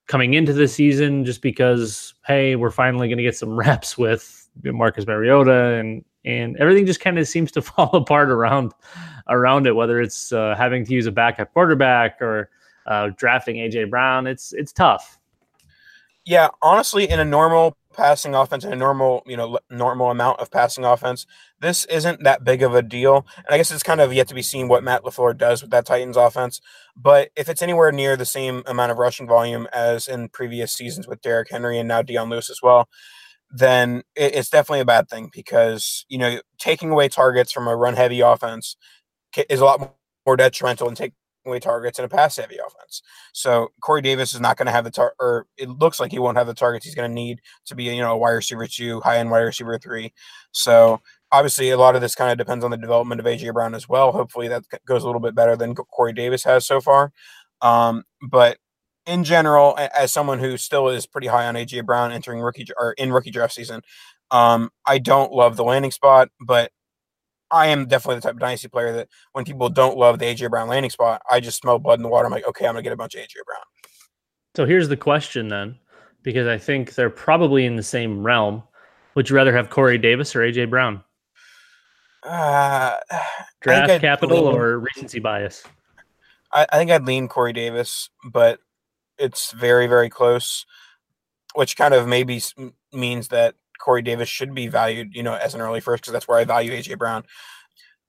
coming 0.06 0.34
into 0.34 0.52
the 0.52 0.68
season 0.68 1.24
just 1.24 1.42
because 1.42 2.14
hey, 2.26 2.56
we're 2.56 2.70
finally 2.70 3.08
going 3.08 3.18
to 3.18 3.24
get 3.24 3.36
some 3.36 3.56
reps 3.56 3.98
with 3.98 4.48
Marcus 4.62 5.06
Mariota 5.06 5.74
and 5.74 6.04
and 6.24 6.56
everything 6.56 6.86
just 6.86 7.00
kind 7.00 7.18
of 7.18 7.28
seems 7.28 7.52
to 7.52 7.62
fall 7.62 7.90
apart 7.94 8.30
around 8.30 8.72
around 9.28 9.66
it 9.66 9.74
whether 9.74 10.00
it's 10.00 10.32
uh, 10.32 10.54
having 10.56 10.84
to 10.84 10.92
use 10.92 11.06
a 11.06 11.12
backup 11.12 11.52
quarterback 11.52 12.20
or 12.22 12.50
uh, 12.86 13.10
drafting 13.16 13.56
AJ 13.56 13.90
Brown 13.90 14.26
it's 14.26 14.52
it's 14.52 14.72
tough. 14.72 15.18
Yeah, 16.24 16.48
honestly 16.62 17.08
in 17.08 17.20
a 17.20 17.24
normal 17.24 17.76
passing 17.96 18.34
offense 18.34 18.64
and 18.64 18.72
a 18.72 18.76
normal, 18.76 19.22
you 19.26 19.36
know, 19.36 19.58
normal 19.70 20.10
amount 20.10 20.40
of 20.40 20.50
passing 20.50 20.84
offense, 20.84 21.26
this 21.60 21.84
isn't 21.86 22.22
that 22.22 22.44
big 22.44 22.62
of 22.62 22.74
a 22.74 22.82
deal. 22.82 23.26
And 23.36 23.46
I 23.48 23.56
guess 23.56 23.70
it's 23.70 23.82
kind 23.82 24.00
of 24.00 24.12
yet 24.12 24.28
to 24.28 24.34
be 24.34 24.42
seen 24.42 24.68
what 24.68 24.84
Matt 24.84 25.02
LaFleur 25.02 25.36
does 25.36 25.62
with 25.62 25.70
that 25.70 25.86
Titans 25.86 26.16
offense. 26.16 26.60
But 26.96 27.30
if 27.36 27.48
it's 27.48 27.62
anywhere 27.62 27.92
near 27.92 28.16
the 28.16 28.26
same 28.26 28.62
amount 28.66 28.92
of 28.92 28.98
rushing 28.98 29.26
volume 29.26 29.66
as 29.72 30.06
in 30.06 30.28
previous 30.28 30.72
seasons 30.72 31.08
with 31.08 31.22
Derrick 31.22 31.48
Henry 31.50 31.78
and 31.78 31.88
now 31.88 32.02
Dion 32.02 32.28
Lewis 32.28 32.50
as 32.50 32.60
well, 32.62 32.88
then 33.50 34.02
it's 34.14 34.50
definitely 34.50 34.80
a 34.80 34.84
bad 34.84 35.08
thing 35.08 35.30
because, 35.32 36.04
you 36.08 36.18
know, 36.18 36.40
taking 36.58 36.90
away 36.90 37.08
targets 37.08 37.52
from 37.52 37.68
a 37.68 37.76
run 37.76 37.94
heavy 37.94 38.20
offense 38.20 38.76
is 39.48 39.60
a 39.60 39.64
lot 39.64 39.94
more 40.26 40.36
detrimental 40.36 40.86
than 40.86 40.96
take 40.96 41.12
targets 41.60 41.98
in 41.98 42.04
a 42.04 42.08
pass 42.08 42.36
heavy 42.36 42.56
offense. 42.56 43.02
So 43.32 43.68
Corey 43.80 44.02
Davis 44.02 44.34
is 44.34 44.40
not 44.40 44.56
going 44.56 44.66
to 44.66 44.72
have 44.72 44.84
the 44.84 44.90
tar, 44.90 45.14
or 45.18 45.46
it 45.56 45.68
looks 45.68 46.00
like 46.00 46.10
he 46.10 46.18
won't 46.18 46.36
have 46.36 46.46
the 46.46 46.54
targets 46.54 46.84
he's 46.84 46.94
going 46.94 47.10
to 47.10 47.14
need 47.14 47.40
to 47.66 47.74
be, 47.74 47.84
you 47.84 48.00
know, 48.00 48.12
a 48.12 48.16
wide 48.16 48.32
receiver 48.32 48.66
two, 48.66 49.00
high 49.00 49.18
end 49.18 49.30
wide 49.30 49.40
receiver 49.40 49.78
three. 49.78 50.12
So 50.52 51.00
obviously, 51.32 51.70
a 51.70 51.78
lot 51.78 51.94
of 51.94 52.00
this 52.00 52.14
kind 52.14 52.30
of 52.30 52.38
depends 52.38 52.64
on 52.64 52.70
the 52.70 52.76
development 52.76 53.20
of 53.20 53.26
AJ 53.26 53.52
Brown 53.52 53.74
as 53.74 53.88
well. 53.88 54.12
Hopefully, 54.12 54.48
that 54.48 54.64
goes 54.86 55.02
a 55.02 55.06
little 55.06 55.20
bit 55.20 55.34
better 55.34 55.56
than 55.56 55.74
Corey 55.74 56.12
Davis 56.12 56.44
has 56.44 56.66
so 56.66 56.80
far. 56.80 57.12
Um, 57.62 58.04
but 58.22 58.58
in 59.06 59.24
general, 59.24 59.78
as 59.78 60.12
someone 60.12 60.40
who 60.40 60.56
still 60.56 60.88
is 60.88 61.06
pretty 61.06 61.28
high 61.28 61.46
on 61.46 61.54
AJ 61.54 61.86
Brown 61.86 62.12
entering 62.12 62.40
rookie 62.40 62.66
or 62.78 62.92
in 62.92 63.12
rookie 63.12 63.30
draft 63.30 63.54
season, 63.54 63.82
um, 64.30 64.70
I 64.84 64.98
don't 64.98 65.32
love 65.32 65.56
the 65.56 65.64
landing 65.64 65.92
spot, 65.92 66.28
but 66.40 66.72
I 67.50 67.68
am 67.68 67.86
definitely 67.86 68.16
the 68.16 68.22
type 68.22 68.34
of 68.34 68.40
dynasty 68.40 68.68
player 68.68 68.92
that 68.92 69.08
when 69.32 69.44
people 69.44 69.68
don't 69.68 69.96
love 69.96 70.18
the 70.18 70.26
AJ 70.26 70.50
Brown 70.50 70.68
landing 70.68 70.90
spot, 70.90 71.22
I 71.30 71.40
just 71.40 71.58
smell 71.58 71.78
blood 71.78 71.98
in 71.98 72.02
the 72.02 72.08
water. 72.08 72.26
I'm 72.26 72.32
like, 72.32 72.46
okay, 72.46 72.66
I'm 72.66 72.74
gonna 72.74 72.82
get 72.82 72.92
a 72.92 72.96
bunch 72.96 73.14
of 73.14 73.20
AJ 73.20 73.34
Brown. 73.44 73.62
So 74.56 74.66
here's 74.66 74.88
the 74.88 74.96
question 74.96 75.48
then, 75.48 75.78
because 76.22 76.46
I 76.46 76.58
think 76.58 76.94
they're 76.94 77.10
probably 77.10 77.66
in 77.66 77.76
the 77.76 77.82
same 77.82 78.22
realm. 78.22 78.62
Would 79.14 79.30
you 79.30 79.36
rather 79.36 79.54
have 79.54 79.70
Corey 79.70 79.98
Davis 79.98 80.34
or 80.34 80.40
AJ 80.40 80.70
Brown? 80.70 81.02
Uh, 82.22 82.96
Draft 83.60 84.00
capital 84.00 84.46
lean, 84.46 84.56
or 84.56 84.78
recency 84.80 85.20
bias? 85.20 85.62
I, 86.52 86.66
I 86.72 86.78
think 86.78 86.90
I'd 86.90 87.04
lean 87.04 87.28
Corey 87.28 87.52
Davis, 87.52 88.10
but 88.24 88.60
it's 89.18 89.52
very, 89.52 89.86
very 89.86 90.08
close, 90.10 90.66
which 91.54 91.76
kind 91.76 91.94
of 91.94 92.06
maybe 92.06 92.40
means 92.92 93.28
that 93.28 93.54
Corey 93.78 94.02
Davis 94.02 94.28
should 94.28 94.54
be 94.54 94.68
valued, 94.68 95.14
you 95.14 95.22
know, 95.22 95.34
as 95.34 95.54
an 95.54 95.60
early 95.60 95.80
first 95.80 96.02
because 96.02 96.12
that's 96.12 96.28
where 96.28 96.38
I 96.38 96.44
value 96.44 96.72
AJ 96.72 96.98
Brown. 96.98 97.24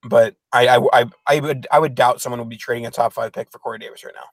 But 0.03 0.36
I, 0.53 0.68
I, 0.68 1.01
I, 1.01 1.05
I, 1.28 1.39
would, 1.39 1.68
I 1.72 1.80
would 1.80 1.95
doubt 1.95 2.22
someone 2.22 2.39
would 2.39 2.49
be 2.49 2.57
trading 2.57 2.86
a 2.86 2.91
top 2.91 3.13
five 3.13 3.34
pick 3.34 3.51
for 3.51 3.59
Corey 3.59 3.80
Davis 3.80 4.03
right 4.03 4.13
now. 4.15 4.28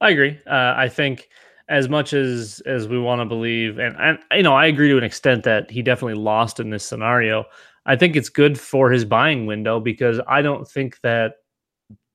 I 0.00 0.10
agree. 0.10 0.38
Uh, 0.46 0.74
I 0.76 0.88
think 0.88 1.28
as 1.68 1.88
much 1.88 2.12
as 2.12 2.60
as 2.66 2.88
we 2.88 2.98
want 2.98 3.20
to 3.20 3.24
believe, 3.24 3.78
and 3.78 3.96
and 3.98 4.18
you 4.32 4.42
know, 4.42 4.54
I 4.54 4.66
agree 4.66 4.88
to 4.88 4.98
an 4.98 5.04
extent 5.04 5.44
that 5.44 5.70
he 5.70 5.82
definitely 5.82 6.20
lost 6.20 6.58
in 6.58 6.70
this 6.70 6.84
scenario. 6.84 7.44
I 7.86 7.96
think 7.96 8.16
it's 8.16 8.28
good 8.28 8.58
for 8.58 8.90
his 8.90 9.04
buying 9.04 9.46
window 9.46 9.80
because 9.80 10.20
I 10.26 10.42
don't 10.42 10.68
think 10.68 11.00
that 11.02 11.34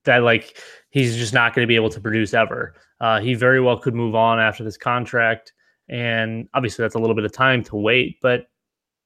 that 0.03 0.23
like 0.23 0.61
he's 0.89 1.15
just 1.15 1.33
not 1.33 1.55
going 1.55 1.63
to 1.63 1.67
be 1.67 1.75
able 1.75 1.89
to 1.89 2.01
produce 2.01 2.33
ever. 2.33 2.75
Uh, 2.99 3.19
he 3.19 3.33
very 3.33 3.61
well 3.61 3.77
could 3.77 3.95
move 3.95 4.15
on 4.15 4.39
after 4.39 4.63
this 4.63 4.77
contract, 4.77 5.53
and 5.89 6.47
obviously 6.53 6.83
that's 6.83 6.95
a 6.95 6.99
little 6.99 7.15
bit 7.15 7.25
of 7.25 7.31
time 7.31 7.63
to 7.63 7.75
wait. 7.75 8.17
But 8.21 8.47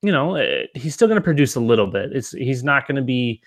you 0.01 0.11
know, 0.11 0.35
eh, 0.35 0.65
he's 0.75 0.93
still 0.93 1.07
going 1.07 1.19
to 1.19 1.23
produce 1.23 1.55
a 1.55 1.59
little 1.59 1.87
bit. 1.87 2.11
It's 2.13 2.31
he's 2.31 2.63
not 2.63 2.87
going 2.87 2.95
to 2.95 3.01
be 3.01 3.41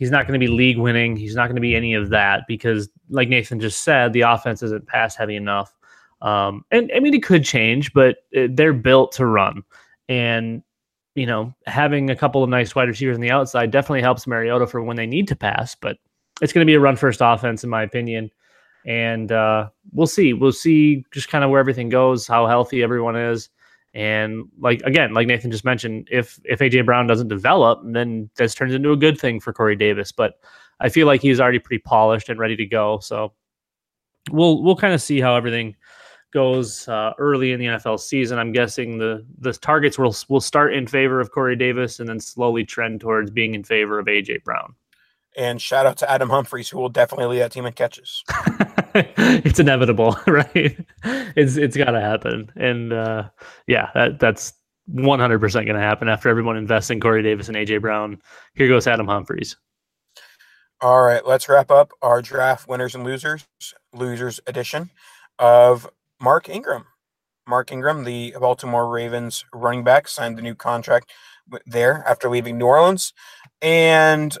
he's 0.00 0.10
not 0.10 0.26
going 0.26 0.38
to 0.38 0.44
be 0.44 0.50
league 0.50 0.78
winning. 0.78 1.14
He's 1.14 1.34
not 1.34 1.46
going 1.46 1.56
to 1.56 1.60
be 1.60 1.76
any 1.76 1.92
of 1.92 2.08
that 2.08 2.44
because, 2.48 2.88
like 3.10 3.28
Nathan 3.28 3.60
just 3.60 3.82
said, 3.82 4.12
the 4.12 4.22
offense 4.22 4.62
isn't 4.62 4.86
pass 4.86 5.14
heavy 5.14 5.36
enough. 5.36 5.76
Um, 6.22 6.64
and 6.70 6.90
I 6.94 7.00
mean, 7.00 7.14
it 7.14 7.22
could 7.22 7.44
change, 7.44 7.92
but 7.92 8.16
uh, 8.36 8.48
they're 8.50 8.72
built 8.72 9.12
to 9.12 9.26
run. 9.26 9.62
And, 10.08 10.62
you 11.14 11.26
know, 11.26 11.54
having 11.66 12.10
a 12.10 12.16
couple 12.16 12.42
of 12.42 12.50
nice 12.50 12.74
wide 12.74 12.88
receivers 12.88 13.16
on 13.16 13.20
the 13.20 13.30
outside 13.30 13.70
definitely 13.70 14.02
helps 14.02 14.26
Mariota 14.26 14.66
for 14.66 14.82
when 14.82 14.96
they 14.96 15.06
need 15.06 15.28
to 15.28 15.36
pass. 15.36 15.74
But 15.74 15.98
it's 16.40 16.52
going 16.52 16.64
to 16.64 16.70
be 16.70 16.74
a 16.74 16.80
run 16.80 16.96
first 16.96 17.20
offense, 17.22 17.62
in 17.62 17.70
my 17.70 17.82
opinion. 17.82 18.30
And 18.86 19.30
uh, 19.30 19.68
we'll 19.92 20.06
see. 20.06 20.32
We'll 20.32 20.52
see 20.52 21.04
just 21.12 21.28
kind 21.28 21.44
of 21.44 21.50
where 21.50 21.60
everything 21.60 21.90
goes, 21.90 22.26
how 22.26 22.46
healthy 22.46 22.82
everyone 22.82 23.16
is. 23.16 23.50
And 23.92 24.48
like 24.58 24.82
again, 24.82 25.12
like 25.14 25.26
Nathan 25.26 25.50
just 25.50 25.64
mentioned, 25.64 26.08
if 26.10 26.38
if 26.44 26.60
AJ 26.60 26.86
Brown 26.86 27.06
doesn't 27.06 27.28
develop, 27.28 27.80
then 27.84 28.30
this 28.36 28.54
turns 28.54 28.74
into 28.74 28.92
a 28.92 28.96
good 28.96 29.18
thing 29.18 29.40
for 29.40 29.52
Corey 29.52 29.76
Davis. 29.76 30.12
But 30.12 30.34
I 30.78 30.88
feel 30.88 31.06
like 31.06 31.20
he's 31.20 31.40
already 31.40 31.58
pretty 31.58 31.82
polished 31.82 32.28
and 32.28 32.38
ready 32.38 32.56
to 32.56 32.66
go. 32.66 33.00
So 33.00 33.32
we'll 34.30 34.62
we'll 34.62 34.76
kind 34.76 34.94
of 34.94 35.02
see 35.02 35.20
how 35.20 35.34
everything 35.34 35.74
goes 36.32 36.86
uh, 36.88 37.12
early 37.18 37.52
in 37.52 37.58
the 37.58 37.66
NFL 37.66 37.98
season. 37.98 38.38
I'm 38.38 38.52
guessing 38.52 38.98
the 38.98 39.26
the 39.38 39.52
targets 39.52 39.98
will 39.98 40.14
will 40.28 40.40
start 40.40 40.74
in 40.74 40.86
favor 40.86 41.20
of 41.20 41.32
Corey 41.32 41.56
Davis 41.56 42.00
and 42.00 42.08
then 42.08 42.20
slowly 42.20 42.64
trend 42.64 43.00
towards 43.00 43.30
being 43.30 43.54
in 43.54 43.64
favor 43.64 43.98
of 43.98 44.06
AJ 44.06 44.44
Brown. 44.44 44.74
And 45.36 45.62
shout 45.62 45.86
out 45.86 45.96
to 45.98 46.10
Adam 46.10 46.28
Humphries, 46.28 46.68
who 46.68 46.78
will 46.78 46.88
definitely 46.88 47.26
lead 47.26 47.42
that 47.42 47.52
team 47.52 47.64
in 47.66 47.72
catches. 47.72 48.24
it's 48.94 49.60
inevitable, 49.60 50.16
right? 50.26 50.76
It's 51.36 51.56
it's 51.56 51.76
got 51.76 51.92
to 51.92 52.00
happen, 52.00 52.50
and 52.56 52.92
uh, 52.92 53.28
yeah, 53.66 53.90
that 53.94 54.18
that's 54.18 54.52
100 54.86 55.38
percent 55.38 55.66
going 55.66 55.76
to 55.76 55.82
happen 55.82 56.08
after 56.08 56.28
everyone 56.28 56.56
invests 56.56 56.90
in 56.90 57.00
Corey 57.00 57.22
Davis 57.22 57.48
and 57.48 57.56
AJ 57.56 57.80
Brown. 57.80 58.20
Here 58.54 58.68
goes 58.68 58.86
Adam 58.86 59.06
Humphries. 59.06 59.56
All 60.80 61.02
right, 61.02 61.24
let's 61.26 61.48
wrap 61.48 61.70
up 61.70 61.92
our 62.02 62.22
draft 62.22 62.66
winners 62.66 62.94
and 62.94 63.04
losers, 63.04 63.46
losers 63.92 64.40
edition 64.46 64.90
of 65.38 65.88
Mark 66.20 66.48
Ingram. 66.48 66.86
Mark 67.46 67.70
Ingram, 67.70 68.04
the 68.04 68.34
Baltimore 68.40 68.88
Ravens 68.88 69.44
running 69.52 69.84
back, 69.84 70.08
signed 70.08 70.38
the 70.38 70.42
new 70.42 70.54
contract 70.54 71.10
there 71.66 72.04
after 72.06 72.30
leaving 72.30 72.58
New 72.58 72.66
Orleans, 72.66 73.12
and 73.60 74.36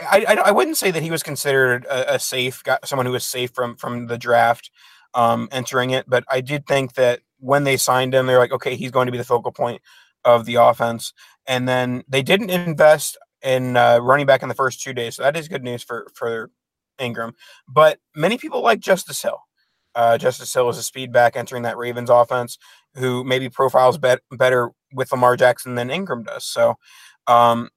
I, 0.00 0.38
I, 0.46 0.50
wouldn't 0.50 0.76
say 0.76 0.90
that 0.90 1.02
he 1.02 1.10
was 1.10 1.22
considered 1.22 1.84
a, 1.84 2.14
a 2.14 2.18
safe 2.18 2.62
guy, 2.62 2.78
someone 2.84 3.06
who 3.06 3.12
was 3.12 3.24
safe 3.24 3.52
from 3.54 3.76
from 3.76 4.06
the 4.06 4.18
draft 4.18 4.70
um, 5.14 5.48
entering 5.50 5.90
it, 5.90 6.06
but 6.08 6.24
I 6.30 6.40
did 6.40 6.66
think 6.66 6.94
that 6.94 7.20
when 7.38 7.64
they 7.64 7.76
signed 7.76 8.14
him, 8.14 8.26
they're 8.26 8.38
like, 8.38 8.52
okay, 8.52 8.76
he's 8.76 8.90
going 8.90 9.06
to 9.06 9.12
be 9.12 9.18
the 9.18 9.24
focal 9.24 9.52
point 9.52 9.82
of 10.24 10.44
the 10.44 10.56
offense, 10.56 11.12
and 11.46 11.68
then 11.68 12.04
they 12.08 12.22
didn't 12.22 12.50
invest 12.50 13.18
in 13.42 13.76
uh, 13.76 13.98
running 13.98 14.26
back 14.26 14.42
in 14.42 14.48
the 14.48 14.54
first 14.54 14.82
two 14.82 14.92
days, 14.92 15.16
so 15.16 15.22
that 15.22 15.36
is 15.36 15.48
good 15.48 15.64
news 15.64 15.82
for 15.82 16.08
for 16.14 16.50
Ingram. 16.98 17.34
But 17.68 17.98
many 18.14 18.38
people 18.38 18.62
like 18.62 18.80
Justice 18.80 19.22
Hill. 19.22 19.40
Uh, 19.94 20.16
Justice 20.16 20.54
Hill 20.54 20.68
is 20.68 20.78
a 20.78 20.84
speed 20.84 21.12
back 21.12 21.36
entering 21.36 21.64
that 21.64 21.76
Ravens 21.76 22.10
offense, 22.10 22.58
who 22.94 23.24
maybe 23.24 23.48
profiles 23.48 23.98
bet- 23.98 24.22
better 24.30 24.70
with 24.92 25.10
Lamar 25.10 25.36
Jackson 25.36 25.74
than 25.74 25.90
Ingram 25.90 26.22
does. 26.22 26.44
So 26.44 26.76
um, 27.26 27.70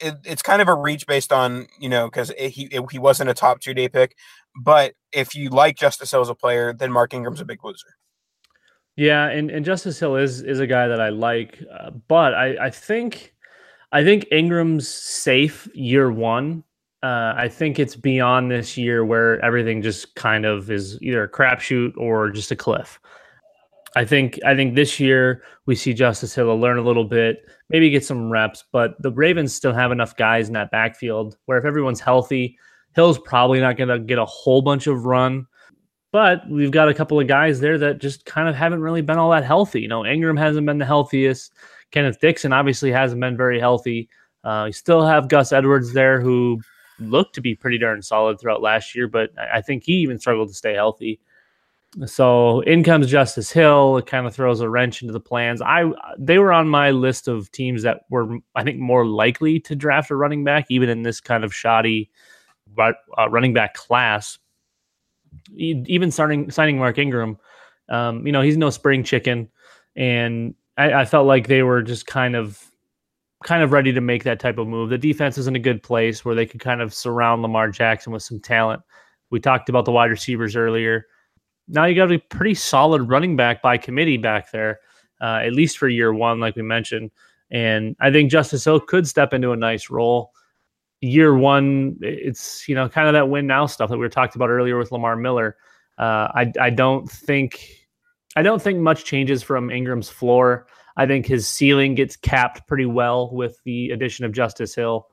it, 0.00 0.14
it's 0.24 0.42
kind 0.42 0.60
of 0.62 0.68
a 0.68 0.74
reach 0.74 1.06
based 1.06 1.32
on 1.32 1.66
you 1.78 1.88
know 1.88 2.06
because 2.06 2.30
he 2.38 2.68
it, 2.70 2.84
he 2.90 2.98
wasn't 2.98 3.30
a 3.30 3.34
top 3.34 3.60
two 3.60 3.74
day 3.74 3.88
pick, 3.88 4.16
but 4.60 4.94
if 5.12 5.34
you 5.34 5.50
like 5.50 5.76
Justice 5.76 6.10
Hill 6.10 6.20
as 6.20 6.28
a 6.28 6.34
player, 6.34 6.72
then 6.72 6.92
Mark 6.92 7.14
Ingram's 7.14 7.40
a 7.40 7.44
big 7.44 7.64
loser. 7.64 7.96
Yeah, 8.96 9.28
and, 9.28 9.50
and 9.50 9.64
Justice 9.64 9.98
Hill 9.98 10.16
is 10.16 10.42
is 10.42 10.60
a 10.60 10.66
guy 10.66 10.88
that 10.88 11.00
I 11.00 11.10
like, 11.10 11.62
uh, 11.70 11.90
but 12.08 12.34
I 12.34 12.66
I 12.66 12.70
think 12.70 13.34
I 13.92 14.02
think 14.02 14.26
Ingram's 14.30 14.88
safe 14.88 15.68
year 15.74 16.10
one. 16.10 16.64
Uh, 17.02 17.34
I 17.36 17.48
think 17.48 17.78
it's 17.78 17.94
beyond 17.94 18.50
this 18.50 18.76
year 18.76 19.04
where 19.04 19.42
everything 19.44 19.82
just 19.82 20.14
kind 20.16 20.44
of 20.44 20.70
is 20.70 21.00
either 21.02 21.22
a 21.22 21.28
crapshoot 21.28 21.96
or 21.96 22.30
just 22.30 22.50
a 22.50 22.56
cliff. 22.56 22.98
I 23.96 24.04
think 24.04 24.38
I 24.44 24.54
think 24.54 24.74
this 24.74 25.00
year 25.00 25.42
we 25.64 25.74
see 25.74 25.94
Justice 25.94 26.34
Hill 26.34 26.54
learn 26.60 26.76
a 26.76 26.82
little 26.82 27.06
bit, 27.06 27.48
maybe 27.70 27.88
get 27.88 28.04
some 28.04 28.30
reps, 28.30 28.62
but 28.70 28.94
the 29.00 29.10
Ravens 29.10 29.54
still 29.54 29.72
have 29.72 29.90
enough 29.90 30.14
guys 30.16 30.48
in 30.48 30.52
that 30.52 30.70
backfield 30.70 31.38
where 31.46 31.56
if 31.56 31.64
everyone's 31.64 31.98
healthy, 31.98 32.58
Hill's 32.94 33.18
probably 33.18 33.58
not 33.58 33.78
going 33.78 33.88
to 33.88 33.98
get 33.98 34.18
a 34.18 34.26
whole 34.26 34.60
bunch 34.60 34.86
of 34.86 35.06
run. 35.06 35.46
But 36.12 36.42
we've 36.48 36.70
got 36.70 36.90
a 36.90 36.94
couple 36.94 37.18
of 37.18 37.26
guys 37.26 37.58
there 37.58 37.78
that 37.78 37.98
just 37.98 38.26
kind 38.26 38.50
of 38.50 38.54
haven't 38.54 38.82
really 38.82 39.00
been 39.00 39.16
all 39.16 39.30
that 39.30 39.44
healthy. 39.44 39.80
You 39.80 39.88
know, 39.88 40.04
Ingram 40.04 40.36
hasn't 40.36 40.66
been 40.66 40.78
the 40.78 40.84
healthiest. 40.84 41.54
Kenneth 41.90 42.20
Dixon 42.20 42.52
obviously 42.52 42.92
hasn't 42.92 43.20
been 43.20 43.36
very 43.36 43.58
healthy. 43.58 44.10
Uh, 44.44 44.64
you 44.66 44.72
still 44.72 45.06
have 45.06 45.28
Gus 45.28 45.52
Edwards 45.52 45.94
there 45.94 46.20
who 46.20 46.60
looked 47.00 47.34
to 47.34 47.40
be 47.40 47.54
pretty 47.54 47.78
darn 47.78 48.02
solid 48.02 48.38
throughout 48.38 48.60
last 48.60 48.94
year, 48.94 49.08
but 49.08 49.30
I 49.38 49.62
think 49.62 49.84
he 49.84 49.94
even 49.94 50.18
struggled 50.18 50.48
to 50.48 50.54
stay 50.54 50.74
healthy. 50.74 51.18
So 52.04 52.60
in 52.60 52.84
comes 52.84 53.08
Justice 53.08 53.50
Hill. 53.50 53.96
It 53.96 54.06
kind 54.06 54.26
of 54.26 54.34
throws 54.34 54.60
a 54.60 54.68
wrench 54.68 55.00
into 55.00 55.12
the 55.12 55.20
plans. 55.20 55.62
I 55.62 55.90
they 56.18 56.38
were 56.38 56.52
on 56.52 56.68
my 56.68 56.90
list 56.90 57.26
of 57.26 57.50
teams 57.52 57.82
that 57.82 58.02
were 58.10 58.38
I 58.54 58.64
think 58.64 58.78
more 58.78 59.06
likely 59.06 59.60
to 59.60 59.74
draft 59.74 60.10
a 60.10 60.16
running 60.16 60.44
back, 60.44 60.66
even 60.68 60.90
in 60.90 61.02
this 61.02 61.20
kind 61.20 61.42
of 61.42 61.54
shoddy 61.54 62.10
uh, 62.78 62.92
running 63.30 63.54
back 63.54 63.74
class. 63.74 64.38
Even 65.54 66.10
starting 66.10 66.50
signing 66.50 66.78
Mark 66.78 66.98
Ingram, 66.98 67.38
um, 67.88 68.26
you 68.26 68.32
know 68.32 68.42
he's 68.42 68.56
no 68.58 68.68
spring 68.68 69.02
chicken, 69.02 69.48
and 69.94 70.54
I, 70.76 70.92
I 70.92 71.04
felt 71.06 71.26
like 71.26 71.46
they 71.46 71.62
were 71.62 71.82
just 71.82 72.06
kind 72.06 72.36
of 72.36 72.62
kind 73.44 73.62
of 73.62 73.72
ready 73.72 73.92
to 73.92 74.00
make 74.02 74.24
that 74.24 74.40
type 74.40 74.58
of 74.58 74.66
move. 74.66 74.90
The 74.90 74.98
defense 74.98 75.38
is 75.38 75.46
in 75.46 75.56
a 75.56 75.60
good 75.60 75.82
place 75.82 76.24
where 76.24 76.34
they 76.34 76.46
could 76.46 76.60
kind 76.60 76.82
of 76.82 76.92
surround 76.92 77.42
Lamar 77.42 77.70
Jackson 77.70 78.12
with 78.12 78.22
some 78.22 78.40
talent. 78.40 78.82
We 79.30 79.40
talked 79.40 79.68
about 79.68 79.86
the 79.86 79.92
wide 79.92 80.10
receivers 80.10 80.56
earlier 80.56 81.06
now 81.68 81.84
you 81.84 81.94
got 81.94 82.12
a 82.12 82.18
pretty 82.18 82.54
solid 82.54 83.08
running 83.08 83.36
back 83.36 83.62
by 83.62 83.76
committee 83.76 84.16
back 84.16 84.50
there, 84.50 84.80
uh, 85.20 85.40
at 85.44 85.52
least 85.52 85.78
for 85.78 85.88
year 85.88 86.12
one, 86.12 86.40
like 86.40 86.56
we 86.56 86.62
mentioned. 86.62 87.10
And 87.50 87.96
I 88.00 88.10
think 88.10 88.30
Justice 88.30 88.64
Hill 88.64 88.80
could 88.80 89.06
step 89.06 89.32
into 89.32 89.52
a 89.52 89.56
nice 89.56 89.90
role. 89.90 90.32
Year 91.00 91.36
one, 91.36 91.96
it's 92.00 92.68
you 92.68 92.74
know 92.74 92.88
kind 92.88 93.06
of 93.06 93.12
that 93.14 93.28
win 93.28 93.46
now 93.46 93.66
stuff 93.66 93.90
that 93.90 93.96
we 93.96 94.04
were 94.04 94.08
talked 94.08 94.34
about 94.34 94.48
earlier 94.48 94.78
with 94.78 94.92
Lamar 94.92 95.16
Miller. 95.16 95.56
Uh, 95.98 96.28
I 96.34 96.52
I 96.60 96.70
don't 96.70 97.08
think 97.10 97.86
I 98.34 98.42
don't 98.42 98.60
think 98.60 98.78
much 98.78 99.04
changes 99.04 99.42
from 99.42 99.70
Ingram's 99.70 100.08
floor. 100.08 100.66
I 100.96 101.06
think 101.06 101.26
his 101.26 101.46
ceiling 101.46 101.94
gets 101.94 102.16
capped 102.16 102.66
pretty 102.66 102.86
well 102.86 103.30
with 103.32 103.62
the 103.64 103.90
addition 103.90 104.24
of 104.24 104.32
Justice 104.32 104.74
Hill. 104.74 105.08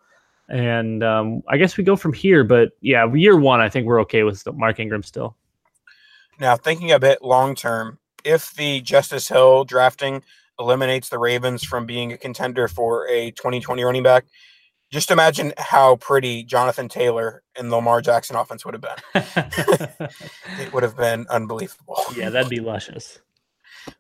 And 0.50 1.04
um, 1.04 1.42
I 1.50 1.58
guess 1.58 1.78
we 1.78 1.84
go 1.84 1.96
from 1.96 2.14
here. 2.14 2.44
But 2.44 2.72
yeah, 2.82 3.12
year 3.14 3.38
one, 3.38 3.60
I 3.60 3.70
think 3.70 3.86
we're 3.86 4.02
okay 4.02 4.24
with 4.24 4.46
Mark 4.56 4.80
Ingram 4.80 5.04
still. 5.04 5.36
Now, 6.40 6.56
thinking 6.56 6.92
a 6.92 7.00
bit 7.00 7.22
long 7.22 7.56
term, 7.56 8.00
if 8.24 8.54
the 8.54 8.82
Justice 8.82 9.28
Hill 9.28 9.66
drafting 9.66 10.24
eliminates 10.60 11.10
the 11.10 11.20
Ravens 11.20 11.64
from 11.64 11.86
being 11.86 12.12
a 12.12 12.18
contender 12.18 12.68
for 12.68 13.08
a 13.08 13.32
2020 13.32 13.84
running 13.84 14.04
back, 14.04 14.26
just 14.92 15.10
imagine 15.10 15.54
how 15.58 15.96
pretty 15.96 16.44
Jonathan 16.44 16.88
Taylor 16.88 17.42
and 17.58 17.72
Lamar 17.72 18.02
Jackson 18.02 18.36
offense 18.36 18.64
would 18.64 18.76
have 18.76 18.82
been. 18.82 19.00
it 20.60 20.72
would 20.72 20.84
have 20.84 20.96
been 20.96 21.26
unbelievable. 21.30 22.00
Yeah, 22.16 22.30
that'd 22.30 22.50
be 22.50 22.60
luscious. 22.60 23.20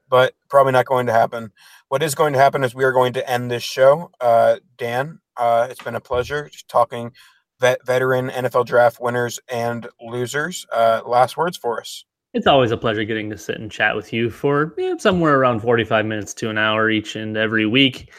But 0.07 0.35
probably 0.49 0.71
not 0.71 0.85
going 0.85 1.07
to 1.07 1.11
happen. 1.11 1.51
What 1.89 2.03
is 2.03 2.15
going 2.15 2.33
to 2.33 2.39
happen 2.39 2.63
is 2.63 2.75
we 2.75 2.83
are 2.83 2.91
going 2.91 3.13
to 3.13 3.29
end 3.29 3.49
this 3.49 3.63
show. 3.63 4.11
Uh, 4.21 4.57
Dan, 4.77 5.19
uh, 5.35 5.67
it's 5.69 5.81
been 5.81 5.95
a 5.95 5.99
pleasure 5.99 6.49
talking 6.67 7.11
vet, 7.59 7.85
veteran 7.85 8.29
NFL 8.29 8.65
draft 8.65 8.99
winners 9.01 9.39
and 9.47 9.87
losers. 9.99 10.65
Uh, 10.71 11.01
last 11.05 11.37
words 11.37 11.57
for 11.57 11.79
us. 11.79 12.05
It's 12.33 12.47
always 12.47 12.71
a 12.71 12.77
pleasure 12.77 13.03
getting 13.03 13.29
to 13.29 13.37
sit 13.37 13.59
and 13.59 13.69
chat 13.69 13.95
with 13.95 14.11
you 14.11 14.31
for 14.31 14.75
somewhere 14.97 15.37
around 15.37 15.59
45 15.59 16.03
minutes 16.03 16.33
to 16.35 16.49
an 16.49 16.57
hour 16.57 16.89
each 16.89 17.15
and 17.15 17.37
every 17.37 17.67
week. 17.67 18.11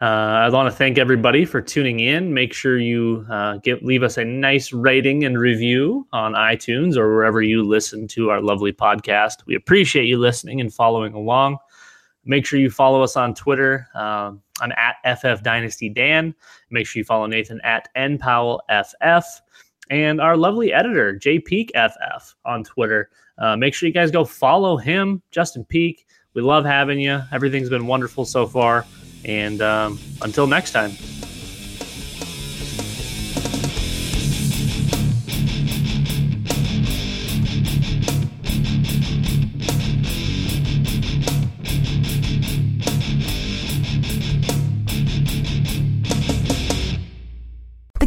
Uh, 0.00 0.04
I 0.04 0.48
want 0.48 0.68
to 0.68 0.76
thank 0.76 0.98
everybody 0.98 1.44
for 1.44 1.60
tuning 1.60 2.00
in. 2.00 2.34
Make 2.34 2.52
sure 2.52 2.76
you 2.76 3.24
uh, 3.30 3.58
get, 3.58 3.84
leave 3.84 4.02
us 4.02 4.18
a 4.18 4.24
nice 4.24 4.72
rating 4.72 5.22
and 5.22 5.38
review 5.38 6.08
on 6.12 6.32
iTunes 6.32 6.96
or 6.96 7.14
wherever 7.14 7.40
you 7.40 7.62
listen 7.62 8.08
to 8.08 8.30
our 8.30 8.40
lovely 8.40 8.72
podcast. 8.72 9.46
We 9.46 9.54
appreciate 9.54 10.06
you 10.06 10.18
listening 10.18 10.60
and 10.60 10.74
following 10.74 11.14
along. 11.14 11.58
Make 12.24 12.44
sure 12.44 12.58
you 12.58 12.68
follow 12.68 13.00
us 13.00 13.16
on 13.16 13.32
Twitter. 13.32 13.86
Uh, 13.94 14.32
I'm 14.60 14.72
at 14.72 14.96
FF 15.20 15.44
Dynasty 15.44 15.88
Dan. 15.88 16.34
Make 16.70 16.88
sure 16.88 16.98
you 16.98 17.04
follow 17.04 17.26
Nathan 17.26 17.60
at 17.62 17.88
N 17.94 18.18
Powell 18.18 18.60
FF 18.68 19.40
and 19.90 20.20
our 20.20 20.36
lovely 20.36 20.72
editor, 20.72 21.12
J 21.12 21.38
Peak 21.38 21.72
FF 21.74 22.34
on 22.44 22.64
Twitter. 22.64 23.10
Uh, 23.38 23.56
make 23.56 23.74
sure 23.74 23.86
you 23.86 23.92
guys 23.92 24.10
go 24.10 24.24
follow 24.24 24.76
him, 24.76 25.22
Justin 25.30 25.64
Peak. 25.64 26.06
We 26.34 26.42
love 26.42 26.64
having 26.64 26.98
you. 27.00 27.22
Everything's 27.32 27.68
been 27.68 27.86
wonderful 27.86 28.24
so 28.24 28.46
far. 28.46 28.86
And 29.24 29.60
um, 29.62 29.98
until 30.22 30.46
next 30.46 30.72
time. 30.72 30.92